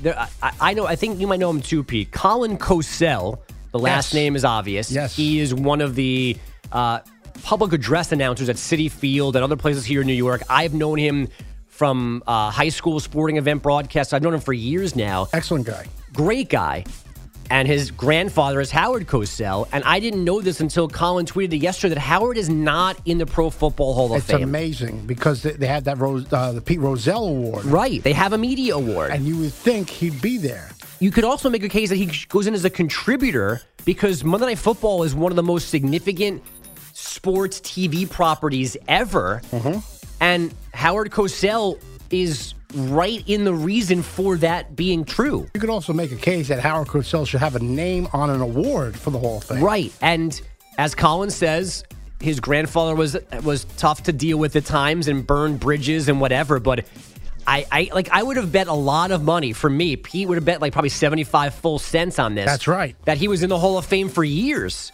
There, 0.00 0.16
I, 0.40 0.52
I 0.60 0.74
know. 0.74 0.86
I 0.86 0.94
think 0.94 1.18
you 1.18 1.26
might 1.26 1.40
know 1.40 1.50
him 1.50 1.60
too, 1.60 1.82
Pete. 1.82 2.12
Colin 2.12 2.58
Cosell. 2.58 3.40
The 3.72 3.78
last 3.80 4.12
Yes. 4.12 4.14
name 4.14 4.36
is 4.36 4.44
obvious. 4.44 4.90
Yes. 4.92 5.16
He 5.16 5.40
is 5.40 5.52
one 5.52 5.80
of 5.80 5.96
the 5.96 6.36
uh, 6.70 7.00
public 7.42 7.72
address 7.72 8.12
announcers 8.12 8.48
at 8.48 8.56
Citi 8.56 8.90
Field 8.90 9.36
and 9.36 9.44
other 9.44 9.56
places 9.56 9.84
here 9.84 10.00
in 10.00 10.06
New 10.06 10.12
York. 10.12 10.42
I've 10.48 10.74
known 10.74 10.98
him 10.98 11.28
from 11.68 12.22
uh, 12.26 12.50
high 12.50 12.68
school 12.68 13.00
sporting 13.00 13.36
event 13.36 13.62
broadcasts. 13.62 14.12
I've 14.12 14.22
known 14.22 14.34
him 14.34 14.40
for 14.40 14.52
years 14.52 14.94
now. 14.94 15.28
Excellent 15.32 15.66
guy. 15.66 15.86
Great 16.12 16.48
guy. 16.48 16.84
And 17.50 17.68
his 17.68 17.90
grandfather 17.90 18.60
is 18.60 18.70
Howard 18.70 19.06
Cosell. 19.06 19.68
And 19.72 19.84
I 19.84 20.00
didn't 20.00 20.24
know 20.24 20.40
this 20.40 20.60
until 20.60 20.88
Colin 20.88 21.26
tweeted 21.26 21.52
it 21.54 21.56
yesterday 21.58 21.94
that 21.94 22.00
Howard 22.00 22.38
is 22.38 22.48
not 22.48 22.96
in 23.04 23.18
the 23.18 23.26
Pro 23.26 23.50
Football 23.50 23.92
Hall 23.94 24.12
of 24.12 24.18
It's 24.18 24.26
Fame. 24.26 24.36
It's 24.36 24.44
amazing 24.44 25.06
because 25.06 25.42
they, 25.42 25.52
they 25.52 25.66
had 25.66 25.84
that 25.84 25.98
Rose, 25.98 26.32
uh, 26.32 26.52
the 26.52 26.62
Pete 26.62 26.80
Rozelle 26.80 27.26
Award, 27.26 27.64
Right. 27.66 28.02
They 28.02 28.14
have 28.14 28.32
a 28.32 28.38
media 28.38 28.74
award. 28.76 29.10
and 29.10 29.26
you 29.26 29.36
would 29.38 29.52
think 29.52 29.90
he'd 29.90 30.22
be 30.22 30.38
there. 30.38 30.70
you 31.00 31.10
could 31.10 31.24
also 31.24 31.50
make 31.50 31.62
a 31.64 31.68
case 31.68 31.90
that 31.90 31.96
he 31.96 32.10
goes 32.28 32.46
in 32.46 32.54
as 32.54 32.64
a 32.64 32.70
contributor 32.70 33.60
because 33.84 34.24
Monday 34.24 34.46
Night 34.46 34.58
Football 34.58 35.02
is 35.02 35.14
one 35.14 35.30
of 35.32 35.36
the 35.36 35.42
most 35.42 35.68
significant 35.68 36.42
sports 37.12 37.60
TV 37.60 38.08
properties 38.08 38.76
ever. 38.88 39.42
Mm-hmm. 39.50 39.78
And 40.20 40.54
Howard 40.74 41.10
Cosell 41.10 41.78
is 42.10 42.54
right 42.74 43.22
in 43.28 43.44
the 43.44 43.54
reason 43.54 44.02
for 44.02 44.36
that 44.38 44.74
being 44.76 45.04
true. 45.04 45.48
You 45.54 45.60
could 45.60 45.70
also 45.70 45.92
make 45.92 46.12
a 46.12 46.16
case 46.16 46.48
that 46.48 46.60
Howard 46.60 46.88
Cosell 46.88 47.26
should 47.26 47.40
have 47.40 47.56
a 47.56 47.60
name 47.60 48.08
on 48.12 48.30
an 48.30 48.40
award 48.40 48.96
for 48.96 49.10
the 49.10 49.18
Hall 49.18 49.38
of 49.38 49.44
Fame. 49.44 49.62
Right. 49.62 49.92
And 50.00 50.40
as 50.78 50.94
Colin 50.94 51.30
says, 51.30 51.84
his 52.20 52.40
grandfather 52.40 52.94
was 52.94 53.16
was 53.42 53.64
tough 53.76 54.04
to 54.04 54.12
deal 54.12 54.38
with 54.38 54.54
at 54.56 54.64
times 54.64 55.08
and 55.08 55.26
burned 55.26 55.60
bridges 55.60 56.08
and 56.08 56.20
whatever, 56.20 56.60
but 56.60 56.86
I, 57.46 57.66
I 57.70 57.90
like 57.92 58.08
I 58.10 58.22
would 58.22 58.36
have 58.36 58.52
bet 58.52 58.68
a 58.68 58.72
lot 58.72 59.10
of 59.10 59.24
money 59.24 59.52
for 59.52 59.68
me. 59.68 59.96
Pete 59.96 60.28
would 60.28 60.36
have 60.36 60.44
bet 60.44 60.60
like 60.60 60.72
probably 60.72 60.88
75 60.88 61.54
full 61.54 61.78
cents 61.78 62.18
on 62.18 62.34
this. 62.34 62.46
That's 62.46 62.68
right. 62.68 62.94
That 63.04 63.18
he 63.18 63.28
was 63.28 63.42
in 63.42 63.50
the 63.50 63.58
Hall 63.58 63.76
of 63.76 63.84
Fame 63.84 64.08
for 64.08 64.22
years. 64.22 64.92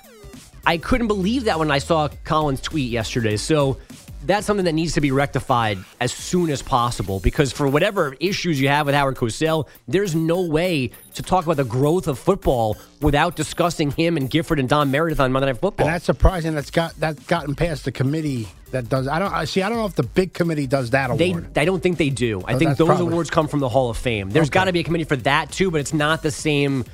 I 0.68 0.76
couldn't 0.76 1.07
believe 1.09 1.44
that 1.44 1.59
when 1.59 1.70
I 1.70 1.78
saw 1.78 2.09
Colin's 2.24 2.61
tweet 2.61 2.90
yesterday. 2.90 3.38
So 3.38 3.78
that's 4.26 4.46
something 4.46 4.66
that 4.66 4.74
needs 4.74 4.92
to 4.94 5.00
be 5.00 5.11
rectified 5.12 5.78
as 5.99 6.12
soon 6.12 6.51
as 6.51 6.61
possible 6.61 7.20
because 7.20 7.53
for 7.53 7.66
whatever 7.66 8.14
issues 8.20 8.61
you 8.61 8.68
have 8.68 8.84
with 8.84 8.95
Howard 8.95 9.16
Cosell, 9.16 9.66
there's 9.86 10.14
no 10.14 10.43
way 10.43 10.90
to 11.14 11.22
talk 11.22 11.45
about 11.47 11.57
the 11.57 11.64
growth 11.64 12.07
of 12.07 12.18
football 12.18 12.76
without 13.01 13.34
discussing 13.34 13.93
him 13.93 14.18
and 14.18 14.28
Gifford 14.28 14.59
and 14.59 14.68
Don 14.68 14.90
Meredith 14.90 15.20
on 15.20 15.32
Monday 15.32 15.47
Night 15.47 15.59
Football. 15.61 15.86
And 15.86 15.95
that's 15.95 16.05
surprising. 16.05 16.55
That's 16.55 16.70
got 16.70 16.95
that's 17.01 17.24
gotten 17.26 17.55
past 17.55 17.86
the 17.86 17.93
committee 17.93 18.47
that 18.72 18.90
does. 18.90 19.09
I 19.09 19.18
don't 19.18 19.32
I 19.32 19.47
see. 19.47 19.62
I 19.62 19.70
don't 19.70 19.78
know 19.78 19.86
if 19.86 19.95
the 19.95 20.03
big 20.03 20.34
committee 20.34 20.66
does 20.66 20.90
that 20.90 21.16
They, 21.16 21.30
award. 21.30 21.57
I 21.57 21.64
don't 21.64 21.82
think 21.82 21.97
they 21.97 22.11
do. 22.11 22.43
I 22.47 22.55
Oh, 22.55 22.59
think 22.59 22.76
those 22.76 22.88
probably- 22.88 23.07
awards 23.07 23.30
come 23.30 23.49
from 23.49 23.61
the 23.61 23.70
Hall 23.70 23.88
of 23.88 23.97
Fame. 23.97 24.28
There's 24.28 24.51
got 24.51 24.64
to 24.64 24.72
be 24.74 24.80
a 24.80 24.84
committee 24.84 25.05
for 25.05 25.16
that 25.16 25.51
too, 25.51 25.70
but 25.70 25.80
it's 25.80 25.95
not 25.95 26.22
the 26.22 26.30
same 26.30 26.84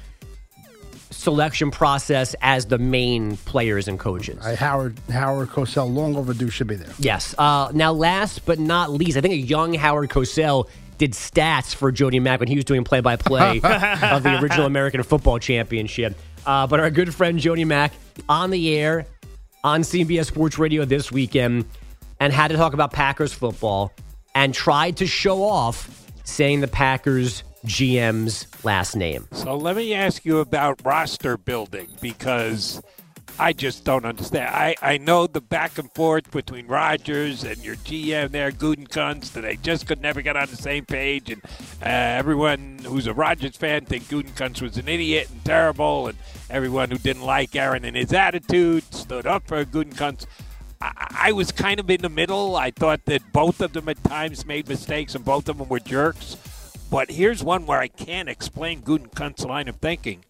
selection 1.25 1.70
process 1.70 2.37
as 2.43 2.66
the 2.66 2.79
main 2.79 3.37
players 3.39 3.89
and 3.89 3.99
coaches. 3.99 4.39
Uh, 4.45 4.55
Howard 4.55 4.99
Howard 5.11 5.49
Cosell, 5.49 5.93
long 5.93 6.16
overdue, 6.16 6.51
should 6.51 6.66
be 6.66 6.77
there. 6.77 6.93
Yes. 6.99 7.35
Uh, 7.37 7.70
now, 7.75 7.93
last 7.93 8.45
but 8.45 8.59
not 8.59 8.91
least, 8.91 9.16
I 9.16 9.22
think 9.22 9.33
a 9.33 9.39
young 9.39 9.75
Howard 9.75 10.11
Cosell 10.11 10.68
did 10.99 11.12
stats 11.12 11.75
for 11.75 11.91
Jody 11.91 12.20
Mac 12.20 12.39
when 12.39 12.49
he 12.49 12.55
was 12.55 12.64
doing 12.64 12.85
play-by-play 12.85 13.57
of 13.64 14.22
the 14.22 14.39
original 14.41 14.66
American 14.66 15.03
Football 15.03 15.41
Championship. 15.41 16.16
Uh, 16.47 16.66
but 16.66 16.79
our 16.79 16.91
good 16.91 17.12
friend 17.12 17.39
Jody 17.39 17.64
Mac 17.64 17.93
on 18.29 18.51
the 18.51 18.77
air 18.77 19.07
on 19.64 19.81
CBS 19.81 20.27
Sports 20.27 20.59
Radio 20.59 20.85
this 20.85 21.11
weekend 21.11 21.64
and 22.20 22.33
had 22.33 22.49
to 22.49 22.57
talk 22.57 22.75
about 22.75 22.93
Packers 22.93 23.33
football 23.33 23.93
and 24.35 24.55
tried 24.55 24.99
to 24.99 25.07
show 25.07 25.43
off 25.43 26.07
saying 26.25 26.61
the 26.61 26.68
Packers 26.68 27.43
GM's 27.64 28.46
last 28.64 28.94
name. 28.96 29.26
So 29.32 29.56
let 29.56 29.76
me 29.76 29.94
ask 29.94 30.24
you 30.24 30.38
about 30.38 30.80
roster 30.84 31.36
building 31.36 31.88
because 32.00 32.82
I 33.38 33.52
just 33.52 33.84
don't 33.84 34.04
understand. 34.04 34.54
I, 34.54 34.76
I 34.80 34.98
know 34.98 35.26
the 35.26 35.40
back 35.40 35.78
and 35.78 35.90
forth 35.92 36.30
between 36.30 36.68
Rodgers 36.68 37.42
and 37.42 37.56
your 37.64 37.74
GM 37.76 38.30
there, 38.30 38.52
Gutekunst, 38.52 39.32
that 39.32 39.40
they 39.40 39.56
just 39.56 39.86
could 39.86 40.00
never 40.00 40.22
get 40.22 40.36
on 40.36 40.48
the 40.48 40.56
same 40.56 40.84
page. 40.84 41.30
And 41.30 41.42
uh, 41.82 41.88
everyone 41.88 42.78
who's 42.84 43.08
a 43.08 43.14
Rodgers 43.14 43.56
fan 43.56 43.86
think 43.86 44.04
Gutekunst 44.04 44.62
was 44.62 44.76
an 44.76 44.86
idiot 44.86 45.28
and 45.32 45.44
terrible. 45.44 46.06
And 46.06 46.18
everyone 46.48 46.90
who 46.90 46.98
didn't 46.98 47.24
like 47.24 47.56
Aaron 47.56 47.84
and 47.84 47.96
his 47.96 48.12
attitude 48.12 48.84
stood 48.94 49.26
up 49.26 49.48
for 49.48 49.64
Gutekunst. 49.64 50.26
I, 50.80 51.08
I 51.10 51.32
was 51.32 51.50
kind 51.50 51.80
of 51.80 51.90
in 51.90 52.02
the 52.02 52.08
middle. 52.08 52.54
I 52.54 52.70
thought 52.70 53.04
that 53.06 53.32
both 53.32 53.60
of 53.60 53.72
them 53.72 53.88
at 53.88 54.02
times 54.04 54.46
made 54.46 54.68
mistakes 54.68 55.16
and 55.16 55.24
both 55.24 55.48
of 55.48 55.58
them 55.58 55.68
were 55.68 55.80
jerks. 55.80 56.36
But 56.95 57.11
here's 57.11 57.42
one 57.42 57.66
where 57.66 57.80
I 57.80 57.88
can't 57.88 58.28
explain 58.28 58.80
Gutekunst's 58.80 59.45
line 59.45 59.66
of 59.66 59.74
thinking. 59.78 60.24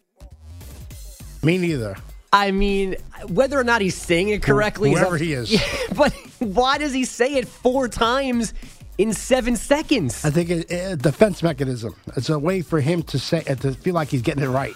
Me 1.43 1.59
neither. 1.59 1.95
I 2.33 2.53
mean, 2.53 2.97
whether 3.29 3.61
or 3.61 3.65
not 3.65 3.83
he's 3.83 3.95
saying 3.95 4.31
it 4.31 4.43
correctly, 4.43 4.91
is 4.91 4.99
Whoever 4.99 5.19
he 5.19 5.35
is. 5.35 5.53
Yeah, 5.53 5.61
but 5.95 6.15
why 6.39 6.79
does 6.79 6.95
he 6.95 7.05
say 7.05 7.35
it 7.35 7.47
four 7.47 7.87
times 7.87 8.55
in 8.97 9.13
seven 9.13 9.57
seconds? 9.57 10.25
I 10.25 10.31
think 10.31 10.49
it, 10.49 10.73
a 10.73 10.97
defense 10.97 11.43
mechanism. 11.43 11.95
It's 12.17 12.31
a 12.31 12.39
way 12.39 12.63
for 12.63 12.81
him 12.81 13.03
to 13.03 13.19
say 13.19 13.45
uh, 13.47 13.57
to 13.57 13.75
feel 13.75 13.93
like 13.93 14.09
he's 14.09 14.23
getting 14.23 14.43
it 14.43 14.49
right. 14.49 14.73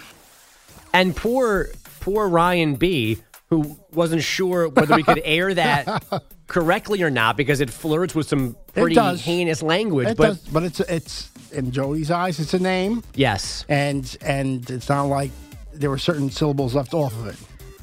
And 0.93 1.15
poor, 1.15 1.69
poor 2.01 2.29
Ryan 2.29 2.75
B, 2.75 3.17
who 3.49 3.79
wasn't 3.93 4.21
sure 4.21 4.69
whether 4.69 4.95
we 4.95 5.01
could 5.01 5.21
air 5.25 5.55
that 5.55 6.03
correctly 6.45 7.01
or 7.01 7.09
not 7.09 7.35
because 7.35 7.61
it 7.61 7.71
flirts 7.71 8.13
with 8.13 8.27
some 8.27 8.55
pretty 8.73 8.95
heinous 9.17 9.63
language. 9.63 10.09
It 10.09 10.17
but 10.17 10.27
does, 10.27 10.39
but 10.49 10.61
it's 10.61 10.79
it's 10.81 11.31
in 11.51 11.71
Jody's 11.71 12.11
eyes, 12.11 12.39
it's 12.39 12.53
a 12.53 12.59
name, 12.59 13.03
yes, 13.15 13.65
and 13.69 14.17
and 14.21 14.69
it's 14.69 14.89
not 14.89 15.03
like 15.03 15.31
there 15.73 15.89
were 15.89 15.97
certain 15.97 16.29
syllables 16.29 16.75
left 16.75 16.93
off 16.93 17.13
of 17.13 17.27
it. 17.27 17.35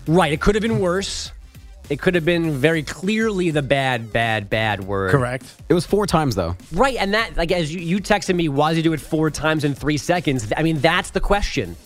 right. 0.06 0.32
It 0.32 0.40
could 0.40 0.54
have 0.54 0.62
been 0.62 0.80
worse. 0.80 1.32
It 1.88 2.00
could 2.00 2.16
have 2.16 2.24
been 2.24 2.50
very 2.50 2.82
clearly 2.82 3.52
the 3.52 3.62
bad, 3.62 4.12
bad, 4.12 4.50
bad 4.50 4.82
word. 4.82 5.12
Correct. 5.12 5.44
It 5.68 5.74
was 5.74 5.86
four 5.86 6.04
times 6.06 6.34
though. 6.34 6.56
Right, 6.72 6.96
and 6.96 7.14
that 7.14 7.36
like 7.36 7.52
as 7.52 7.72
you, 7.72 7.80
you 7.80 7.98
texted 7.98 8.34
me, 8.34 8.48
why 8.48 8.70
does 8.70 8.78
he 8.78 8.82
do 8.82 8.92
it 8.92 9.00
four 9.00 9.30
times 9.30 9.62
in 9.62 9.74
three 9.74 9.96
seconds? 9.96 10.52
I 10.56 10.62
mean, 10.62 10.80
that's 10.80 11.10
the 11.10 11.20
question. 11.20 11.76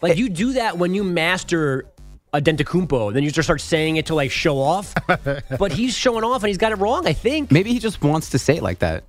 Like 0.00 0.16
you 0.16 0.28
do 0.28 0.54
that 0.54 0.76
when 0.76 0.94
you 0.94 1.04
master 1.04 1.86
a 2.32 2.40
Dentacumpo, 2.40 3.12
then 3.12 3.22
you 3.22 3.30
just 3.30 3.46
start 3.46 3.60
saying 3.60 3.96
it 3.96 4.06
to 4.06 4.14
like 4.14 4.30
show 4.32 4.58
off. 4.58 4.94
but 5.58 5.70
he's 5.70 5.96
showing 5.96 6.24
off 6.24 6.42
and 6.42 6.48
he's 6.48 6.58
got 6.58 6.72
it 6.72 6.76
wrong, 6.76 7.06
I 7.06 7.12
think. 7.12 7.52
Maybe 7.52 7.72
he 7.72 7.78
just 7.78 8.02
wants 8.02 8.30
to 8.30 8.38
say 8.38 8.56
it 8.56 8.62
like 8.62 8.80
that. 8.80 9.04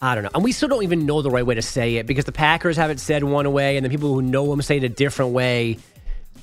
I 0.00 0.14
don't 0.14 0.24
know. 0.24 0.30
And 0.34 0.44
we 0.44 0.52
still 0.52 0.68
don't 0.68 0.82
even 0.82 1.06
know 1.06 1.22
the 1.22 1.30
right 1.30 1.46
way 1.46 1.54
to 1.54 1.62
say 1.62 1.96
it 1.96 2.06
because 2.06 2.24
the 2.24 2.32
Packers 2.32 2.76
have 2.76 2.90
it 2.90 3.00
said 3.00 3.24
one 3.24 3.50
way 3.52 3.76
and 3.76 3.84
the 3.86 3.90
people 3.90 4.12
who 4.14 4.22
know 4.22 4.52
him 4.52 4.60
say 4.60 4.76
it 4.76 4.84
a 4.84 4.88
different 4.88 5.32
way. 5.32 5.78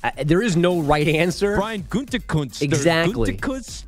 Uh, 0.02 0.10
there 0.24 0.42
is 0.42 0.56
no 0.56 0.80
right 0.80 1.06
answer. 1.06 1.56
Brian 1.56 1.82
Gunterkunst. 1.84 2.62
Exactly. 2.62 3.36
Gunterkunst. 3.36 3.84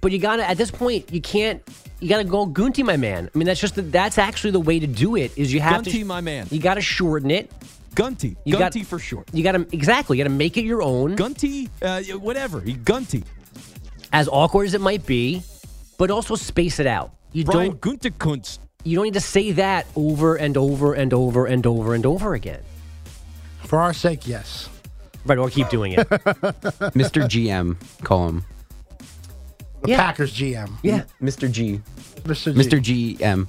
But 0.00 0.12
you 0.12 0.18
gotta 0.18 0.48
at 0.48 0.58
this 0.58 0.70
point 0.70 1.10
you 1.12 1.20
can't 1.20 1.62
you 1.98 2.08
gotta 2.08 2.24
go 2.24 2.46
Gunty 2.46 2.82
my 2.82 2.96
man. 2.96 3.30
I 3.34 3.38
mean 3.38 3.46
that's 3.46 3.60
just 3.60 3.74
the, 3.74 3.82
that's 3.82 4.18
actually 4.18 4.50
the 4.52 4.60
way 4.60 4.78
to 4.78 4.86
do 4.86 5.16
it 5.16 5.32
is 5.36 5.52
you 5.52 5.60
have 5.60 5.82
to 5.82 5.90
Gunty, 5.90 6.04
my 6.04 6.20
man. 6.20 6.46
You 6.50 6.60
gotta 6.60 6.82
shorten 6.82 7.30
it. 7.30 7.50
Gunty. 7.94 8.36
You 8.44 8.52
got- 8.52 8.72
Gunty 8.72 8.84
for 8.84 8.98
short. 8.98 9.28
You 9.32 9.42
gotta 9.42 9.66
exactly 9.72 10.18
you 10.18 10.24
gotta 10.24 10.34
make 10.36 10.56
it 10.56 10.64
your 10.64 10.82
own. 10.82 11.16
Gunty, 11.16 11.68
uh, 11.82 12.02
whatever. 12.18 12.60
Gunty. 12.60 13.24
As 14.12 14.28
awkward 14.28 14.66
as 14.66 14.74
it 14.74 14.80
might 14.80 15.04
be, 15.06 15.42
but 15.98 16.10
also 16.10 16.36
space 16.36 16.78
it 16.78 16.86
out. 16.86 17.12
You 17.32 17.44
Brian 17.44 17.70
don't 17.70 17.80
Gunterkunst. 17.80 18.58
You 18.84 18.96
don't 18.96 19.04
need 19.04 19.14
to 19.14 19.20
say 19.20 19.52
that 19.52 19.86
over 19.96 20.36
and 20.36 20.56
over 20.56 20.94
and 20.94 21.12
over 21.12 21.46
and 21.46 21.66
over 21.66 21.94
and 21.94 22.06
over 22.06 22.34
again. 22.34 22.60
For 23.64 23.80
our 23.80 23.92
sake, 23.94 24.26
yes. 24.28 24.68
Right, 25.24 25.38
or 25.38 25.48
keep 25.48 25.68
doing 25.70 25.92
it. 25.92 25.98
Mr. 26.08 27.24
GM, 27.24 27.76
call 28.04 28.28
him. 28.28 28.44
The 29.82 29.90
Yeah. 29.90 29.96
Packers 29.96 30.34
GM, 30.34 30.70
yeah. 30.82 31.04
Mr. 31.22 31.50
G. 31.50 31.80
Mr. 32.24 32.54
G. 32.54 32.60
Mr. 32.78 33.18
GM. 33.18 33.46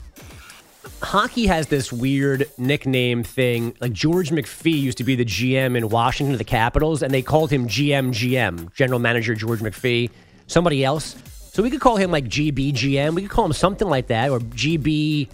hockey 1.01 1.47
has 1.47 1.67
this 1.67 1.91
weird 1.91 2.49
nickname 2.57 3.23
thing. 3.23 3.75
Like 3.81 3.91
George 3.93 4.31
McPhee 4.31 4.79
used 4.79 4.97
to 4.99 5.03
be 5.03 5.15
the 5.15 5.25
GM 5.25 5.77
in 5.77 5.89
Washington 5.89 6.33
of 6.33 6.37
the 6.39 6.43
Capitals, 6.45 7.03
and 7.03 7.13
they 7.13 7.21
called 7.21 7.51
him 7.51 7.67
GM 7.67 8.09
GM, 8.11 8.73
General 8.73 8.99
Manager 8.99 9.35
George 9.35 9.59
McPhee. 9.59 10.09
Somebody 10.47 10.83
else. 10.85 11.15
So 11.55 11.63
we 11.63 11.69
could 11.69 11.79
call 11.79 11.95
him 11.95 12.11
like 12.11 12.25
GBGM. 12.25 13.15
We 13.15 13.21
could 13.21 13.31
call 13.31 13.45
him 13.45 13.53
something 13.53 13.87
like 13.87 14.07
that, 14.07 14.29
or 14.29 14.39
GB, 14.41 15.29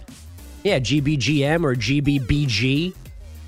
yeah, 0.62 0.78
GBGM 0.78 1.64
or 1.64 1.74
GBBG, 1.74 2.94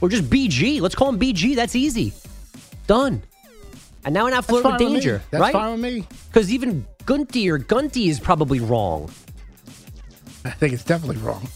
or 0.00 0.08
just 0.08 0.24
BG. 0.24 0.80
Let's 0.80 0.96
call 0.96 1.10
him 1.10 1.20
BG. 1.20 1.54
That's 1.54 1.76
easy. 1.76 2.12
Done. 2.88 3.22
And 4.04 4.12
now 4.12 4.24
we're 4.24 4.30
not 4.30 4.44
flirting 4.46 4.72
with 4.72 4.80
fine 4.80 4.90
with 4.90 5.02
danger, 5.04 5.22
That's 5.30 5.40
right? 5.40 5.52
fine 5.52 5.70
with 5.70 5.80
me. 5.82 6.08
Because 6.26 6.52
even 6.52 6.84
Gunty 7.06 7.48
or 7.48 7.58
Gunty 7.58 8.08
is 8.08 8.18
probably 8.18 8.58
wrong. 8.58 9.08
I 10.44 10.50
think 10.50 10.72
it's 10.74 10.82
definitely 10.82 11.18
wrong. 11.18 11.46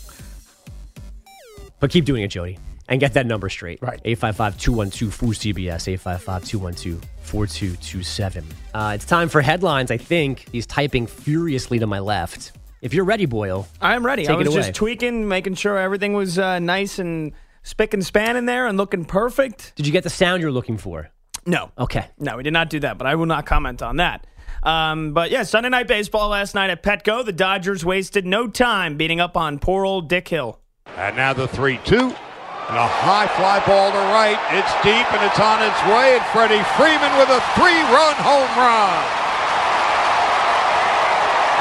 But 1.80 1.90
keep 1.90 2.04
doing 2.04 2.22
it, 2.22 2.28
Jody, 2.28 2.60
and 2.88 3.00
get 3.00 3.14
that 3.14 3.26
number 3.26 3.48
straight. 3.48 3.80
Right. 3.82 4.02
855-212-4CBS, 4.04 5.98
855-212-4227. 5.98 8.44
Uh, 8.74 8.92
it's 8.94 9.04
time 9.04 9.28
for 9.28 9.40
headlines, 9.40 9.90
I 9.90 9.96
think. 9.96 10.46
He's 10.50 10.66
typing 10.66 11.06
furiously 11.06 11.78
to 11.78 11.86
my 11.86 11.98
left. 11.98 12.52
If 12.80 12.94
you're 12.94 13.04
ready, 13.04 13.26
Boyle. 13.26 13.66
I'm 13.80 14.06
ready. 14.06 14.22
Take 14.24 14.36
I 14.36 14.40
it 14.40 14.46
was 14.46 14.54
away. 14.54 14.62
just 14.62 14.74
tweaking, 14.74 15.28
making 15.28 15.54
sure 15.54 15.78
everything 15.78 16.12
was 16.12 16.38
uh, 16.38 16.58
nice 16.60 16.98
and 16.98 17.32
spick 17.62 17.92
and 17.92 18.04
span 18.04 18.36
in 18.36 18.46
there 18.46 18.66
and 18.66 18.78
looking 18.78 19.04
perfect. 19.04 19.72
Did 19.76 19.86
you 19.86 19.92
get 19.92 20.04
the 20.04 20.10
sound 20.10 20.42
you're 20.42 20.52
looking 20.52 20.78
for? 20.78 21.10
No. 21.44 21.70
Okay. 21.78 22.06
No, 22.18 22.36
we 22.36 22.42
did 22.42 22.52
not 22.52 22.70
do 22.70 22.80
that, 22.80 22.98
but 22.98 23.06
I 23.06 23.16
will 23.16 23.26
not 23.26 23.46
comment 23.46 23.82
on 23.82 23.96
that. 23.96 24.26
Um, 24.62 25.12
but 25.12 25.30
yeah, 25.30 25.42
Sunday 25.42 25.68
night 25.68 25.88
baseball 25.88 26.30
last 26.30 26.54
night 26.54 26.70
at 26.70 26.82
Petco. 26.82 27.24
The 27.24 27.32
Dodgers 27.32 27.84
wasted 27.84 28.26
no 28.26 28.48
time 28.48 28.96
beating 28.96 29.20
up 29.20 29.36
on 29.36 29.58
poor 29.58 29.84
old 29.84 30.08
Dick 30.08 30.28
Hill. 30.28 30.60
And 30.96 31.16
now 31.16 31.32
the 31.32 31.48
3 31.48 31.78
2. 31.84 32.14
And 32.68 32.76
a 32.76 32.86
high 32.86 33.26
fly 33.32 33.64
ball 33.64 33.92
to 33.92 34.02
right. 34.12 34.36
It's 34.52 34.68
deep 34.84 35.08
and 35.16 35.24
it's 35.24 35.40
on 35.40 35.64
its 35.64 35.80
way. 35.88 36.20
And 36.20 36.24
Freddie 36.36 36.60
Freeman 36.76 37.16
with 37.16 37.32
a 37.32 37.40
three 37.56 37.80
run 37.88 38.16
home 38.20 38.52
run. 38.60 39.00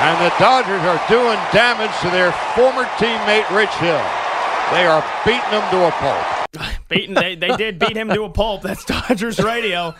And 0.03 0.19
the 0.19 0.35
Dodgers 0.37 0.83
are 0.83 0.99
doing 1.07 1.39
damage 1.55 1.95
to 2.01 2.09
their 2.11 2.33
former 2.53 2.83
teammate 2.99 3.49
Rich 3.55 3.73
Hill. 3.79 4.03
They 4.75 4.85
are 4.85 5.03
beating 5.23 5.49
him 5.49 5.63
to 5.71 5.87
a 5.87 5.91
pulp. 5.91 6.27
They, 6.89 7.35
they 7.35 7.55
did 7.57 7.79
beat 7.79 7.97
him 7.97 8.07
to 8.09 8.23
a 8.23 8.29
pulp. 8.29 8.61
That's 8.61 8.85
Dodgers 8.85 9.39
radio. 9.39 9.93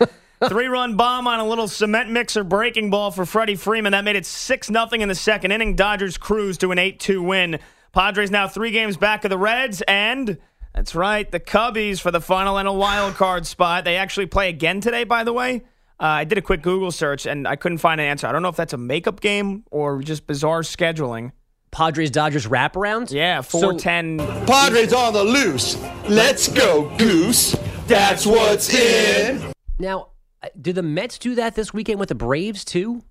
Three 0.48 0.68
run 0.68 0.96
bomb 0.96 1.28
on 1.28 1.42
a 1.42 1.46
little 1.46 1.68
cement 1.68 2.10
mixer 2.10 2.46
breaking 2.46 2.90
ball 2.90 3.12
for 3.12 3.26
Freddie 3.26 3.56
Freeman. 3.56 3.92
That 3.92 4.06
made 4.06 4.16
it 4.16 4.26
6 4.26 4.68
0 4.68 4.88
in 4.94 5.10
the 5.10 5.16
second 5.16 5.52
inning. 5.52 5.76
Dodgers 5.76 6.18
cruise 6.18 6.58
to 6.60 6.72
an 6.72 6.80
8 6.80 6.98
2 7.00 7.22
win. 7.22 7.60
Padres 7.92 8.32
now 8.32 8.48
three 8.48 8.72
games 8.72 8.96
back 8.96 9.26
of 9.26 9.30
the 9.30 9.38
Reds, 9.38 9.82
and 9.82 10.38
that's 10.78 10.94
right, 10.94 11.30
the 11.32 11.40
Cubbies 11.40 12.00
for 12.00 12.12
the 12.12 12.22
final 12.22 12.60
and 12.60 12.68
a 12.68 12.72
wild 12.72 13.16
card 13.16 13.48
spot. 13.48 13.84
They 13.84 13.96
actually 13.96 14.28
play 14.28 14.48
again 14.50 14.80
today, 14.80 15.06
by 15.06 15.24
the 15.24 15.34
way. 15.34 15.64
Uh, 16.00 16.22
I 16.22 16.24
did 16.24 16.38
a 16.38 16.42
quick 16.44 16.62
Google 16.62 16.92
search 16.92 17.26
and 17.26 17.48
I 17.48 17.56
couldn't 17.56 17.80
find 17.80 18.00
an 18.00 18.06
answer. 18.06 18.28
I 18.28 18.32
don't 18.32 18.44
know 18.44 18.50
if 18.50 18.56
that's 18.56 18.74
a 18.74 18.78
makeup 18.78 19.20
game 19.20 19.64
or 19.72 20.04
just 20.04 20.28
bizarre 20.28 20.62
scheduling. 20.62 21.32
Padres 21.72 22.12
Dodgers 22.12 22.46
wraparounds? 22.46 23.12
Yeah, 23.12 23.42
410. 23.42 24.20
Padres 24.46 24.94
on 24.94 25.14
the 25.14 25.24
loose. 25.24 25.82
Let's 26.08 26.48
go, 26.48 26.96
Goose. 27.00 27.56
That's 27.88 28.28
what's 28.28 28.72
in. 28.72 29.52
Now, 29.80 30.10
do 30.62 30.74
the 30.74 30.84
Mets 30.84 31.18
do 31.18 31.34
that 31.34 31.56
this 31.56 31.74
weekend 31.74 32.00
with 32.00 32.10
the 32.10 32.16
Braves, 32.16 32.64
too? 32.64 33.02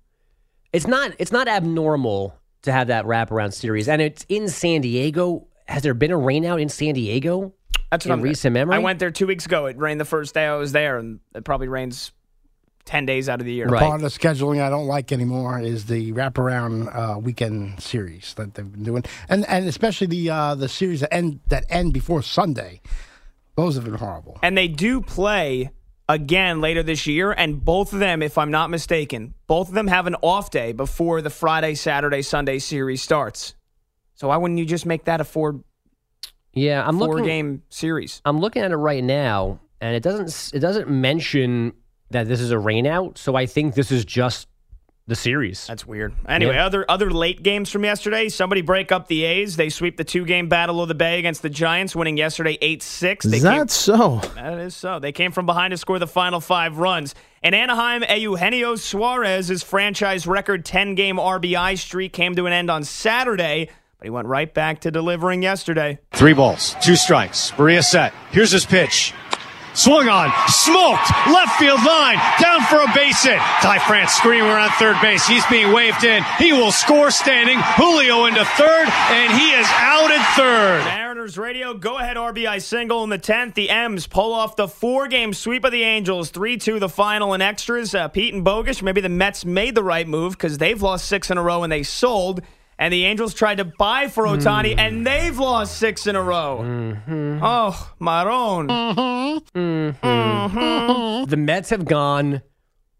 It's 0.71 0.87
not 0.87 1.11
it's 1.19 1.33
not 1.33 1.49
abnormal 1.49 2.33
to 2.61 2.71
have 2.71 2.87
that 2.87 3.03
wraparound 3.03 3.53
series, 3.53 3.89
and 3.89 4.01
it's 4.01 4.25
in 4.29 4.47
San 4.47 4.79
Diego. 4.79 5.47
Has 5.67 5.83
there 5.83 5.93
been 5.93 6.11
a 6.11 6.17
rainout 6.17 6.61
in 6.61 6.69
San 6.69 6.93
Diego? 6.93 7.53
That's 7.91 8.05
in 8.05 8.11
I'm 8.11 8.21
recent 8.21 8.53
memory. 8.53 8.75
I 8.75 8.79
went 8.79 8.99
there 8.99 9.11
two 9.11 9.27
weeks 9.27 9.45
ago. 9.45 9.65
It 9.67 9.77
rained 9.77 9.99
the 9.99 10.05
first 10.05 10.33
day 10.33 10.45
I 10.45 10.55
was 10.55 10.71
there, 10.71 10.97
and 10.97 11.19
it 11.33 11.43
probably 11.43 11.67
rains 11.67 12.11
ten 12.85 13.05
days 13.05 13.29
out 13.29 13.39
of 13.39 13.45
the 13.45 13.53
year. 13.53 13.67
Part 13.67 13.95
of 13.95 14.01
the 14.01 14.07
scheduling 14.07 14.61
I 14.61 14.69
don't 14.69 14.87
like 14.87 15.11
anymore 15.11 15.59
is 15.59 15.85
the 15.85 16.11
wraparound 16.13 16.93
uh, 16.95 17.19
weekend 17.19 17.81
series 17.81 18.33
that 18.35 18.55
they've 18.55 18.71
been 18.71 18.83
doing, 18.83 19.03
and 19.29 19.45
and 19.47 19.67
especially 19.67 20.07
the 20.07 20.29
uh, 20.29 20.55
the 20.55 20.69
series 20.69 21.01
that 21.01 21.13
end 21.13 21.39
that 21.47 21.65
end 21.69 21.93
before 21.93 22.21
Sunday. 22.21 22.81
Those 23.55 23.75
have 23.75 23.85
been 23.85 23.95
horrible. 23.95 24.37
And 24.43 24.55
they 24.55 24.67
do 24.67 25.01
play 25.01 25.71
again 26.07 26.61
later 26.61 26.83
this 26.83 27.07
year, 27.07 27.31
and 27.31 27.63
both 27.63 27.91
of 27.91 27.99
them, 27.99 28.21
if 28.21 28.37
I'm 28.37 28.51
not 28.51 28.69
mistaken, 28.69 29.33
both 29.47 29.69
of 29.69 29.73
them 29.73 29.87
have 29.87 30.05
an 30.07 30.15
off 30.21 30.51
day 30.51 30.73
before 30.73 31.21
the 31.21 31.31
Friday, 31.31 31.73
Saturday, 31.73 32.21
Sunday 32.21 32.59
series 32.59 33.01
starts. 33.01 33.55
So 34.13 34.27
why 34.27 34.37
wouldn't 34.37 34.59
you 34.59 34.65
just 34.65 34.85
make 34.85 35.05
that 35.05 35.21
a 35.21 35.23
four 35.23 35.61
Yeah, 36.57 36.85
I'm 36.87 36.97
four 36.99 37.09
looking. 37.09 37.25
game 37.25 37.63
series? 37.69 38.21
I'm 38.25 38.39
looking 38.39 38.61
at 38.63 38.71
it 38.71 38.75
right 38.77 39.03
now, 39.03 39.59
and 39.81 39.95
it 39.95 40.03
doesn't 40.03 40.51
it 40.55 40.59
doesn't 40.59 40.89
mention 40.89 41.73
that 42.11 42.27
this 42.27 42.39
is 42.41 42.51
a 42.51 42.55
rainout. 42.55 43.17
So 43.17 43.35
I 43.35 43.45
think 43.45 43.75
this 43.75 43.91
is 43.91 44.05
just 44.05 44.47
the 45.07 45.15
series. 45.15 45.65
That's 45.67 45.87
weird. 45.87 46.13
Anyway, 46.27 46.53
Yeah. 46.55 46.65
other 46.65 46.85
other 46.89 47.09
late 47.11 47.41
games 47.41 47.69
from 47.71 47.83
yesterday. 47.85 48.27
Somebody 48.27 48.61
break 48.61 48.91
up 48.91 49.07
the 49.07 49.23
A's. 49.23 49.55
They 49.55 49.69
sweep 49.69 49.95
the 49.95 50.03
two 50.03 50.25
game 50.25 50.49
battle 50.49 50.81
of 50.81 50.89
the 50.89 50.95
Bay 50.95 51.17
against 51.19 51.41
the 51.41 51.49
Giants, 51.49 51.95
winning 51.95 52.17
yesterday 52.17 52.57
eight 52.61 52.83
six. 52.83 53.25
Is 53.25 53.41
that 53.43 53.69
so? 53.71 54.17
That 54.35 54.57
is 54.59 54.75
so. 54.75 54.99
They 54.99 55.13
came 55.13 55.31
from 55.31 55.45
behind 55.45 55.71
to 55.71 55.77
score 55.77 55.97
the 55.99 56.07
final 56.07 56.41
five 56.41 56.77
runs. 56.77 57.15
And 57.43 57.55
Anaheim, 57.55 58.03
Eugenio 58.03 58.75
Suarez's 58.75 59.63
franchise 59.63 60.27
record 60.27 60.65
10 60.65 60.95
game 60.95 61.17
RBI 61.17 61.77
streak 61.77 62.11
came 62.11 62.35
to 62.35 62.45
an 62.45 62.51
end 62.51 62.69
on 62.69 62.83
Saturday, 62.83 63.69
but 63.97 64.05
he 64.05 64.09
went 64.09 64.27
right 64.27 64.53
back 64.53 64.81
to 64.81 64.91
delivering 64.91 65.41
yesterday. 65.41 65.99
Three 66.11 66.33
balls, 66.33 66.75
two 66.81 66.95
strikes. 66.95 67.51
Maria 67.57 67.83
set. 67.83 68.13
Here's 68.31 68.51
his 68.51 68.65
pitch. 68.65 69.13
Swung 69.73 70.09
on, 70.09 70.31
smoked, 70.47 71.07
left 71.27 71.59
field 71.59 71.83
line, 71.85 72.17
down 72.41 72.61
for 72.61 72.77
a 72.77 72.91
base 72.95 73.21
hit. 73.21 73.37
Ty 73.61 73.77
France 73.85 74.11
screaming 74.11 74.49
around 74.49 74.71
third 74.71 74.99
base. 75.01 75.27
He's 75.27 75.45
being 75.45 75.71
waved 75.71 76.03
in. 76.03 76.23
He 76.39 76.51
will 76.51 76.71
score 76.71 77.11
standing. 77.11 77.59
Julio 77.59 78.25
into 78.25 78.43
third, 78.43 78.87
and 79.11 79.31
he 79.33 79.51
is 79.51 79.67
out 79.75 80.09
at 80.09 80.35
third. 80.35 80.83
Mariners 80.83 81.37
radio, 81.37 81.75
go 81.75 81.99
ahead 81.99 82.17
RBI 82.17 82.59
single 82.59 83.03
in 83.03 83.11
the 83.11 83.19
10th. 83.19 83.53
The 83.53 83.69
M's 83.69 84.07
pull 84.07 84.33
off 84.33 84.55
the 84.55 84.67
four 84.67 85.07
game 85.07 85.31
sweep 85.31 85.63
of 85.63 85.71
the 85.71 85.83
Angels, 85.83 86.31
3 86.31 86.57
2 86.57 86.79
the 86.79 86.89
final 86.89 87.35
in 87.35 87.43
extras. 87.43 87.93
Uh, 87.93 88.07
Pete 88.07 88.33
and 88.33 88.43
Bogusch, 88.43 88.81
maybe 88.81 89.01
the 89.01 89.09
Mets 89.09 89.45
made 89.45 89.75
the 89.75 89.83
right 89.83 90.07
move 90.07 90.33
because 90.33 90.57
they've 90.57 90.81
lost 90.81 91.05
six 91.05 91.29
in 91.29 91.37
a 91.37 91.43
row 91.43 91.61
and 91.61 91.71
they 91.71 91.83
sold. 91.83 92.41
And 92.79 92.93
the 92.93 93.05
Angels 93.05 93.33
tried 93.33 93.55
to 93.55 93.65
buy 93.65 94.07
for 94.07 94.25
Ohtani, 94.25 94.77
and 94.77 95.01
mm. 95.01 95.03
they've 95.03 95.37
lost 95.37 95.77
six 95.77 96.05
in 96.05 96.15
a 96.15 96.21
row. 96.21 96.59
Mm-hmm. 96.61 97.39
Oh, 97.41 97.91
Maron. 97.99 98.67
Mm-hmm. 98.67 100.07
Mm-hmm. 100.07 101.29
The 101.29 101.37
Mets 101.37 101.71
have 101.71 101.85
gone 101.85 102.43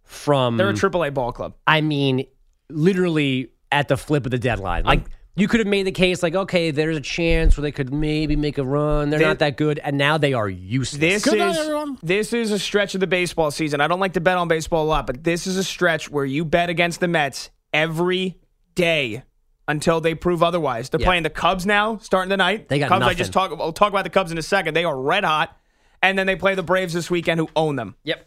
from 0.04 0.58
They're 0.58 0.70
a 0.70 0.74
AAA 0.74 1.14
ball 1.14 1.32
club. 1.32 1.54
I 1.68 1.82
mean, 1.82 2.26
literally 2.70 3.52
at 3.72 3.88
the 3.88 3.98
flip 3.98 4.26
of 4.26 4.32
the 4.32 4.40
deadline. 4.40 4.84
Like 4.84 5.06
you 5.36 5.48
could 5.48 5.60
have 5.60 5.68
made 5.68 5.86
the 5.86 5.92
case, 5.92 6.24
like, 6.24 6.34
okay, 6.34 6.72
there's 6.72 6.98
a 6.98 7.02
chance 7.02 7.56
where 7.56 7.62
they 7.62 7.72
could 7.72 7.94
maybe 7.94 8.36
make 8.36 8.58
a 8.58 8.64
run. 8.64 9.12
They're 9.12 9.20
They- 9.20 9.26
not 9.26 9.40
that 9.40 9.58
good, 9.58 9.80
and 9.80 9.98
now 9.98 10.18
they 10.18 10.34
are 10.34 10.50
useless. 10.50 11.24
This 11.24 11.28
is 11.28 11.98
this 12.02 12.34
is 12.34 12.52
a 12.52 12.58
stretch 12.58 12.96
of 12.96 13.02
the 13.02 13.08
baseball 13.08 13.52
season. 13.52 13.80
I 13.80 13.88
don't 13.88 14.00
like 14.00 14.14
to 14.14 14.22
bet 14.22 14.38
on 14.38 14.48
baseball 14.48 14.86
a 14.86 14.90
lot, 14.90 15.06
but 15.06 15.24
this 15.24 15.46
is 15.46 15.58
a 15.58 15.64
stretch 15.64 16.10
where 16.10 16.26
you 16.26 16.44
bet 16.44 16.70
against 16.70 17.00
the 17.00 17.08
Mets 17.08 17.52
every 17.72 18.38
day 18.74 19.24
until 19.68 20.00
they 20.02 20.16
prove 20.16 20.42
otherwise. 20.44 20.90
They're 20.90 21.00
Yeah. 21.02 21.08
playing 21.08 21.24
the 21.24 21.30
Cubs 21.30 21.66
now, 21.66 21.98
starting 22.02 22.30
tonight. 22.30 22.70
They 22.70 22.80
got 22.80 22.90
Cubs. 22.90 23.06
I 23.06 23.14
just 23.14 23.34
talk. 23.34 23.52
I'll 23.60 23.74
talk 23.74 23.90
about 23.90 24.04
the 24.04 24.10
Cubs 24.10 24.32
in 24.32 24.38
a 24.38 24.42
second. 24.42 24.74
They 24.76 24.86
are 24.86 25.00
red 25.00 25.24
hot, 25.24 25.56
and 26.02 26.18
then 26.18 26.28
they 26.28 26.36
play 26.36 26.56
the 26.56 26.64
Braves 26.64 26.94
this 26.94 27.10
weekend, 27.10 27.40
who 27.40 27.50
own 27.56 27.76
them. 27.76 27.96
Yep. 28.04 28.26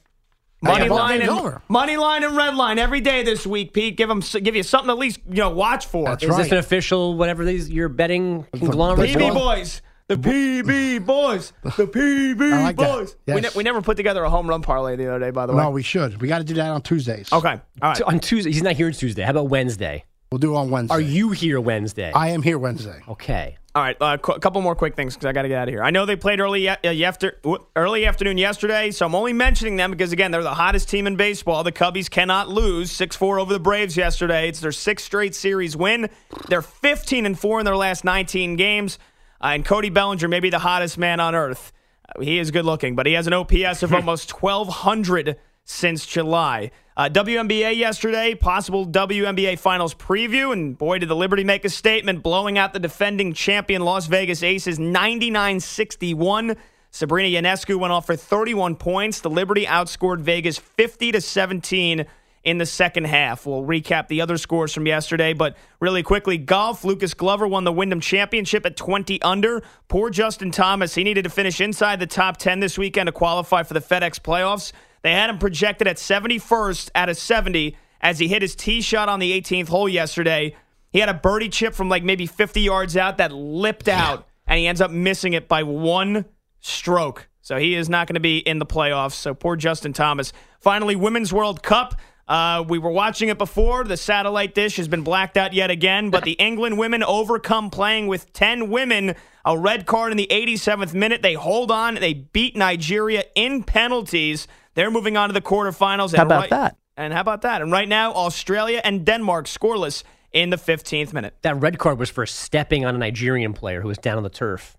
Money 0.63 0.89
line 0.91 1.23
and 1.23 1.31
over. 1.31 1.63
money 1.69 1.97
line 1.97 2.23
and 2.23 2.37
red 2.37 2.55
line 2.55 2.79
every 2.79 3.01
day 3.01 3.23
this 3.23 3.47
week, 3.47 3.73
Pete. 3.73 3.97
Give 3.97 4.11
them 4.11 4.21
give 4.43 4.55
you 4.55 4.63
something 4.63 4.89
to 4.89 4.93
at 4.93 4.99
least 4.99 5.21
you 5.27 5.37
know 5.37 5.49
watch 5.49 5.87
for. 5.87 6.05
That's 6.05 6.23
is 6.23 6.29
right. 6.29 6.43
this 6.43 6.53
an 6.53 6.59
official 6.59 7.17
whatever 7.17 7.47
these 7.47 7.71
you're 7.71 7.89
betting 7.89 8.45
conglomerate? 8.53 9.09
PB 9.11 9.33
boys. 9.33 9.81
The 10.09 10.17
PB 10.17 11.07
boys. 11.07 11.53
The 11.63 11.87
PB 11.87 12.51
like 12.63 12.77
that. 12.77 12.93
boys. 12.95 13.17
We, 13.27 13.41
ne- 13.41 13.49
we 13.57 13.63
never 13.63 13.81
put 13.81 13.97
together 13.97 14.23
a 14.25 14.29
home 14.29 14.49
run 14.51 14.61
parlay 14.61 14.97
the 14.97 15.07
other 15.09 15.25
day, 15.25 15.31
by 15.31 15.47
the 15.47 15.55
way. 15.55 15.63
No, 15.63 15.71
we 15.71 15.83
should. 15.83 16.21
We 16.21 16.29
got 16.29 16.39
to 16.39 16.45
do 16.45 16.55
that 16.55 16.69
on 16.69 16.83
Tuesdays. 16.83 17.33
Okay. 17.33 17.49
All 17.81 17.91
right. 17.91 18.03
On 18.03 18.19
Tuesday, 18.21 18.51
he's 18.53 18.63
not 18.63 18.75
here 18.75 18.89
on 18.89 18.93
Tuesday. 18.93 19.23
How 19.23 19.31
about 19.31 19.49
Wednesday? 19.49 20.05
We'll 20.33 20.39
do 20.39 20.55
it 20.55 20.59
on 20.59 20.71
Wednesday. 20.71 20.95
Are 20.95 21.01
you 21.01 21.31
here 21.31 21.61
Wednesday? 21.61 22.13
I 22.13 22.29
am 22.29 22.41
here 22.43 22.57
Wednesday. 22.57 23.03
okay. 23.09 23.57
All 23.75 23.83
right, 23.83 23.97
uh, 24.01 24.17
qu- 24.17 24.33
a 24.33 24.39
couple 24.39 24.61
more 24.63 24.77
quick 24.77 24.95
things 24.95 25.15
because 25.15 25.27
I 25.27 25.33
got 25.33 25.43
to 25.43 25.49
get 25.49 25.59
out 25.59 25.67
of 25.69 25.75
here. 25.75 25.83
I 25.83 25.91
know 25.91 26.07
they 26.07 26.15
played 26.15 26.39
early 26.39 26.63
ye- 26.63 26.69
uh, 26.69 26.77
yefter- 26.85 27.43
w- 27.43 27.65
early 27.75 28.07
afternoon 28.07 28.39
yesterday, 28.39 28.93
so 28.93 29.07
I'm 29.07 29.15
only 29.17 29.33
mentioning 29.33 29.75
them 29.75 29.91
because 29.91 30.13
again 30.13 30.31
they're 30.31 30.45
the 30.45 30.55
hottest 30.55 30.89
team 30.89 31.09
in 31.09 31.17
baseball. 31.17 31.65
The 31.65 31.73
Cubbies 31.73 32.09
cannot 32.09 32.49
lose. 32.49 32.93
Six 32.93 33.17
four 33.17 33.41
over 33.41 33.53
the 33.53 33.59
Braves 33.59 33.97
yesterday. 33.97 34.49
It's 34.49 34.61
their 34.61 34.71
sixth 34.71 35.07
straight 35.07 35.35
series 35.35 35.77
win. 35.77 36.09
They're 36.49 36.63
15 36.63 37.27
and 37.27 37.37
four 37.37 37.59
in 37.59 37.65
their 37.65 37.77
last 37.77 38.05
19 38.05 38.55
games. 38.55 39.01
Uh, 39.43 39.49
and 39.49 39.65
Cody 39.65 39.91
Bellinger 39.91 40.29
may 40.29 40.39
be 40.41 40.51
the 40.51 40.61
hottest 40.61 40.97
man 40.97 41.19
on 41.19 41.35
earth. 41.35 41.73
Uh, 42.09 42.21
he 42.23 42.39
is 42.39 42.53
good 42.53 42.65
looking, 42.65 42.95
but 42.95 43.07
he 43.07 43.15
has 43.15 43.27
an 43.27 43.33
OPS 43.33 43.83
of 43.83 43.93
almost 43.95 44.31
1,200 44.41 45.37
since 45.71 46.05
July. 46.05 46.71
Uh, 46.97 47.09
WNBA 47.09 47.77
yesterday, 47.77 48.35
possible 48.35 48.87
WNBA 48.87 49.59
Finals 49.59 49.95
preview, 49.95 50.53
and 50.53 50.77
boy, 50.77 50.99
did 50.99 51.09
the 51.09 51.17
Liberty 51.17 51.45
make 51.45 51.65
a 51.65 51.71
statement, 51.71 52.23
blowing 52.23 52.59
out 52.59 52.73
the 52.73 52.81
defending 52.81 53.33
champion 53.33 53.83
Las 53.83 54.07
Vegas 54.07 54.43
Aces 54.43 54.79
99 54.79 55.61
61. 55.61 56.57
Sabrina 56.91 57.41
Ionescu 57.41 57.77
went 57.77 57.93
off 57.93 58.07
for 58.07 58.17
31 58.17 58.75
points. 58.75 59.21
The 59.21 59.31
Liberty 59.31 59.65
outscored 59.65 60.21
Vegas 60.21 60.59
50 60.59 61.13
to 61.13 61.21
17 61.21 62.05
in 62.43 62.59
the 62.59 62.67
second 62.67 63.05
half. 63.05 63.47
We'll 63.47 63.63
recap 63.63 64.09
the 64.09 64.21
other 64.21 64.37
scores 64.37 64.73
from 64.73 64.87
yesterday, 64.87 65.33
but 65.33 65.57
really 65.79 66.03
quickly, 66.03 66.37
golf. 66.37 66.85
Lucas 66.85 67.15
Glover 67.15 67.47
won 67.47 67.63
the 67.65 67.73
Wyndham 67.73 68.01
Championship 68.01 68.67
at 68.67 68.77
20 68.77 69.23
under. 69.23 69.63
Poor 69.89 70.11
Justin 70.11 70.51
Thomas. 70.51 70.97
He 70.97 71.05
needed 71.05 71.23
to 71.25 71.31
finish 71.31 71.61
inside 71.61 72.01
the 72.01 72.07
top 72.07 72.39
10 72.39 72.59
this 72.59 72.77
weekend 72.77 73.07
to 73.07 73.13
qualify 73.13 73.63
for 73.63 73.75
the 73.75 73.81
FedEx 73.81 74.19
playoffs. 74.19 74.73
They 75.03 75.13
had 75.13 75.31
him 75.31 75.39
projected 75.39 75.89
at 75.89 75.97
71st 75.97 76.91
out 76.95 77.09
of 77.09 77.17
70 77.17 77.77
as 78.01 78.19
he 78.19 78.29
hit 78.29 78.43
his 78.43 78.55
tee 78.55 78.81
shot 78.81 79.09
on 79.09 79.19
the 79.19 79.39
18th 79.41 79.69
hole 79.69 79.89
yesterday. 79.89 80.55
He 80.91 80.99
had 80.99 81.09
a 81.09 81.15
birdie 81.15 81.49
chip 81.49 81.75
from 81.75 81.89
like 81.89 82.03
maybe 82.03 82.27
50 82.27 82.61
yards 82.61 82.97
out 82.97 83.19
that 83.19 83.33
lipped 83.33 83.89
out, 83.89 84.27
and 84.47 84.59
he 84.59 84.67
ends 84.67 84.81
up 84.81 84.91
missing 84.91 85.33
it 85.33 85.49
by 85.49 85.63
one 85.63 86.25
stroke. 86.61 87.29
So 87.43 87.57
he 87.57 87.75
is 87.75 87.89
not 87.89 88.07
going 88.07 88.15
to 88.15 88.21
be 88.21 88.39
in 88.39 88.59
the 88.59 88.67
playoffs. 88.67 89.13
So 89.13 89.35
poor 89.35 89.57
Justin 89.57 89.93
Thomas. 89.93 90.33
Finally, 90.61 90.97
Women's 90.97 91.33
World 91.33 91.63
Cup. 91.63 91.95
Uh, 92.31 92.63
we 92.69 92.79
were 92.79 92.93
watching 92.93 93.29
it 93.29 93.39
before. 93.39 93.83
The 93.83 93.97
satellite 93.97 94.55
dish 94.55 94.77
has 94.77 94.87
been 94.87 95.03
blacked 95.03 95.37
out 95.37 95.53
yet 95.53 95.69
again, 95.71 96.11
but 96.11 96.23
the 96.23 96.33
England 96.35 96.79
women 96.79 97.03
overcome 97.03 97.71
playing 97.71 98.07
with 98.07 98.33
10 98.33 98.71
women. 98.71 99.17
A 99.45 99.59
red 99.59 99.85
card 99.85 100.13
in 100.13 100.17
the 100.17 100.29
87th 100.31 100.95
minute. 100.95 101.23
They 101.23 101.35
hold 101.35 101.73
on. 101.73 101.97
They 101.97 102.15
beat 102.15 102.57
Nigeria 102.57 103.25
in 103.35 103.65
penalties. 103.65 104.47
They're 104.75 104.93
moving 104.93 105.17
on 105.17 105.29
to 105.29 105.33
the 105.33 105.41
quarterfinals. 105.41 106.15
How 106.15 106.23
And 106.23 106.31
about 106.31 106.41
right- 106.43 106.51
that? 106.51 106.77
And 106.97 107.13
how 107.13 107.21
about 107.21 107.43
that? 107.43 107.63
And 107.63 107.73
right 107.73 107.89
now, 107.89 108.13
Australia 108.13 108.81
and 108.85 109.05
Denmark 109.05 109.47
scoreless 109.47 110.05
in 110.33 110.51
the 110.51 110.57
15th 110.59 111.13
minute. 111.13 111.35
That 111.43 111.57
red 111.57 111.79
card 111.79 111.99
was 111.99 112.11
for 112.11 112.27
stepping 112.27 112.85
on 112.85 112.95
a 112.95 112.99
Nigerian 112.99 113.55
player 113.55 113.81
who 113.81 113.89
was 113.89 113.99
down 113.99 114.19
on 114.19 114.23
the 114.23 114.29
turf. 114.31 114.77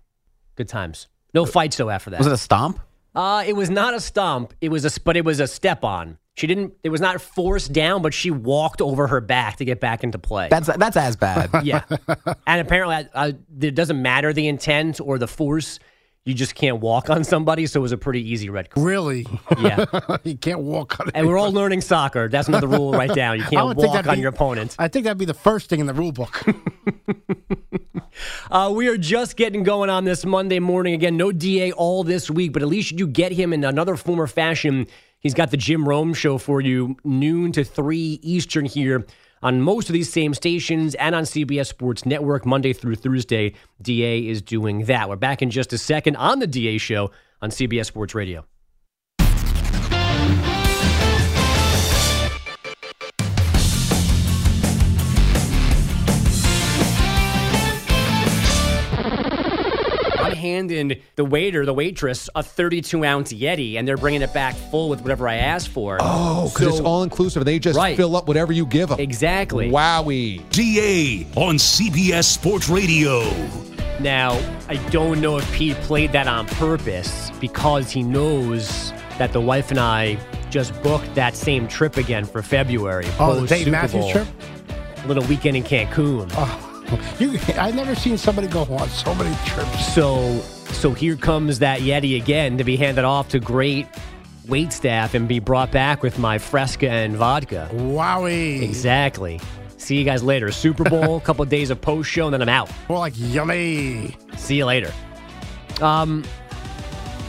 Good 0.54 0.68
times. 0.68 1.08
No 1.34 1.44
fights 1.44 1.76
though 1.76 1.90
after 1.90 2.08
that. 2.10 2.18
Was 2.18 2.26
it 2.28 2.32
a 2.32 2.38
stomp? 2.38 2.80
Uh, 3.14 3.44
it 3.46 3.54
was 3.54 3.70
not 3.70 3.94
a 3.94 4.00
stomp. 4.00 4.54
It 4.60 4.70
was 4.70 4.84
a, 4.84 5.00
but 5.00 5.16
it 5.16 5.24
was 5.24 5.40
a 5.40 5.46
step 5.46 5.84
on. 5.84 6.18
She 6.34 6.46
didn't. 6.46 6.74
It 6.82 6.88
was 6.88 7.00
not 7.00 7.20
forced 7.20 7.72
down, 7.72 8.00
but 8.00 8.14
she 8.14 8.30
walked 8.30 8.80
over 8.80 9.06
her 9.06 9.20
back 9.20 9.56
to 9.56 9.66
get 9.66 9.80
back 9.80 10.02
into 10.02 10.18
play. 10.18 10.48
That's 10.48 10.66
that's 10.76 10.96
as 10.96 11.14
bad. 11.16 11.50
yeah, 11.62 11.84
and 12.46 12.60
apparently, 12.60 13.06
uh, 13.12 13.32
it 13.60 13.74
doesn't 13.74 14.00
matter 14.00 14.32
the 14.32 14.48
intent 14.48 14.98
or 15.00 15.18
the 15.18 15.28
force. 15.28 15.78
You 16.24 16.34
just 16.34 16.54
can't 16.54 16.78
walk 16.78 17.10
on 17.10 17.24
somebody, 17.24 17.66
so 17.66 17.80
it 17.80 17.82
was 17.82 17.90
a 17.90 17.98
pretty 17.98 18.30
easy 18.30 18.48
red 18.48 18.70
card. 18.70 18.86
Really? 18.86 19.26
Yeah, 19.60 19.86
you 20.24 20.36
can't 20.36 20.60
walk 20.60 21.00
on 21.00 21.10
and 21.14 21.26
we're 21.26 21.36
all 21.36 21.50
learning 21.50 21.80
soccer. 21.80 22.28
That's 22.28 22.46
another 22.46 22.68
rule 22.68 22.92
right 22.92 23.12
down. 23.14 23.38
You 23.38 23.44
can't 23.44 23.76
walk 23.76 24.06
on 24.06 24.14
be- 24.14 24.20
your 24.20 24.30
opponent. 24.30 24.76
I 24.78 24.86
think 24.86 25.04
that'd 25.04 25.18
be 25.18 25.24
the 25.24 25.34
first 25.34 25.68
thing 25.68 25.80
in 25.80 25.86
the 25.86 25.94
rule 25.94 26.12
book. 26.12 26.44
Uh, 28.50 28.70
we 28.72 28.88
are 28.88 28.98
just 28.98 29.36
getting 29.36 29.62
going 29.62 29.88
on 29.88 30.04
this 30.04 30.24
Monday 30.26 30.58
morning. 30.58 30.92
Again, 30.92 31.16
no 31.16 31.32
DA 31.32 31.72
all 31.72 32.04
this 32.04 32.30
week, 32.30 32.52
but 32.52 32.60
at 32.60 32.68
least 32.68 32.92
you 32.92 33.06
get 33.06 33.32
him 33.32 33.54
in 33.54 33.64
another 33.64 33.96
form 33.96 34.20
or 34.20 34.26
fashion. 34.26 34.86
He's 35.20 35.32
got 35.32 35.50
the 35.50 35.56
Jim 35.56 35.88
Rome 35.88 36.12
show 36.12 36.36
for 36.36 36.60
you, 36.60 36.96
noon 37.04 37.52
to 37.52 37.64
3 37.64 38.20
Eastern 38.22 38.66
here 38.66 39.06
on 39.42 39.60
most 39.60 39.88
of 39.88 39.92
these 39.92 40.12
same 40.12 40.34
stations 40.34 40.94
and 40.96 41.14
on 41.14 41.24
CBS 41.24 41.66
Sports 41.66 42.06
Network, 42.06 42.46
Monday 42.46 42.72
through 42.72 42.96
Thursday. 42.96 43.54
DA 43.80 44.26
is 44.26 44.42
doing 44.42 44.84
that. 44.84 45.08
We're 45.08 45.16
back 45.16 45.42
in 45.42 45.50
just 45.50 45.72
a 45.72 45.78
second 45.78 46.16
on 46.16 46.38
the 46.38 46.46
DA 46.46 46.78
show 46.78 47.10
on 47.40 47.50
CBS 47.50 47.86
Sports 47.86 48.14
Radio. 48.14 48.44
Handing 60.70 61.00
the 61.16 61.24
waiter, 61.24 61.64
the 61.66 61.74
waitress, 61.74 62.28
a 62.34 62.42
32 62.42 63.04
ounce 63.04 63.32
Yeti, 63.32 63.78
and 63.78 63.86
they're 63.86 63.96
bringing 63.96 64.22
it 64.22 64.32
back 64.32 64.54
full 64.70 64.88
with 64.88 65.00
whatever 65.02 65.28
I 65.28 65.36
asked 65.36 65.68
for. 65.68 65.98
Oh, 66.00 66.50
because 66.52 66.68
it's 66.78 66.80
all 66.80 67.02
inclusive. 67.02 67.44
They 67.44 67.58
just 67.58 67.76
Right. 67.78 67.96
fill 67.96 68.16
up 68.16 68.28
whatever 68.28 68.52
you 68.52 68.66
give 68.66 68.88
them. 68.90 69.00
Exactly. 69.00 69.70
Wowie. 69.70 70.42
DA 70.50 71.26
on 71.36 71.58
CBS 71.58 72.26
Sports 72.28 72.68
Radio. 72.68 73.22
Now, 74.00 74.38
I 74.68 74.76
don't 74.90 75.20
know 75.20 75.36
if 75.38 75.52
Pete 75.52 75.76
played 75.82 76.12
that 76.12 76.26
on 76.26 76.46
purpose 76.46 77.30
because 77.40 77.90
he 77.90 78.02
knows 78.02 78.92
that 79.18 79.32
the 79.32 79.40
wife 79.40 79.70
and 79.70 79.78
I 79.78 80.16
just 80.50 80.80
booked 80.82 81.14
that 81.14 81.36
same 81.36 81.68
trip 81.68 81.96
again 81.96 82.24
for 82.24 82.42
February. 82.42 83.06
Oh, 83.18 83.40
the 83.40 83.46
Dave 83.46 83.68
Matthews 83.68 84.02
Bowl. 84.02 84.12
trip? 84.12 84.26
Little 85.06 85.24
weekend 85.24 85.56
in 85.56 85.62
Cancun. 85.64 86.30
Oh. 86.36 86.68
You, 87.18 87.38
I've 87.58 87.74
never 87.74 87.94
seen 87.94 88.18
somebody 88.18 88.48
go 88.48 88.62
on 88.64 88.88
so 88.88 89.14
many 89.14 89.34
trips. 89.46 89.94
So, 89.94 90.40
so 90.72 90.92
here 90.92 91.16
comes 91.16 91.58
that 91.60 91.80
Yeti 91.80 92.20
again 92.20 92.58
to 92.58 92.64
be 92.64 92.76
handed 92.76 93.04
off 93.04 93.28
to 93.30 93.40
great 93.40 93.86
wait 94.48 94.72
staff 94.72 95.14
and 95.14 95.28
be 95.28 95.38
brought 95.38 95.70
back 95.70 96.02
with 96.02 96.18
my 96.18 96.38
Fresca 96.38 96.90
and 96.90 97.16
vodka. 97.16 97.68
Wowie. 97.72 98.62
Exactly. 98.62 99.40
See 99.76 99.96
you 99.96 100.04
guys 100.04 100.22
later. 100.22 100.50
Super 100.52 100.84
Bowl, 100.84 101.16
a 101.16 101.20
couple 101.24 101.42
of 101.42 101.48
days 101.48 101.70
of 101.70 101.80
post 101.80 102.10
show, 102.10 102.26
and 102.26 102.34
then 102.34 102.42
I'm 102.42 102.48
out. 102.48 102.70
More 102.88 102.98
like 102.98 103.14
yummy. 103.16 104.16
See 104.36 104.56
you 104.56 104.66
later. 104.66 104.92
Um, 105.80 106.24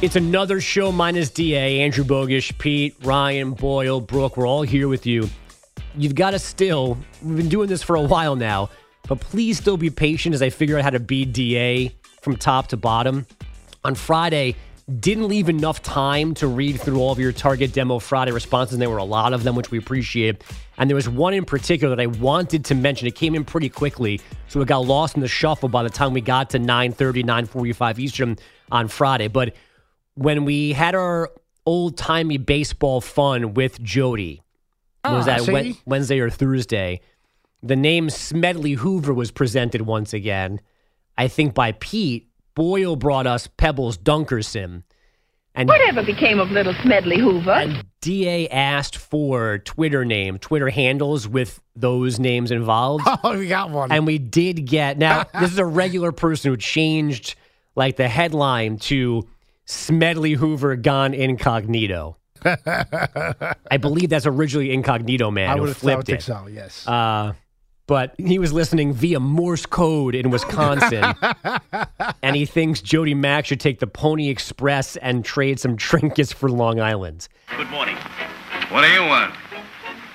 it's 0.01 0.15
another 0.15 0.59
show 0.61 0.91
minus 0.91 1.29
DA. 1.29 1.79
Andrew 1.81 2.03
Bogusch, 2.03 2.57
Pete, 2.57 2.95
Ryan, 3.03 3.53
Boyle, 3.53 4.01
Brooke. 4.01 4.37
We're 4.37 4.47
all 4.47 4.63
here 4.63 4.87
with 4.87 5.05
you. 5.05 5.29
You've 5.95 6.15
got 6.15 6.31
to 6.31 6.39
still. 6.39 6.97
We've 7.21 7.37
been 7.37 7.49
doing 7.49 7.69
this 7.69 7.81
for 7.81 7.95
a 7.95 8.01
while 8.01 8.35
now, 8.35 8.69
but 9.07 9.19
please 9.19 9.57
still 9.57 9.77
be 9.77 9.89
patient 9.89 10.33
as 10.35 10.41
I 10.41 10.49
figure 10.49 10.77
out 10.77 10.83
how 10.83 10.89
to 10.91 10.99
beat 10.99 11.33
DA 11.33 11.93
from 12.21 12.37
top 12.37 12.67
to 12.67 12.77
bottom. 12.77 13.25
On 13.83 13.95
Friday, 13.95 14.55
didn't 14.99 15.27
leave 15.27 15.49
enough 15.49 15.81
time 15.81 16.33
to 16.35 16.47
read 16.47 16.79
through 16.79 16.99
all 16.99 17.11
of 17.11 17.19
your 17.19 17.31
Target 17.31 17.73
Demo 17.73 17.99
Friday 17.99 18.31
responses, 18.31 18.73
and 18.73 18.81
there 18.81 18.89
were 18.89 18.97
a 18.97 19.03
lot 19.03 19.33
of 19.33 19.43
them, 19.43 19.55
which 19.55 19.71
we 19.71 19.77
appreciate. 19.77 20.43
And 20.77 20.89
there 20.89 20.95
was 20.95 21.07
one 21.07 21.33
in 21.33 21.45
particular 21.45 21.95
that 21.95 22.01
I 22.01 22.07
wanted 22.07 22.65
to 22.65 22.75
mention. 22.75 23.07
It 23.07 23.15
came 23.15 23.35
in 23.35 23.45
pretty 23.45 23.69
quickly, 23.69 24.19
so 24.49 24.59
it 24.61 24.67
got 24.67 24.79
lost 24.79 25.15
in 25.15 25.21
the 25.21 25.27
shuffle 25.27 25.69
by 25.69 25.83
the 25.83 25.89
time 25.89 26.13
we 26.13 26.21
got 26.21 26.49
to 26.51 26.59
9.30, 26.59 27.23
9.45 27.23 27.99
Eastern 27.99 28.37
on 28.71 28.87
Friday. 28.89 29.27
But 29.29 29.55
when 30.15 30.43
we 30.43 30.73
had 30.73 30.95
our 30.95 31.31
old-timey 31.65 32.37
baseball 32.37 32.99
fun 32.99 33.53
with 33.53 33.81
Jody, 33.81 34.41
was 35.05 35.27
Ah, 35.27 35.37
that? 35.37 35.75
Wednesday 35.85 36.19
or 36.19 36.29
Thursday, 36.29 36.99
the 37.63 37.75
name 37.75 38.09
Smedley 38.09 38.73
Hoover 38.73 39.13
was 39.13 39.31
presented 39.31 39.81
once 39.83 40.13
again, 40.13 40.59
I 41.17 41.27
think 41.27 41.53
by 41.53 41.71
Pete. 41.73 42.29
Boyle 42.55 42.95
brought 42.95 43.25
us 43.25 43.47
Pebbles 43.47 43.97
Dunkerson. 43.97 44.83
And 45.55 45.69
Whatever 45.69 46.03
became 46.03 46.39
of 46.39 46.51
little 46.51 46.73
Smedley 46.83 47.17
Hoover? 47.19 47.81
DA 48.01 48.47
asked 48.49 48.97
for 48.97 49.59
Twitter 49.59 50.03
name, 50.05 50.37
Twitter 50.37 50.69
handles 50.69 51.27
with 51.27 51.59
those 51.75 52.19
names 52.19 52.51
involved. 52.51 53.07
Oh, 53.23 53.37
we 53.37 53.47
got 53.47 53.69
one. 53.71 53.91
And 53.91 54.05
we 54.05 54.17
did 54.19 54.65
get 54.65 54.97
now 54.97 55.23
this 55.39 55.51
is 55.51 55.57
a 55.57 55.65
regular 55.65 56.11
person 56.11 56.51
who 56.51 56.57
changed 56.57 57.35
like 57.75 57.95
the 57.95 58.07
headline 58.07 58.77
to 58.77 59.27
Smedley 59.65 60.33
Hoover 60.33 60.75
gone 60.75 61.13
incognito. 61.13 62.17
I 62.45 63.77
believe 63.79 64.09
that's 64.09 64.25
originally 64.25 64.73
incognito 64.73 65.31
man 65.31 65.49
I 65.49 65.53
who 65.53 65.61
would 65.61 65.69
have 65.69 65.77
flipped 65.77 66.07
think 66.07 66.19
it. 66.19 66.23
so, 66.23 66.47
yes. 66.47 66.85
Uh, 66.87 67.33
but 67.87 68.15
he 68.17 68.39
was 68.39 68.53
listening 68.53 68.93
via 68.93 69.19
Morse 69.19 69.65
code 69.65 70.15
in 70.15 70.29
Wisconsin, 70.29 71.13
and 72.23 72.35
he 72.35 72.45
thinks 72.45 72.81
Jody 72.81 73.13
Mac 73.13 73.45
should 73.45 73.59
take 73.59 73.79
the 73.79 73.87
Pony 73.87 74.29
Express 74.29 74.95
and 74.97 75.25
trade 75.25 75.59
some 75.59 75.75
trinkets 75.77 76.31
for 76.31 76.49
Long 76.49 76.79
Island. 76.79 77.27
Good 77.57 77.69
morning. 77.69 77.97
What 78.69 78.81
do 78.81 78.87
you 78.87 79.01
want? 79.01 79.33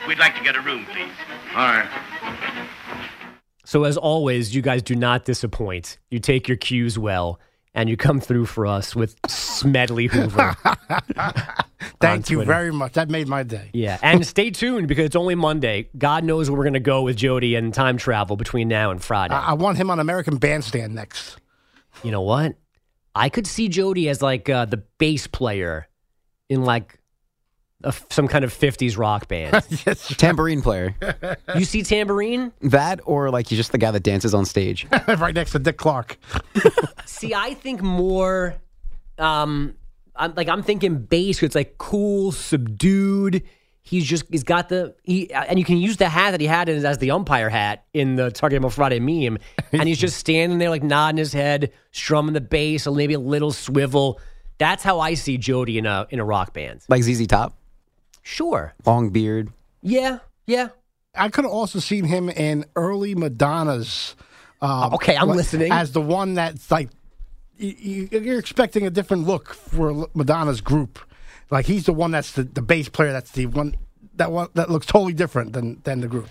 We'd 0.07 0.19
like 0.19 0.37
to 0.37 0.43
get 0.43 0.57
a 0.57 0.61
room, 0.61 0.87
please. 0.87 1.11
All 1.55 1.67
right. 1.67 1.89
So, 3.65 3.85
as 3.85 3.99
always, 3.99 4.55
you 4.55 4.63
guys 4.63 4.83
do 4.83 4.95
not 4.95 5.27
disappoint. 5.27 5.99
You 6.11 6.21
take 6.21 6.49
your 6.49 6.57
cues 6.57 6.99
well, 6.99 7.39
and 7.75 7.89
you 7.89 7.97
come 7.97 8.21
through 8.21 8.47
for 8.47 8.67
us 8.67 8.97
with 8.97 9.17
Smedley 9.27 10.07
Hoover. 10.07 10.57
Thank 12.01 12.31
you 12.31 12.45
very 12.45 12.73
much. 12.73 12.95
That 12.95 13.09
made 13.09 13.29
my 13.29 13.43
day. 13.43 13.71
Yeah, 13.73 13.99
and 14.03 14.27
stay 14.35 14.51
tuned 14.51 14.89
because 14.89 15.07
it's 15.07 15.17
only 15.17 15.35
Monday. 15.35 15.89
God 15.97 16.25
knows 16.25 16.51
where 16.51 16.59
we're 16.59 16.65
going 16.65 16.75
to 16.75 16.81
go 16.81 17.03
with 17.03 17.17
Jody 17.17 17.55
and 17.55 17.73
time 17.73 17.97
travel 17.97 18.37
between 18.37 18.69
now 18.69 18.91
and 18.91 19.03
Friday. 19.03 19.35
I, 19.35 19.51
I 19.51 19.53
want 19.55 19.79
him 19.79 19.91
on 19.91 20.01
American 20.01 20.37
Bandstand 20.39 20.95
next. 20.95 21.39
you 22.03 22.11
know 22.11 22.23
what? 22.23 22.55
I 23.15 23.29
could 23.29 23.47
see 23.47 23.69
Jody 23.69 24.09
as 24.09 24.23
like 24.23 24.49
uh, 24.49 24.65
the 24.65 24.77
bass 24.99 25.27
player 25.27 25.89
in 26.49 26.63
like 26.63 26.98
a, 27.85 27.95
some 28.11 28.27
kind 28.29 28.45
of 28.45 28.53
50s 28.53 28.99
rock 28.99 29.29
band. 29.29 29.63
Tambourine 30.19 30.63
player. 30.63 30.95
you 31.57 31.65
see 31.65 31.83
Tambourine? 31.83 32.53
That 32.61 33.01
or 33.05 33.31
like 33.31 33.49
he's 33.49 33.59
just 33.59 33.73
the 33.73 33.79
guy 33.79 33.91
that 33.91 34.03
dances 34.03 34.35
on 34.35 34.45
stage. 34.45 34.87
right 35.09 35.35
next 35.35 35.53
to 35.53 35.59
Dick 35.59 35.77
Clark. 35.77 36.19
See, 37.07 37.35
I 37.35 37.55
think 37.55 37.83
more 37.83 38.57
um 39.19 39.75
I'm 40.17 40.35
like 40.35 40.49
I'm 40.49 40.63
thinking 40.63 40.99
bass 40.99 41.43
it's 41.43 41.55
like 41.55 41.79
cool, 41.79 42.33
subdued. 42.33 43.45
He's 43.81 44.05
just 44.05 44.25
he's 44.31 44.43
got 44.43 44.69
the 44.69 44.95
he 45.05 45.33
and 45.33 45.59
you 45.59 45.65
can 45.65 45.79
use 45.79 45.97
the 45.97 46.09
hat 46.09 46.33
that 46.33 46.41
he 46.41 46.47
had 46.47 46.69
as, 46.69 46.85
as 46.85 46.99
the 46.99 47.13
umpire 47.13 47.49
hat 47.49 47.85
in 47.95 48.17
the 48.17 48.31
Target 48.31 48.57
Demo 48.57 48.69
Friday 48.69 48.99
meme. 48.99 49.39
And 49.73 49.89
he's 49.89 49.99
just 49.99 50.19
standing 50.19 50.59
there 50.59 50.69
like 50.69 50.83
nodding 50.83 51.17
his 51.17 51.33
head, 51.33 51.73
strumming 51.93 52.35
the 52.35 52.41
bass, 52.41 52.87
or 52.87 52.95
maybe 52.95 53.15
a 53.15 53.21
little 53.21 53.53
swivel. 53.53 54.21
That's 54.59 54.83
how 54.83 54.99
I 55.01 55.15
see 55.15 55.39
Jody 55.39 55.79
in 55.79 55.87
a 55.87 56.07
in 56.11 56.19
a 56.19 56.25
rock 56.25 56.53
band. 56.53 56.83
Like 56.89 57.03
ZZ 57.05 57.27
Top. 57.29 57.58
Sure. 58.33 58.75
Long 58.85 59.09
beard. 59.09 59.49
Yeah, 59.83 60.19
yeah. 60.47 60.69
I 61.15 61.31
could 61.31 61.45
have 61.47 61.53
also 61.53 61.79
seen 61.79 62.05
him 62.05 62.29
in 62.29 62.67
early 62.77 63.15
Madonna's. 63.15 64.15
Um, 64.61 64.93
Okay, 64.95 65.17
I'm 65.17 65.29
like, 65.29 65.39
listening. 65.39 65.73
As 65.73 65.93
the 65.93 66.03
one 66.03 66.35
that's 66.35 66.71
like, 66.71 66.91
you, 67.57 68.09
you- 68.13 68.21
you're 68.21 68.39
expecting 68.39 68.87
a 68.87 68.91
different 68.91 69.27
look 69.27 69.55
for 69.55 70.09
Madonna's 70.15 70.61
group. 70.61 70.99
Like 71.51 71.65
he's 71.65 71.87
the 71.87 71.95
one 71.95 72.11
that's 72.11 72.33
the, 72.33 72.43
the 72.43 72.61
bass 72.61 72.91
player. 72.91 73.13
That's 73.13 73.31
the 73.31 73.47
one 73.47 73.75
that 74.17 74.31
one 74.31 74.49
that 74.55 74.69
looks 74.71 74.85
totally 74.85 75.15
different 75.15 75.55
than 75.55 75.81
than 75.85 76.01
the 76.03 76.07
group. 76.09 76.29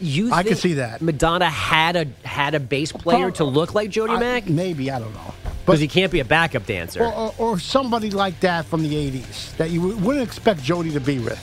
You 0.00 0.32
I 0.32 0.42
can 0.42 0.48
think 0.50 0.58
see 0.60 0.74
that. 0.74 1.00
Madonna 1.00 1.48
had 1.48 1.94
a 1.94 2.06
had 2.26 2.56
a 2.56 2.60
bass 2.60 2.90
player 2.90 3.30
to 3.30 3.44
look 3.44 3.72
like 3.74 3.90
Jody 3.90 4.14
I- 4.14 4.18
Mac? 4.18 4.48
Maybe 4.48 4.90
I 4.90 4.98
don't 4.98 5.14
know. 5.14 5.34
Because 5.66 5.80
he 5.80 5.88
can't 5.88 6.12
be 6.12 6.20
a 6.20 6.24
backup 6.24 6.64
dancer. 6.64 7.02
Or, 7.04 7.12
or, 7.12 7.34
or 7.38 7.58
somebody 7.58 8.10
like 8.10 8.38
that 8.40 8.64
from 8.66 8.82
the 8.82 8.94
'80s 9.10 9.56
that 9.56 9.70
you 9.70 9.80
wouldn't 9.82 10.24
expect 10.26 10.62
Jody 10.62 10.92
to 10.92 11.00
be 11.00 11.18
with. 11.18 11.40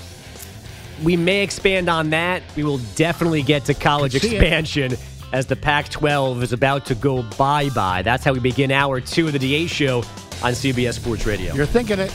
we 1.03 1.17
may 1.17 1.43
expand 1.43 1.89
on 1.89 2.09
that. 2.11 2.41
We 2.55 2.63
will 2.63 2.79
definitely 2.95 3.43
get 3.43 3.65
to 3.65 3.73
college 3.73 4.13
Can 4.13 4.21
see 4.21 4.35
it. 4.35 4.41
expansion 4.41 4.95
as 5.33 5.45
the 5.47 5.55
Pac 5.55 5.89
12 5.89 6.43
is 6.43 6.53
about 6.53 6.85
to 6.85 6.95
go 6.95 7.23
bye 7.37 7.69
bye. 7.71 8.01
That's 8.01 8.23
how 8.23 8.31
we 8.33 8.39
begin 8.39 8.71
hour 8.71 9.01
two 9.01 9.27
of 9.27 9.33
the 9.33 9.39
DA 9.39 9.67
show 9.67 9.97
on 10.43 10.53
CBS 10.53 10.93
Sports 10.93 11.25
Radio. 11.25 11.53
You're 11.53 11.65
thinking 11.65 11.99
it. 11.99 12.11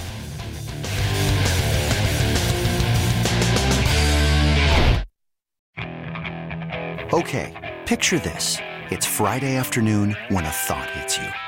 Okay, 7.12 7.76
picture 7.86 8.18
this. 8.18 8.58
It's 8.90 9.06
Friday 9.06 9.56
afternoon 9.56 10.16
when 10.28 10.44
a 10.44 10.50
thought 10.50 10.90
hits 10.90 11.16
you. 11.18 11.47